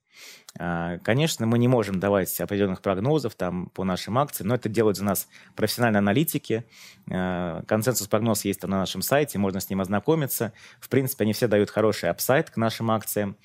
А, 0.59 0.99
конечно, 0.99 1.47
мы 1.47 1.59
не 1.59 1.69
можем 1.69 2.01
давать 2.01 2.41
определенных 2.41 2.81
прогнозов 2.81 3.35
там, 3.35 3.67
по 3.71 3.85
нашим 3.85 4.19
акциям, 4.19 4.49
но 4.49 4.55
это 4.55 4.69
делают 4.69 4.97
за 4.97 5.05
нас 5.05 5.29
профессиональные 5.55 5.99
аналитики. 5.99 6.65
А, 7.11 7.63
консенсус-прогноз 7.65 8.45
есть 8.45 8.63
на 8.63 8.79
нашем 8.79 9.03
сайте, 9.03 9.39
можно 9.39 9.61
с 9.61 9.69
ним 9.69 9.81
ознакомиться. 9.81 10.53
В 10.81 10.89
принципе, 10.89 11.25
они 11.25 11.33
все 11.33 11.47
дают 11.47 11.71
хороший 11.71 12.11
апсайт 12.11 12.51
к 12.51 12.57
нашим 12.57 12.91
акциям. 12.91 13.37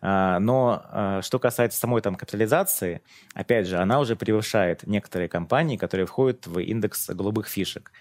А, 0.00 0.38
но 0.38 1.20
что 1.22 1.38
касается 1.38 1.78
самой 1.78 2.02
там, 2.02 2.14
капитализации, 2.14 3.02
опять 3.34 3.66
же, 3.66 3.78
она 3.78 4.00
уже 4.00 4.16
превышает 4.16 4.86
некоторые 4.86 5.28
компании, 5.28 5.76
которые 5.76 6.06
входят 6.06 6.46
в 6.46 6.58
индекс 6.60 7.08
голубых 7.10 7.48
фишек. 7.48 7.92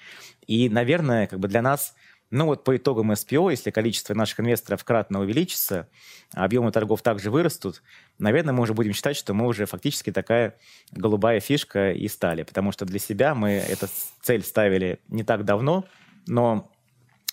И, 0.46 0.70
наверное, 0.70 1.28
как 1.28 1.40
бы 1.40 1.48
для 1.48 1.62
нас 1.62 1.96
ну 2.32 2.46
вот 2.46 2.64
по 2.64 2.76
итогам 2.78 3.12
SPO, 3.12 3.50
если 3.50 3.72
количество 3.72 4.14
наших 4.14 4.40
инвесторов 4.40 4.84
кратно 4.84 5.20
увеличится, 5.20 5.90
объемы 6.34 6.72
торгов 6.72 7.02
также 7.02 7.32
вырастут, 7.32 7.82
наверное, 8.20 8.54
мы 8.54 8.64
уже 8.64 8.74
будем 8.74 8.94
считать, 8.94 9.18
что 9.18 9.34
мы 9.34 9.48
уже 9.48 9.66
фактически 9.66 10.12
такая 10.12 10.56
голубая 10.92 11.40
фишка 11.40 11.92
и 11.92 12.08
стали. 12.08 12.44
Потому 12.44 12.72
что 12.72 12.86
для 12.86 13.00
себя 13.00 13.34
мы 13.34 13.52
эту 13.54 13.88
цель 14.22 14.44
ставили 14.44 15.00
не 15.08 15.24
так 15.24 15.44
давно, 15.44 15.86
но 16.28 16.72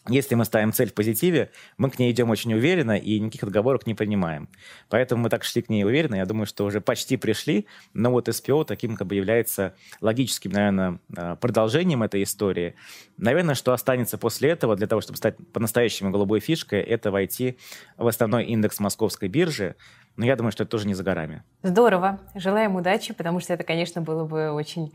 если 0.08 0.34
мы 0.34 0.44
ставим 0.44 0.72
цель 0.72 0.90
в 0.90 0.94
позитиве, 0.94 1.50
мы 1.78 1.90
к 1.90 1.98
ней 1.98 2.12
идем 2.12 2.30
очень 2.30 2.54
уверенно 2.54 2.96
и 2.96 3.18
никаких 3.18 3.44
отговорок 3.44 3.86
не 3.86 3.94
принимаем. 3.94 4.48
Поэтому 4.88 5.22
мы 5.22 5.30
так 5.30 5.44
шли 5.44 5.62
к 5.62 5.68
ней 5.68 5.84
уверенно. 5.84 6.16
Я 6.16 6.26
думаю, 6.26 6.46
что 6.46 6.64
уже 6.64 6.80
почти 6.80 7.16
пришли. 7.16 7.66
Но 7.92 8.10
вот 8.10 8.28
SPO 8.28 8.64
таким 8.64 8.96
как 8.96 9.06
бы 9.06 9.14
является 9.14 9.74
логическим, 10.00 10.52
наверное, 10.52 10.98
а, 11.16 11.36
продолжением 11.36 12.02
этой 12.02 12.22
истории. 12.22 12.74
Наверное, 13.16 13.54
что 13.54 13.72
останется 13.72 14.18
после 14.18 14.50
этого 14.50 14.76
для 14.76 14.86
того, 14.86 15.00
чтобы 15.00 15.16
стать 15.16 15.36
по-настоящему 15.52 16.10
голубой 16.10 16.40
фишкой, 16.40 16.80
это 16.80 17.10
войти 17.10 17.58
в 17.96 18.06
основной 18.06 18.44
индекс 18.44 18.80
московской 18.80 19.28
биржи. 19.28 19.76
Но 20.16 20.24
я 20.24 20.36
думаю, 20.36 20.52
что 20.52 20.62
это 20.62 20.70
тоже 20.70 20.86
не 20.86 20.94
за 20.94 21.02
горами. 21.02 21.42
Здорово. 21.62 22.20
Желаем 22.34 22.76
удачи, 22.76 23.12
потому 23.12 23.40
что 23.40 23.52
это, 23.52 23.64
конечно, 23.64 24.00
было 24.00 24.24
бы 24.24 24.50
очень 24.50 24.92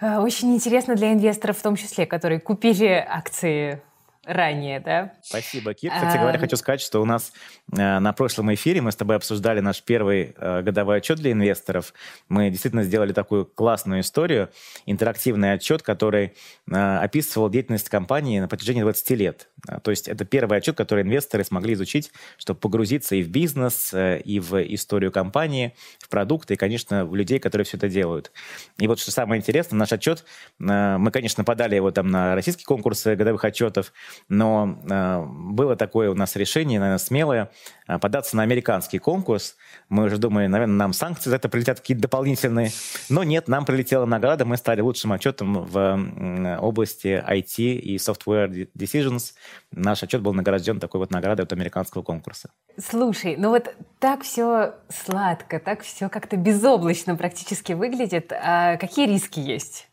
э, 0.00 0.18
очень 0.18 0.54
интересно 0.54 0.94
для 0.94 1.12
инвесторов 1.12 1.58
в 1.58 1.62
том 1.62 1.76
числе, 1.76 2.06
которые 2.06 2.40
купили 2.40 2.86
акции 2.86 3.82
ранее, 4.24 4.80
да? 4.80 5.14
Спасибо, 5.22 5.72
Кир. 5.72 5.92
Кстати 5.92 6.18
говоря, 6.18 6.38
хочу 6.38 6.56
сказать, 6.56 6.80
что 6.80 7.00
у 7.00 7.04
нас 7.04 7.32
э, 7.72 7.98
на 7.98 8.12
прошлом 8.12 8.52
эфире 8.54 8.82
мы 8.82 8.92
с 8.92 8.96
тобой 8.96 9.16
обсуждали 9.16 9.60
наш 9.60 9.82
первый 9.82 10.34
э, 10.36 10.62
годовой 10.62 10.98
отчет 10.98 11.18
для 11.18 11.32
инвесторов. 11.32 11.94
Мы 12.28 12.50
действительно 12.50 12.82
сделали 12.82 13.12
такую 13.12 13.46
классную 13.46 14.02
историю, 14.02 14.50
интерактивный 14.84 15.54
отчет, 15.54 15.82
который 15.82 16.34
э, 16.70 16.96
описывал 16.98 17.48
деятельность 17.48 17.88
компании 17.88 18.40
на 18.40 18.48
протяжении 18.48 18.82
20 18.82 19.10
лет. 19.10 19.48
То 19.82 19.90
есть 19.90 20.06
это 20.06 20.24
первый 20.24 20.58
отчет, 20.58 20.76
который 20.76 21.02
инвесторы 21.02 21.42
смогли 21.44 21.74
изучить, 21.74 22.12
чтобы 22.36 22.60
погрузиться 22.60 23.16
и 23.16 23.22
в 23.22 23.30
бизнес, 23.30 23.94
и 23.94 24.40
в 24.40 24.62
историю 24.74 25.12
компании, 25.12 25.74
в 25.98 26.08
продукты, 26.08 26.54
и, 26.54 26.56
конечно, 26.56 27.06
в 27.06 27.14
людей, 27.14 27.38
которые 27.38 27.64
все 27.64 27.76
это 27.76 27.88
делают. 27.88 28.32
И 28.78 28.86
вот 28.86 29.00
что 29.00 29.10
самое 29.10 29.40
интересное, 29.40 29.78
наш 29.78 29.92
отчет, 29.92 30.24
мы, 30.58 31.10
конечно, 31.10 31.44
подали 31.44 31.74
его 31.74 31.90
там 31.90 32.08
на 32.08 32.34
российские 32.34 32.64
конкурсы 32.64 33.16
годовых 33.16 33.44
отчетов, 33.44 33.92
но 34.28 34.78
э, 34.88 35.24
было 35.26 35.76
такое 35.76 36.10
у 36.10 36.14
нас 36.14 36.36
решение, 36.36 36.78
наверное, 36.80 36.98
смелое, 36.98 37.50
э, 37.88 37.98
податься 37.98 38.36
на 38.36 38.42
американский 38.42 38.98
конкурс. 38.98 39.56
Мы 39.88 40.04
уже 40.04 40.18
думали, 40.18 40.46
наверное, 40.46 40.76
нам 40.76 40.92
санкции 40.92 41.30
за 41.30 41.36
это 41.36 41.48
прилетят 41.48 41.80
какие-то 41.80 42.02
дополнительные. 42.02 42.70
Но 43.08 43.24
нет, 43.24 43.48
нам 43.48 43.64
прилетела 43.64 44.06
награда, 44.06 44.44
мы 44.44 44.56
стали 44.56 44.80
лучшим 44.80 45.12
отчетом 45.12 45.64
в 45.64 46.58
области 46.60 47.22
IT 47.28 47.58
и 47.58 47.96
Software 47.96 48.68
Decisions. 48.76 49.32
Наш 49.72 50.02
отчет 50.02 50.22
был 50.22 50.32
награжден 50.32 50.80
такой 50.80 50.98
вот 51.00 51.10
наградой 51.10 51.44
от 51.44 51.52
американского 51.52 52.02
конкурса. 52.02 52.50
Слушай, 52.78 53.36
ну 53.36 53.50
вот 53.50 53.74
так 53.98 54.22
все 54.22 54.74
сладко, 54.88 55.60
так 55.60 55.82
все 55.82 56.08
как-то 56.08 56.36
безоблачно 56.36 57.16
практически 57.16 57.72
выглядит. 57.72 58.32
А 58.32 58.76
какие 58.76 59.06
риски 59.06 59.40
есть? 59.40 59.88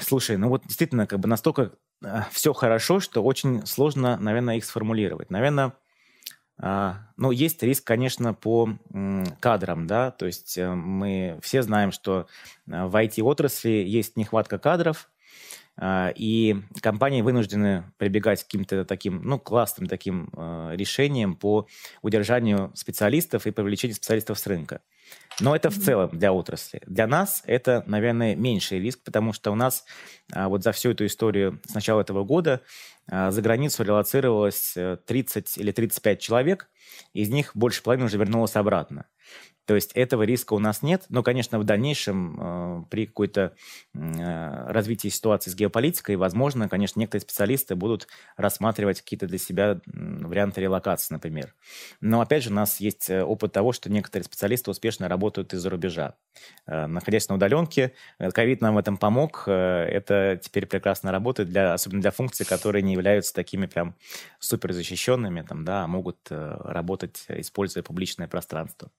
Слушай, 0.00 0.36
ну 0.36 0.48
вот 0.48 0.62
действительно 0.66 1.06
как 1.06 1.20
бы 1.20 1.28
настолько 1.28 1.72
все 2.30 2.52
хорошо, 2.52 3.00
что 3.00 3.22
очень 3.22 3.66
сложно, 3.66 4.16
наверное, 4.16 4.56
их 4.56 4.64
сформулировать. 4.64 5.30
Наверное, 5.30 5.74
а, 6.62 6.98
ну, 7.16 7.30
есть 7.30 7.62
риск, 7.62 7.84
конечно, 7.84 8.34
по 8.34 8.68
кадрам, 9.40 9.86
да, 9.86 10.10
то 10.10 10.26
есть 10.26 10.58
э, 10.58 10.68
мы 10.74 11.38
все 11.42 11.62
знаем, 11.62 11.90
что 11.90 12.26
э, 12.66 12.84
в 12.84 12.94
IT-отрасли 12.94 13.82
есть 13.86 14.16
нехватка 14.16 14.58
кадров, 14.58 15.08
и 15.82 16.56
компании 16.82 17.22
вынуждены 17.22 17.84
прибегать 17.96 18.42
к 18.42 18.46
каким-то 18.46 18.84
таким, 18.84 19.22
ну, 19.22 19.38
классным 19.38 19.88
таким 19.88 20.28
решениям 20.72 21.36
по 21.36 21.66
удержанию 22.02 22.70
специалистов 22.74 23.46
и 23.46 23.50
привлечению 23.50 23.96
специалистов 23.96 24.38
с 24.38 24.46
рынка. 24.46 24.82
Но 25.40 25.56
это 25.56 25.70
в 25.70 25.78
целом 25.78 26.10
для 26.12 26.32
отрасли. 26.32 26.82
Для 26.86 27.06
нас 27.06 27.42
это, 27.46 27.82
наверное, 27.86 28.36
меньший 28.36 28.80
риск, 28.80 29.00
потому 29.04 29.32
что 29.32 29.50
у 29.50 29.54
нас 29.54 29.84
а, 30.32 30.48
вот 30.48 30.62
за 30.62 30.72
всю 30.72 30.90
эту 30.90 31.06
историю 31.06 31.60
с 31.66 31.74
начала 31.74 32.00
этого 32.00 32.24
года 32.24 32.60
а, 33.08 33.30
за 33.30 33.40
границу 33.40 33.82
релацировалось 33.82 34.76
30 35.06 35.56
э, 35.56 35.60
или 35.60 35.72
35 35.72 36.20
человек, 36.20 36.68
из 37.14 37.30
них 37.30 37.52
больше 37.54 37.82
половины 37.82 38.06
уже 38.06 38.18
вернулось 38.18 38.56
обратно. 38.56 39.06
То 39.70 39.76
есть 39.76 39.92
этого 39.92 40.24
риска 40.24 40.54
у 40.54 40.58
нас 40.58 40.82
нет, 40.82 41.04
но, 41.10 41.22
конечно, 41.22 41.56
в 41.60 41.62
дальнейшем 41.62 42.36
э, 42.40 42.84
при 42.90 43.06
какой-то 43.06 43.54
э, 43.94 44.72
развитии 44.72 45.06
ситуации 45.06 45.48
с 45.48 45.54
геополитикой, 45.54 46.16
возможно, 46.16 46.68
конечно, 46.68 46.98
некоторые 46.98 47.22
специалисты 47.22 47.76
будут 47.76 48.08
рассматривать 48.36 49.00
какие-то 49.00 49.28
для 49.28 49.38
себя 49.38 49.80
варианты 49.86 50.60
релокации, 50.62 51.14
например. 51.14 51.54
Но, 52.00 52.20
опять 52.20 52.42
же, 52.42 52.50
у 52.50 52.52
нас 52.52 52.80
есть 52.80 53.10
э, 53.10 53.22
опыт 53.22 53.52
того, 53.52 53.70
что 53.70 53.88
некоторые 53.92 54.24
специалисты 54.24 54.72
успешно 54.72 55.06
работают 55.06 55.54
из-за 55.54 55.70
рубежа. 55.70 56.16
Находясь 56.66 57.28
на 57.28 57.36
удаленке, 57.36 57.92
ковид 58.18 58.60
нам 58.62 58.74
в 58.74 58.78
этом 58.78 58.96
помог, 58.96 59.44
это 59.46 60.40
теперь 60.42 60.66
прекрасно 60.66 61.12
работает, 61.12 61.48
для, 61.50 61.74
особенно 61.74 62.02
для 62.02 62.10
функций, 62.10 62.44
которые 62.44 62.82
не 62.82 62.94
являются 62.94 63.32
такими 63.32 63.66
прям 63.66 63.94
супер 64.40 64.72
защищенными, 64.72 65.42
там, 65.42 65.64
да, 65.64 65.84
а 65.84 65.86
могут 65.86 66.18
работать, 66.28 67.24
используя 67.28 67.84
публичное 67.84 68.26
пространство. 68.26 68.90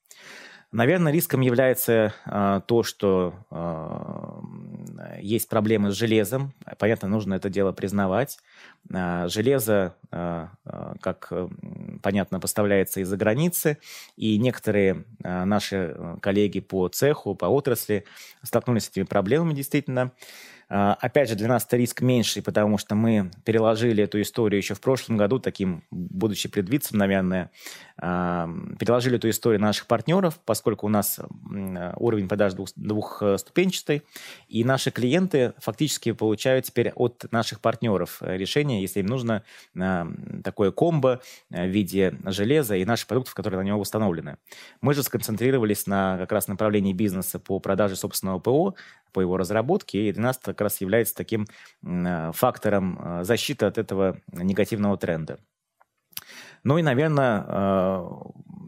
Наверное, 0.72 1.12
риском 1.12 1.42
является 1.42 2.14
э, 2.26 2.62
то, 2.66 2.84
что 2.84 3.34
э, 3.52 5.20
есть 5.22 5.50
проблемы 5.50 5.92
с 5.92 5.96
железом. 5.96 6.54
Понятно, 6.80 7.10
нужно 7.10 7.34
это 7.34 7.50
дело 7.50 7.74
признавать. 7.74 8.40
Э, 8.90 9.28
железо, 9.28 9.96
э, 10.12 10.48
как 11.02 11.28
э, 11.32 11.50
понятно, 12.02 12.40
поставляется 12.40 13.02
из-за 13.02 13.18
границы, 13.18 13.80
и 14.16 14.38
некоторые 14.38 15.04
э, 15.22 15.44
наши 15.44 16.18
коллеги 16.22 16.62
по 16.62 16.88
цеху, 16.88 17.36
по 17.36 17.46
отрасли 17.48 18.06
столкнулись 18.42 18.86
с 18.86 18.90
этими 18.90 19.04
проблемами 19.04 19.54
действительно. 19.54 20.14
А, 20.74 20.98
опять 21.02 21.28
же, 21.28 21.36
для 21.36 21.50
нас 21.50 21.66
это 21.66 21.76
риск 21.76 22.02
меньший, 22.02 22.42
потому 22.42 22.78
что 22.78 22.96
мы 22.96 23.30
переложили 23.44 24.06
эту 24.06 24.22
историю 24.22 24.58
еще 24.58 24.74
в 24.74 24.80
прошлом 24.80 25.18
году, 25.18 25.38
таким, 25.38 25.84
будучи 25.92 26.48
предвидцем, 26.48 26.98
наверное, 26.98 27.52
переложили 28.02 29.18
эту 29.18 29.30
историю 29.30 29.62
наших 29.62 29.86
партнеров, 29.86 30.40
поскольку 30.44 30.88
у 30.88 30.90
нас 30.90 31.20
уровень 31.98 32.28
продаж 32.28 32.54
двух, 32.54 32.70
двухступенчатый, 32.76 34.02
и 34.48 34.64
наши 34.64 34.90
клиенты 34.90 35.54
фактически 35.60 36.12
получают 36.12 36.66
теперь 36.66 36.92
от 36.96 37.26
наших 37.32 37.62
партнеров 37.62 38.18
решение, 38.22 38.82
если 38.82 39.02
им 39.02 39.06
нужно 39.06 39.44
а, 39.80 40.08
такое 40.44 40.72
комбо 40.72 41.22
в 41.52 41.68
виде 41.68 42.16
железа 42.26 42.76
и 42.76 42.86
наших 42.86 43.08
продуктов, 43.08 43.36
которые 43.36 43.60
на 43.62 43.68
него 43.68 43.80
установлены. 43.80 44.38
Мы 44.82 44.96
же 44.96 45.04
сконцентрировались 45.04 45.86
на 45.86 46.18
как 46.18 46.32
раз 46.32 46.48
направлении 46.48 46.94
бизнеса 46.94 47.40
по 47.40 47.60
продаже 47.60 47.96
собственного 47.96 48.40
ПО, 48.40 48.76
по 49.12 49.22
его 49.22 49.38
разработке, 49.38 50.10
и 50.10 50.12
для 50.12 50.24
нас 50.24 50.40
как 50.42 50.60
раз 50.62 50.82
является 50.82 51.16
таким 51.16 51.48
э, 51.84 52.32
фактором 52.34 53.00
э, 53.00 53.24
защиты 53.24 53.66
от 53.66 53.78
этого 53.78 54.18
негативного 54.32 54.98
тренда. 54.98 55.40
Ну 56.64 56.78
и, 56.78 56.82
наверное, 56.82 57.44
э, 57.48 58.10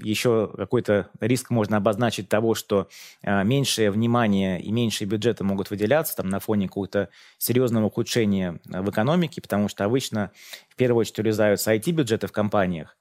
еще 0.04 0.52
какой-то 0.56 1.10
риск 1.20 1.50
можно 1.50 1.78
обозначить 1.78 2.28
того, 2.28 2.56
что 2.56 2.90
меньшее 3.24 3.90
внимание 3.90 4.60
и 4.62 4.72
меньшие 4.72 5.08
бюджеты 5.08 5.44
могут 5.44 5.70
выделяться 5.70 6.18
там, 6.18 6.28
на 6.30 6.40
фоне 6.40 6.68
какого-то 6.68 7.10
серьезного 7.38 7.86
ухудшения 7.86 8.60
в 8.66 8.90
экономике, 8.90 9.42
потому 9.42 9.70
что 9.70 9.86
обычно 9.86 10.32
в 10.70 10.76
первую 10.76 11.02
очередь 11.02 11.20
урезаются 11.20 11.74
IT-бюджеты 11.74 12.28
в 12.28 12.32
компаниях, 12.34 12.98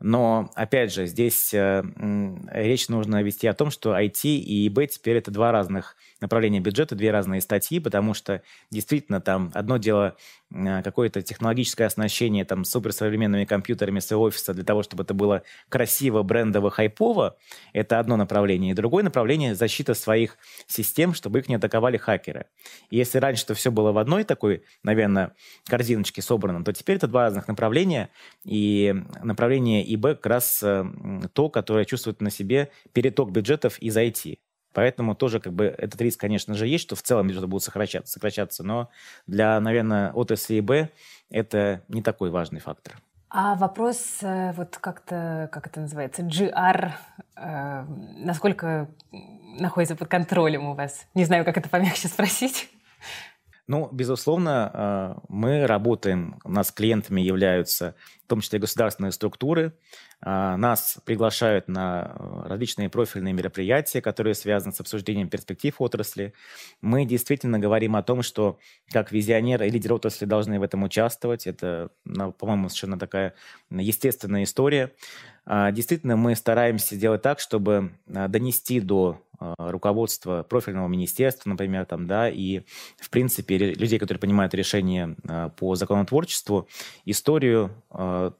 но, 0.00 0.50
опять 0.54 0.92
же, 0.92 1.06
здесь 1.06 1.52
э, 1.52 1.84
речь 2.50 2.88
нужно 2.88 3.22
вести 3.22 3.46
о 3.46 3.52
том, 3.52 3.70
что 3.70 3.98
IT 3.98 4.24
и 4.24 4.66
ИБ 4.68 4.88
теперь 4.90 5.18
это 5.18 5.30
два 5.30 5.52
разных 5.52 5.96
направления 6.22 6.60
бюджета, 6.60 6.94
две 6.94 7.10
разные 7.10 7.42
статьи, 7.42 7.80
потому 7.80 8.14
что 8.14 8.42
действительно 8.70 9.20
там 9.20 9.50
одно 9.52 9.76
дело 9.76 10.16
э, 10.50 10.82
какое-то 10.82 11.20
технологическое 11.20 11.86
оснащение 11.86 12.46
там 12.46 12.64
суперсовременными 12.64 13.44
компьютерами 13.44 14.00
с 14.00 14.10
офиса 14.16 14.54
для 14.54 14.64
того, 14.64 14.82
чтобы 14.82 15.02
это 15.02 15.12
было 15.12 15.42
красиво, 15.68 16.22
брендово, 16.22 16.70
хайпово, 16.70 17.36
это 17.74 17.98
одно 17.98 18.16
направление. 18.16 18.72
И 18.72 18.74
другое 18.74 19.04
направление– 19.04 19.54
защита 19.56 19.92
своих 19.92 20.38
систем, 20.66 21.12
чтобы 21.12 21.40
их 21.40 21.48
не 21.48 21.56
атаковали 21.56 21.98
хакеры. 21.98 22.46
И 22.88 22.96
если 22.96 23.18
раньше 23.18 23.44
это 23.44 23.54
все 23.54 23.70
было 23.70 23.92
в 23.92 23.98
одной 23.98 24.24
такой, 24.24 24.62
наверное, 24.82 25.34
корзиночке 25.66 26.22
собрано, 26.22 26.64
то 26.64 26.72
теперь 26.72 26.96
это 26.96 27.06
два 27.06 27.24
разных 27.24 27.48
направления, 27.48 28.08
и 28.44 28.94
направление 29.22 29.89
и, 29.90 29.96
б, 29.96 30.14
как 30.14 30.26
раз 30.26 30.60
то, 30.60 31.48
которое 31.50 31.84
чувствует 31.84 32.20
на 32.20 32.30
себе 32.30 32.70
переток 32.92 33.30
бюджетов 33.30 33.78
из 33.78 33.96
IT. 33.96 34.38
Поэтому 34.72 35.14
тоже 35.14 35.40
как 35.40 35.52
бы 35.52 35.64
этот 35.64 36.00
риск, 36.00 36.20
конечно 36.20 36.54
же, 36.54 36.66
есть, 36.66 36.84
что 36.84 36.94
в 36.94 37.02
целом 37.02 37.26
бюджеты 37.26 37.46
будут 37.46 37.64
сокращаться, 37.64 38.12
сокращаться, 38.12 38.62
но 38.62 38.88
для, 39.26 39.58
наверное, 39.60 40.12
отрасли 40.12 40.60
ИБ 40.60 40.90
это 41.30 41.82
не 41.88 42.02
такой 42.02 42.30
важный 42.30 42.60
фактор. 42.60 42.96
А 43.32 43.54
вопрос, 43.54 44.18
э, 44.22 44.52
вот 44.56 44.76
как-то, 44.78 45.48
как 45.52 45.68
это 45.68 45.80
называется, 45.80 46.22
GR, 46.22 46.90
э, 47.36 47.84
насколько 48.24 48.90
находится 49.58 49.94
под 49.94 50.08
контролем 50.08 50.66
у 50.66 50.74
вас? 50.74 51.06
Не 51.14 51.24
знаю, 51.24 51.44
как 51.44 51.56
это 51.56 51.68
помягче 51.68 52.08
спросить. 52.08 52.68
Ну, 53.68 53.88
безусловно, 53.92 54.70
э, 54.74 55.20
мы 55.28 55.64
работаем, 55.64 56.40
у 56.42 56.50
нас 56.50 56.72
клиентами 56.72 57.20
являются 57.20 57.94
том 58.30 58.40
числе 58.40 58.58
государственные 58.58 59.12
структуры, 59.12 59.74
а, 60.22 60.56
нас 60.56 60.98
приглашают 61.04 61.66
на 61.68 62.14
э, 62.14 62.48
различные 62.48 62.90
профильные 62.90 63.32
мероприятия, 63.32 64.00
которые 64.00 64.34
связаны 64.34 64.72
с 64.72 64.80
обсуждением 64.80 65.28
перспектив 65.28 65.74
отрасли. 65.78 66.34
Мы 66.80 67.06
действительно 67.06 67.58
говорим 67.58 67.96
о 67.96 68.02
том, 68.02 68.22
что 68.22 68.58
как 68.92 69.12
визионеры 69.12 69.66
и 69.66 69.70
лидеры 69.70 69.94
отрасли 69.94 70.26
должны 70.26 70.60
в 70.60 70.62
этом 70.62 70.82
участвовать. 70.82 71.46
Это, 71.46 71.90
по-моему, 72.38 72.68
совершенно 72.68 72.98
такая 72.98 73.34
естественная 73.70 74.44
история. 74.44 74.92
А, 75.46 75.72
действительно, 75.72 76.16
мы 76.16 76.36
стараемся 76.36 76.94
сделать 76.94 77.22
так, 77.22 77.40
чтобы 77.40 77.92
а, 78.14 78.28
донести 78.28 78.80
до 78.80 79.22
руководства 79.56 80.42
профильного 80.42 80.86
министерства, 80.86 81.48
например, 81.48 81.86
там, 81.86 82.06
да, 82.06 82.28
и, 82.28 82.60
в 82.98 83.08
принципе, 83.08 83.56
людей, 83.56 83.98
которые 83.98 84.20
принимают 84.20 84.52
решения 84.52 85.16
по 85.56 85.76
законотворчеству, 85.76 86.68
историю 87.06 87.70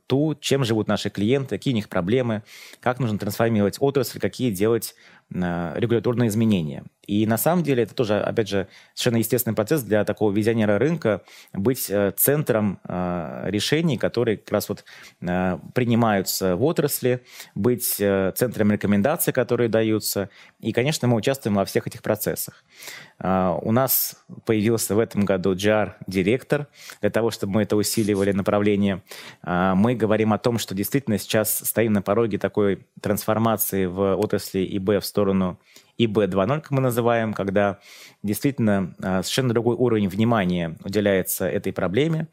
ту, 0.07 0.35
чем 0.41 0.65
живут 0.65 0.89
наши 0.89 1.11
клиенты, 1.11 1.57
какие 1.57 1.73
у 1.73 1.77
них 1.77 1.89
проблемы, 1.89 2.43
как 2.81 2.99
нужно 2.99 3.19
трансформировать 3.19 3.77
отрасль, 3.81 4.21
какие 4.21 4.51
делать 4.51 4.95
регуляторные 5.33 6.29
изменения. 6.29 6.85
И 7.11 7.27
на 7.27 7.39
самом 7.39 7.65
деле 7.65 7.83
это 7.83 7.95
тоже, 7.95 8.21
опять 8.21 8.49
же, 8.49 8.69
совершенно 8.95 9.19
естественный 9.19 9.57
процесс 9.57 9.83
для 9.83 10.05
такого 10.05 10.31
визионера 10.31 10.79
рынка 10.79 11.23
быть 11.53 11.91
э, 11.91 12.13
центром 12.17 12.79
э, 12.85 13.47
решений, 13.47 13.99
которые 13.99 14.37
как 14.37 14.53
раз 14.53 14.69
вот 14.69 14.85
э, 15.21 15.59
принимаются 15.75 16.55
в 16.55 16.63
отрасли, 16.63 17.25
быть 17.57 17.95
центром 17.95 18.71
рекомендаций, 18.71 19.33
которые 19.33 19.69
даются. 19.69 20.31
И, 20.61 20.73
конечно, 20.73 21.09
мы 21.09 21.17
участвуем 21.17 21.57
во 21.57 21.65
всех 21.65 21.89
этих 21.89 22.03
процессах. 22.03 22.65
У 23.19 23.73
нас 23.73 24.17
появился 24.47 24.95
в 24.95 24.99
этом 24.99 25.27
году 25.27 25.55
GR-директор 25.55 26.69
для 27.03 27.11
того, 27.11 27.31
чтобы 27.31 27.55
мы 27.55 27.63
это 27.63 27.77
усиливали 27.77 28.33
направление. 28.33 29.03
Мы 29.43 29.95
говорим 29.95 30.33
о 30.33 30.39
том, 30.39 30.59
что 30.59 30.75
действительно 30.75 31.19
сейчас 31.19 31.59
стоим 31.59 31.93
на 31.93 32.01
пороге 32.01 32.39
такой 32.39 32.87
трансформации 33.03 33.85
в 33.85 34.17
отрасли 34.17 34.67
ИБ 34.79 35.03
в 35.03 35.05
сторону 35.05 35.20
и 36.01 36.07
B2.0, 36.07 36.61
как 36.63 36.71
мы 36.71 36.81
называем, 36.81 37.35
когда 37.35 37.79
действительно 38.23 38.95
а, 39.03 39.23
совершенно 39.23 39.51
другой 39.51 39.77
уровень 39.77 40.09
внимания 40.09 40.77
уделяется 40.83 41.47
этой 41.47 41.75
проблеме, 41.75 42.27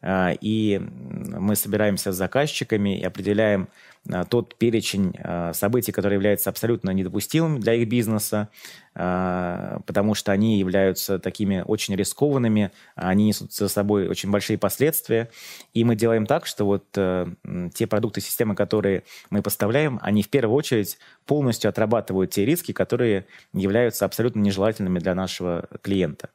а, 0.00 0.32
и 0.40 0.78
мы 0.78 1.54
собираемся 1.54 2.12
с 2.12 2.16
заказчиками 2.16 2.98
и 2.98 3.04
определяем 3.04 3.68
а, 4.10 4.24
тот 4.24 4.56
перечень 4.56 5.14
событий, 5.52 5.92
которые 5.92 6.16
являются 6.16 6.48
абсолютно 6.48 6.90
недопустимыми 6.92 7.58
для 7.58 7.74
их 7.74 7.88
бизнеса, 7.88 8.48
потому 8.92 10.14
что 10.14 10.32
они 10.32 10.58
являются 10.58 11.18
такими 11.20 11.62
очень 11.64 11.94
рискованными, 11.94 12.72
они 12.96 13.26
несут 13.26 13.52
за 13.52 13.68
собой 13.68 14.08
очень 14.08 14.30
большие 14.30 14.58
последствия. 14.58 15.30
И 15.74 15.84
мы 15.84 15.94
делаем 15.94 16.26
так, 16.26 16.44
что 16.44 16.64
вот 16.64 16.86
э, 16.96 17.26
те 17.72 17.86
продукты, 17.86 18.20
системы, 18.20 18.56
которые 18.56 19.04
мы 19.30 19.42
поставляем, 19.42 20.00
они 20.02 20.22
в 20.22 20.28
первую 20.28 20.56
очередь 20.56 20.98
полностью 21.24 21.68
отрабатывают 21.68 22.32
те 22.32 22.44
риски, 22.44 22.72
которые 22.72 23.26
являются 23.52 24.04
абсолютно 24.04 24.40
нежелательными 24.40 24.98
для 24.98 25.14
нашего 25.14 25.68
клиента. 25.82 26.30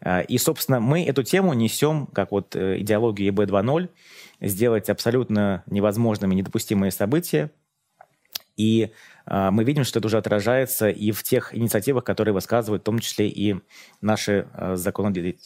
А, 0.00 0.20
и, 0.20 0.38
собственно, 0.38 0.78
мы 0.78 1.04
эту 1.04 1.24
тему 1.24 1.54
несем, 1.54 2.06
как 2.06 2.30
вот 2.30 2.54
э, 2.54 2.80
идеологию 2.80 3.26
ЕБ 3.26 3.40
2.0, 3.50 3.88
сделать 4.40 4.88
абсолютно 4.90 5.64
невозможными 5.66 6.34
недопустимые 6.34 6.92
события, 6.92 7.50
и 8.56 8.92
мы 9.26 9.64
видим, 9.64 9.84
что 9.84 9.98
это 9.98 10.06
уже 10.06 10.18
отражается 10.18 10.88
и 10.88 11.10
в 11.10 11.22
тех 11.22 11.54
инициативах, 11.54 12.04
которые 12.04 12.32
высказывают, 12.32 12.82
в 12.82 12.84
том 12.84 13.00
числе 13.00 13.28
и 13.28 13.56
наши 14.00 14.48
законодатели, 14.74 15.36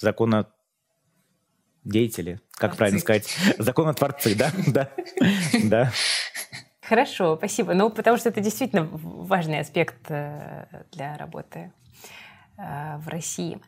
законодеятели, 1.83 2.41
как 2.53 2.76
Творцы. 2.76 2.76
правильно 2.76 3.01
сказать, 3.01 3.37
законотворцы, 3.59 4.35
да, 4.35 4.53
да, 4.66 4.91
да. 5.64 5.93
Хорошо, 6.91 7.37
спасибо. 7.37 7.72
Ну, 7.72 7.89
потому 7.89 8.16
что 8.16 8.31
это 8.31 8.41
действительно 8.41 8.89
важный 8.91 9.61
аспект 9.61 10.11
э, 10.11 10.66
для 10.91 11.16
работы 11.16 11.72
э, 12.59 12.97
в 12.99 13.07
России. 13.07 13.61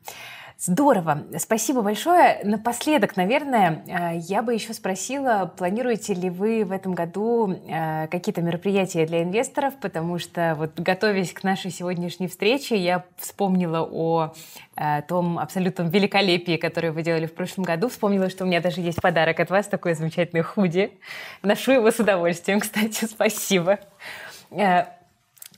Здорово, 0.65 1.25
спасибо 1.39 1.83
большое. 1.83 2.39
Напоследок, 2.45 3.17
наверное, 3.17 3.83
э, 3.85 4.19
я 4.19 4.43
бы 4.43 4.55
еще 4.55 4.73
спросила, 4.75 5.53
планируете 5.57 6.15
ли 6.15 6.31
вы 6.31 6.65
в 6.65 6.71
этом 6.71 6.95
году 6.95 7.51
э, 7.53 8.07
какие-то 8.07 8.43
мероприятия 8.43 9.05
для 9.05 9.25
инвесторов, 9.25 9.75
потому 9.81 10.21
что 10.21 10.55
вот 10.57 10.79
готовясь 10.79 11.33
к 11.33 11.43
нашей 11.43 11.73
сегодняшней 11.73 12.29
встрече, 12.29 12.77
я 12.77 13.05
вспомнила 13.17 13.83
о 13.83 14.35
э, 14.77 15.03
том 15.09 15.41
абсолютном 15.41 15.89
великолепии, 15.89 16.57
которое 16.57 16.93
вы 16.93 17.03
делали 17.03 17.27
в 17.27 17.35
прошлом 17.35 17.65
году. 17.65 17.89
Вспомнила, 17.89 18.31
что 18.31 18.45
у 18.45 18.47
меня 18.47 18.61
даже 18.61 18.83
есть 18.83 19.03
подарок 19.03 19.41
от 19.41 19.51
вас, 19.51 19.67
такой 19.67 19.95
замечательный 19.95 20.43
худи. 20.43 20.97
Ношу 21.43 21.73
его 21.73 21.91
с 21.91 21.99
удовольствием, 21.99 22.61
кстати, 22.61 23.07
спасибо. 23.07 23.81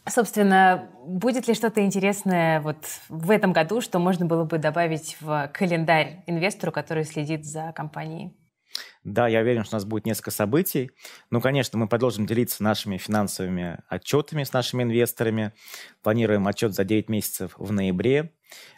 Собственно, 0.06 0.90
будет 1.06 1.48
ли 1.48 1.54
что-то 1.54 1.82
интересное 1.82 2.60
вот 2.60 2.76
в 3.08 3.30
этом 3.30 3.52
году, 3.52 3.80
что 3.80 3.98
можно 3.98 4.26
было 4.26 4.44
бы 4.44 4.58
добавить 4.58 5.16
в 5.20 5.50
календарь 5.54 6.22
инвестору, 6.26 6.72
который 6.72 7.04
следит 7.04 7.46
за 7.46 7.72
компанией? 7.72 8.36
Да, 9.02 9.28
я 9.28 9.40
уверен, 9.40 9.64
что 9.64 9.76
у 9.76 9.78
нас 9.78 9.84
будет 9.84 10.06
несколько 10.06 10.30
событий. 10.30 10.90
Ну, 11.30 11.40
конечно, 11.40 11.78
мы 11.78 11.88
продолжим 11.88 12.26
делиться 12.26 12.62
нашими 12.62 12.96
финансовыми 12.96 13.78
отчетами 13.88 14.44
с 14.44 14.52
нашими 14.52 14.82
инвесторами. 14.82 15.52
Планируем 16.02 16.46
отчет 16.48 16.74
за 16.74 16.84
9 16.84 17.08
месяцев 17.08 17.52
в 17.56 17.72
ноябре. 17.72 18.32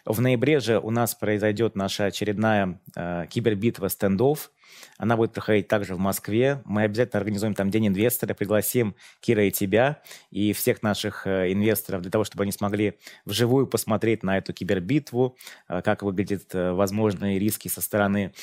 В 0.05 0.19
ноябре 0.21 0.59
же 0.59 0.79
у 0.79 0.91
нас 0.91 1.15
произойдет 1.15 1.75
наша 1.75 2.05
очередная 2.05 2.81
э, 2.95 3.25
кибербитва 3.29 3.87
стендов. 3.87 4.51
Она 4.97 5.15
будет 5.15 5.33
проходить 5.33 5.67
также 5.67 5.95
в 5.95 5.99
Москве. 5.99 6.61
Мы 6.65 6.83
обязательно 6.83 7.19
организуем 7.19 7.53
там 7.53 7.69
День 7.69 7.87
инвестора, 7.87 8.33
пригласим 8.33 8.95
Кира 9.19 9.45
и 9.45 9.51
тебя, 9.51 10.01
и 10.31 10.53
всех 10.53 10.81
наших 10.81 11.27
э, 11.27 11.51
инвесторов 11.51 12.01
для 12.01 12.11
того, 12.11 12.23
чтобы 12.23 12.43
они 12.43 12.51
смогли 12.51 12.97
вживую 13.25 13.67
посмотреть 13.67 14.23
на 14.23 14.37
эту 14.37 14.53
кибербитву, 14.53 15.37
э, 15.67 15.81
как 15.81 16.03
выглядят 16.03 16.53
э, 16.53 16.71
возможные 16.71 17.39
риски 17.39 17.67
со 17.67 17.81
стороны 17.81 18.33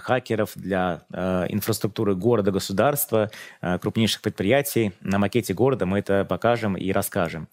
хакеров 0.00 0.52
для 0.54 1.02
инфраструктуры 1.10 2.14
города, 2.14 2.50
государства, 2.50 3.30
крупнейших 3.60 4.20
предприятий. 4.22 4.92
На 5.00 5.18
макете 5.18 5.54
города 5.54 5.86
мы 5.86 5.98
это 5.98 6.24
покажем 6.24 6.76
и 6.76 6.90
расскажем. 6.92 7.48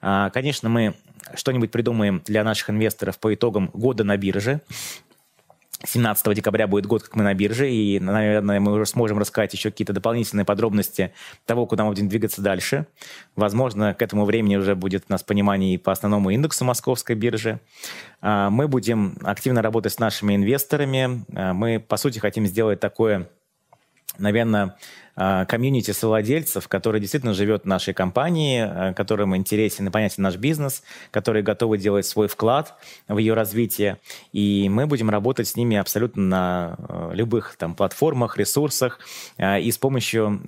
Конечно, 0.00 0.68
мы 0.68 0.94
что-нибудь 1.34 1.70
придумаем 1.70 2.22
для 2.24 2.44
наших 2.44 2.70
инвесторов 2.70 3.18
по 3.18 3.32
итогам 3.34 3.70
года 3.72 4.04
на 4.04 4.16
бирже. 4.16 4.60
17 5.82 6.34
декабря 6.34 6.66
будет 6.66 6.86
год, 6.86 7.02
как 7.02 7.16
мы 7.16 7.24
на 7.24 7.34
бирже, 7.34 7.70
и, 7.70 7.98
наверное, 7.98 8.60
мы 8.60 8.72
уже 8.72 8.86
сможем 8.86 9.18
рассказать 9.18 9.52
еще 9.52 9.70
какие-то 9.70 9.92
дополнительные 9.92 10.44
подробности 10.44 11.12
того, 11.46 11.66
куда 11.66 11.84
мы 11.84 11.90
будем 11.90 12.08
двигаться 12.08 12.40
дальше. 12.42 12.86
Возможно, 13.36 13.92
к 13.94 14.00
этому 14.00 14.24
времени 14.24 14.56
уже 14.56 14.74
будет 14.74 15.04
у 15.08 15.12
нас 15.12 15.22
понимание 15.22 15.74
и 15.74 15.78
по 15.78 15.92
основному 15.92 16.30
индексу 16.30 16.64
московской 16.64 17.16
биржи. 17.16 17.60
А, 18.20 18.50
мы 18.50 18.68
будем 18.68 19.18
активно 19.22 19.62
работать 19.62 19.92
с 19.92 19.98
нашими 19.98 20.36
инвесторами. 20.36 21.24
А, 21.34 21.52
мы, 21.52 21.80
по 21.80 21.96
сути, 21.96 22.18
хотим 22.18 22.46
сделать 22.46 22.80
такое, 22.80 23.28
наверное, 24.18 24.76
комьюнити 25.16 25.92
совладельцев, 25.92 26.66
который 26.68 27.00
действительно 27.00 27.34
живет 27.34 27.62
в 27.62 27.66
нашей 27.66 27.94
компании, 27.94 28.60
а, 28.60 28.92
которым 28.94 29.36
интересен 29.36 29.86
и 29.86 29.90
понятен 29.90 30.22
наш 30.22 30.36
бизнес, 30.36 30.82
которые 31.10 31.42
готовы 31.42 31.78
делать 31.78 32.06
свой 32.06 32.26
вклад 32.26 32.74
в 33.06 33.18
ее 33.18 33.34
развитие. 33.34 33.98
И 34.32 34.68
мы 34.68 34.86
будем 34.86 35.10
работать 35.10 35.46
с 35.48 35.56
ними 35.56 35.76
абсолютно 35.76 36.22
на 36.22 36.76
а, 36.78 37.12
любых 37.12 37.54
там 37.56 37.74
платформах, 37.74 38.36
ресурсах 38.36 38.98
и 39.38 39.70
с 39.70 39.78
помощью, 39.78 40.42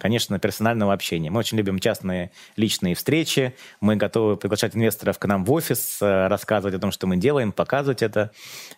конечно, 0.00 0.38
персонального 0.38 0.92
общения. 0.92 1.30
Мы 1.30 1.38
очень 1.38 1.58
любим 1.58 1.78
частные 1.78 2.30
личные 2.56 2.94
встречи. 2.94 3.54
Мы 3.80 3.96
готовы 3.96 4.36
приглашать 4.36 4.76
инвесторов 4.76 5.18
к 5.18 5.24
нам 5.26 5.44
в 5.44 5.52
офис, 5.52 5.98
рассказывать 6.00 6.74
о 6.74 6.78
том, 6.78 6.92
что 6.92 7.06
мы 7.06 7.16
делаем, 7.16 7.52
показывать 7.52 8.02
это. 8.02 8.30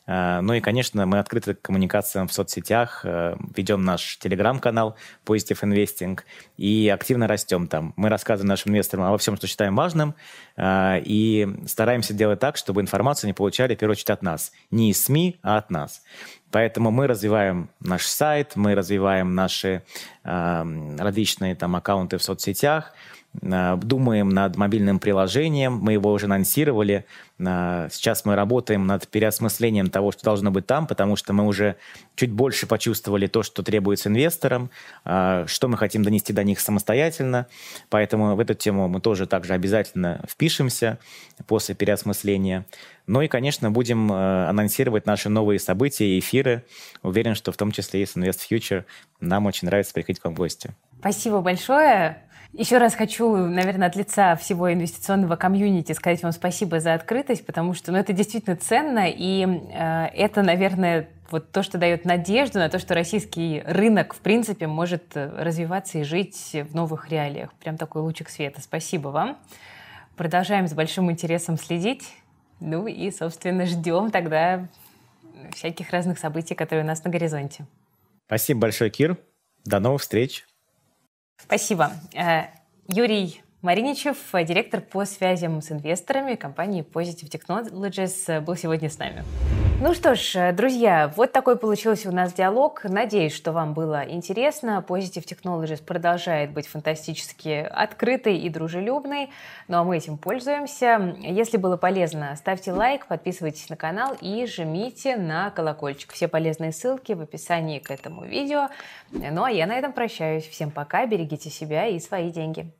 Ну 0.07 0.53
и, 0.53 0.61
конечно, 0.61 1.07
мы 1.07 1.19
открыты 1.19 1.55
к 1.55 1.63
коммуникациям 1.63 2.29
в 2.29 2.33
соцсетях, 2.33 3.05
ведем 3.05 3.85
наш 3.85 4.19
телеграм-канал 4.19 4.97
Positive 5.25 5.61
Investing, 5.63 6.21
и 6.57 6.89
активно 6.89 7.27
растем 7.27 7.67
там. 7.67 7.93
Мы 7.97 8.09
рассказываем 8.09 8.49
нашим 8.49 8.73
инвесторам 8.73 9.07
обо 9.07 9.19
всем, 9.19 9.37
что 9.37 9.47
считаем 9.47 9.77
важным, 9.77 10.15
а, 10.57 11.01
и 11.05 11.49
стараемся 11.67 12.15
делать 12.15 12.41
так, 12.41 12.57
чтобы 12.57 12.81
информацию 12.81 13.29
они 13.29 13.33
получали, 13.33 13.75
в 13.75 13.79
первую 13.79 13.93
очередь, 13.95 14.11
от 14.11 14.23
нас. 14.23 14.53
Не 14.71 14.91
из 14.91 15.05
СМИ, 15.05 15.39
а 15.43 15.59
от 15.59 15.71
нас. 15.71 16.03
Поэтому 16.51 16.91
мы 16.91 17.07
развиваем 17.09 17.69
наш 17.81 18.07
сайт, 18.07 18.53
мы 18.55 18.77
развиваем 18.77 19.35
наши 19.35 19.83
э, 20.23 20.97
различные 20.99 21.57
там 21.57 21.75
аккаунты 21.75 22.17
в 22.17 22.23
соцсетях, 22.23 22.93
думаем 23.43 24.29
над 24.29 24.57
мобильным 24.57 24.99
приложением, 24.99 25.79
мы 25.79 25.95
его 25.95 26.13
уже 26.13 26.27
анонсировали, 26.27 27.05
Сейчас 27.37 28.25
мы 28.25 28.37
работаем 28.37 28.87
над 28.87 29.09
переосмыслением 29.09 29.91
того, 29.91 30.13
что 30.13 30.23
должно 30.23 30.53
быть 30.53 30.67
там, 30.67 30.87
потому 30.87 31.17
что 31.17 31.33
мы 31.33 31.45
уже 31.45 31.75
чуть 32.15 32.31
больше 32.31 32.69
почувствовали 32.69 33.27
то, 33.27 33.43
что 33.43 33.65
требуется 33.65 34.09
инвесторам, 34.09 34.71
а, 35.05 35.45
что 35.49 35.67
мы 35.67 35.77
хотим 35.77 36.05
донести 36.05 36.33
до 36.33 36.45
них 36.45 36.61
самостоятельно. 36.61 37.49
Поэтому 37.91 38.37
в 38.37 38.41
эту 38.41 38.55
тему 38.55 38.87
мы 38.87 39.01
тоже 39.01 39.27
также 39.27 39.55
обязательно 39.55 40.25
впишемся 40.29 41.01
после 41.49 41.75
переосмысления. 41.75 42.67
Ну 43.09 43.21
и, 43.21 43.27
конечно, 43.27 43.71
будем 43.71 44.13
э, 44.13 44.49
анонсировать 44.49 45.05
наши 45.05 45.29
новые 45.29 45.59
события 45.59 46.07
и 46.07 46.21
эфиры. 46.21 46.65
Уверен, 47.03 47.35
что 47.35 47.51
в 47.51 47.57
том 47.57 47.73
числе 47.73 48.03
и 48.03 48.07
с 48.07 48.17
Invest 48.17 48.43
Future 48.49 48.85
нам 49.19 49.47
очень 49.47 49.67
нравится 49.67 49.93
приходить 49.93 50.21
к 50.21 50.25
вам 50.25 50.35
в 50.35 50.39
гости. 50.39 50.71
Спасибо 51.01 51.41
большое. 51.41 52.24
Еще 52.57 52.79
раз 52.79 52.95
хочу, 52.95 53.35
наверное, 53.37 53.89
от 53.89 53.97
лица 53.97 54.37
всего 54.37 54.73
инвестиционного 54.73 55.35
комьюнити 55.35 55.93
сказать 55.93 56.23
вам 56.23 56.31
спасибо 56.31 56.79
за 56.79 56.95
открытость, 56.95 57.45
потому 57.45 57.75
что 57.75 57.91
ну, 57.91 57.99
это 57.99 58.13
действительно 58.13 58.55
ценно, 58.55 59.07
и 59.11 59.45
э, 59.45 60.07
это, 60.15 60.43
наверное, 60.43 61.09
вот 61.33 61.51
то, 61.51 61.65
что 61.65 61.79
дает 61.79 62.05
надежду 62.05 62.61
на 62.61 62.69
то, 62.69 62.79
что 62.79 62.95
российский 62.95 63.61
рынок, 63.67 64.15
в 64.15 64.21
принципе, 64.21 64.69
может 64.69 65.17
развиваться 65.17 65.99
и 65.99 66.05
жить 66.05 66.53
в 66.53 66.77
новых 66.77 67.09
реалиях. 67.09 67.53
Прям 67.55 67.77
такой 67.77 68.03
лучик 68.03 68.31
света. 68.31 68.61
Спасибо 68.61 69.09
вам. 69.09 69.37
Продолжаем 70.17 70.69
с 70.69 70.75
большим 70.75 71.11
интересом 71.11 71.59
следить. 71.59 72.15
Ну 72.61 72.87
и, 72.87 73.11
собственно, 73.11 73.67
ждем 73.67 74.13
тогда 74.13 74.69
всяких 75.55 75.91
разных 75.91 76.21
событий, 76.21 76.55
которые 76.55 76.85
у 76.85 76.87
нас 76.87 77.03
на 77.03 77.11
горизонте. 77.11 77.67
Спасибо 78.27 78.61
большое, 78.61 78.91
Кир. 78.91 79.17
До 79.65 79.81
новых 79.81 80.03
встреч. 80.03 80.47
Спасибо. 81.39 81.93
Э, 82.15 82.47
Юрий 82.89 83.43
Мариничев, 83.63 84.19
директор 84.33 84.81
по 84.81 85.05
связям 85.05 85.63
с 85.63 85.73
инвесторами 85.73 86.35
компании 86.35 86.85
Positive 86.85 87.31
Technologies, 87.31 88.41
был 88.41 88.57
сегодня 88.57 88.91
с 88.91 88.99
нами. 88.99 89.25
Ну 89.87 89.93
что 89.93 90.15
ж, 90.15 90.53
друзья, 90.53 91.13
вот 91.15 91.33
такой 91.33 91.59
получился 91.59 92.09
у 92.09 92.11
нас 92.11 92.33
диалог. 92.33 92.85
Надеюсь, 92.85 93.35
что 93.35 93.53
вам 93.53 93.75
было 93.75 94.03
интересно. 94.09 94.83
Positive 94.89 95.27
Technologies 95.27 95.85
продолжает 95.85 96.53
быть 96.53 96.67
фантастически 96.67 97.69
открытой 97.71 98.39
и 98.39 98.49
дружелюбной. 98.49 99.29
Ну 99.69 99.77
а 99.77 99.85
мы 99.85 99.99
этим 99.99 100.17
пользуемся. 100.17 101.15
Если 101.21 101.59
было 101.59 101.77
полезно, 101.77 102.35
ставьте 102.35 102.73
лайк, 102.73 103.05
подписывайтесь 103.09 103.69
на 103.69 103.77
канал 103.77 104.17
и 104.23 104.47
жмите 104.47 105.17
на 105.17 105.51
колокольчик. 105.51 106.15
Все 106.15 106.29
полезные 106.29 106.73
ссылки 106.73 107.13
в 107.13 107.21
описании 107.21 107.79
к 107.79 107.91
этому 107.91 108.25
видео. 108.25 108.71
Ну 109.13 109.45
а 109.45 109.51
я 109.51 109.67
на 109.67 109.75
этом 109.75 109.93
прощаюсь. 109.93 110.49
Всем 110.49 110.71
пока, 110.71 111.05
берегите 111.05 111.51
себя 111.51 111.89
и 111.89 112.01
свои 112.01 112.31
деньги. 112.31 112.73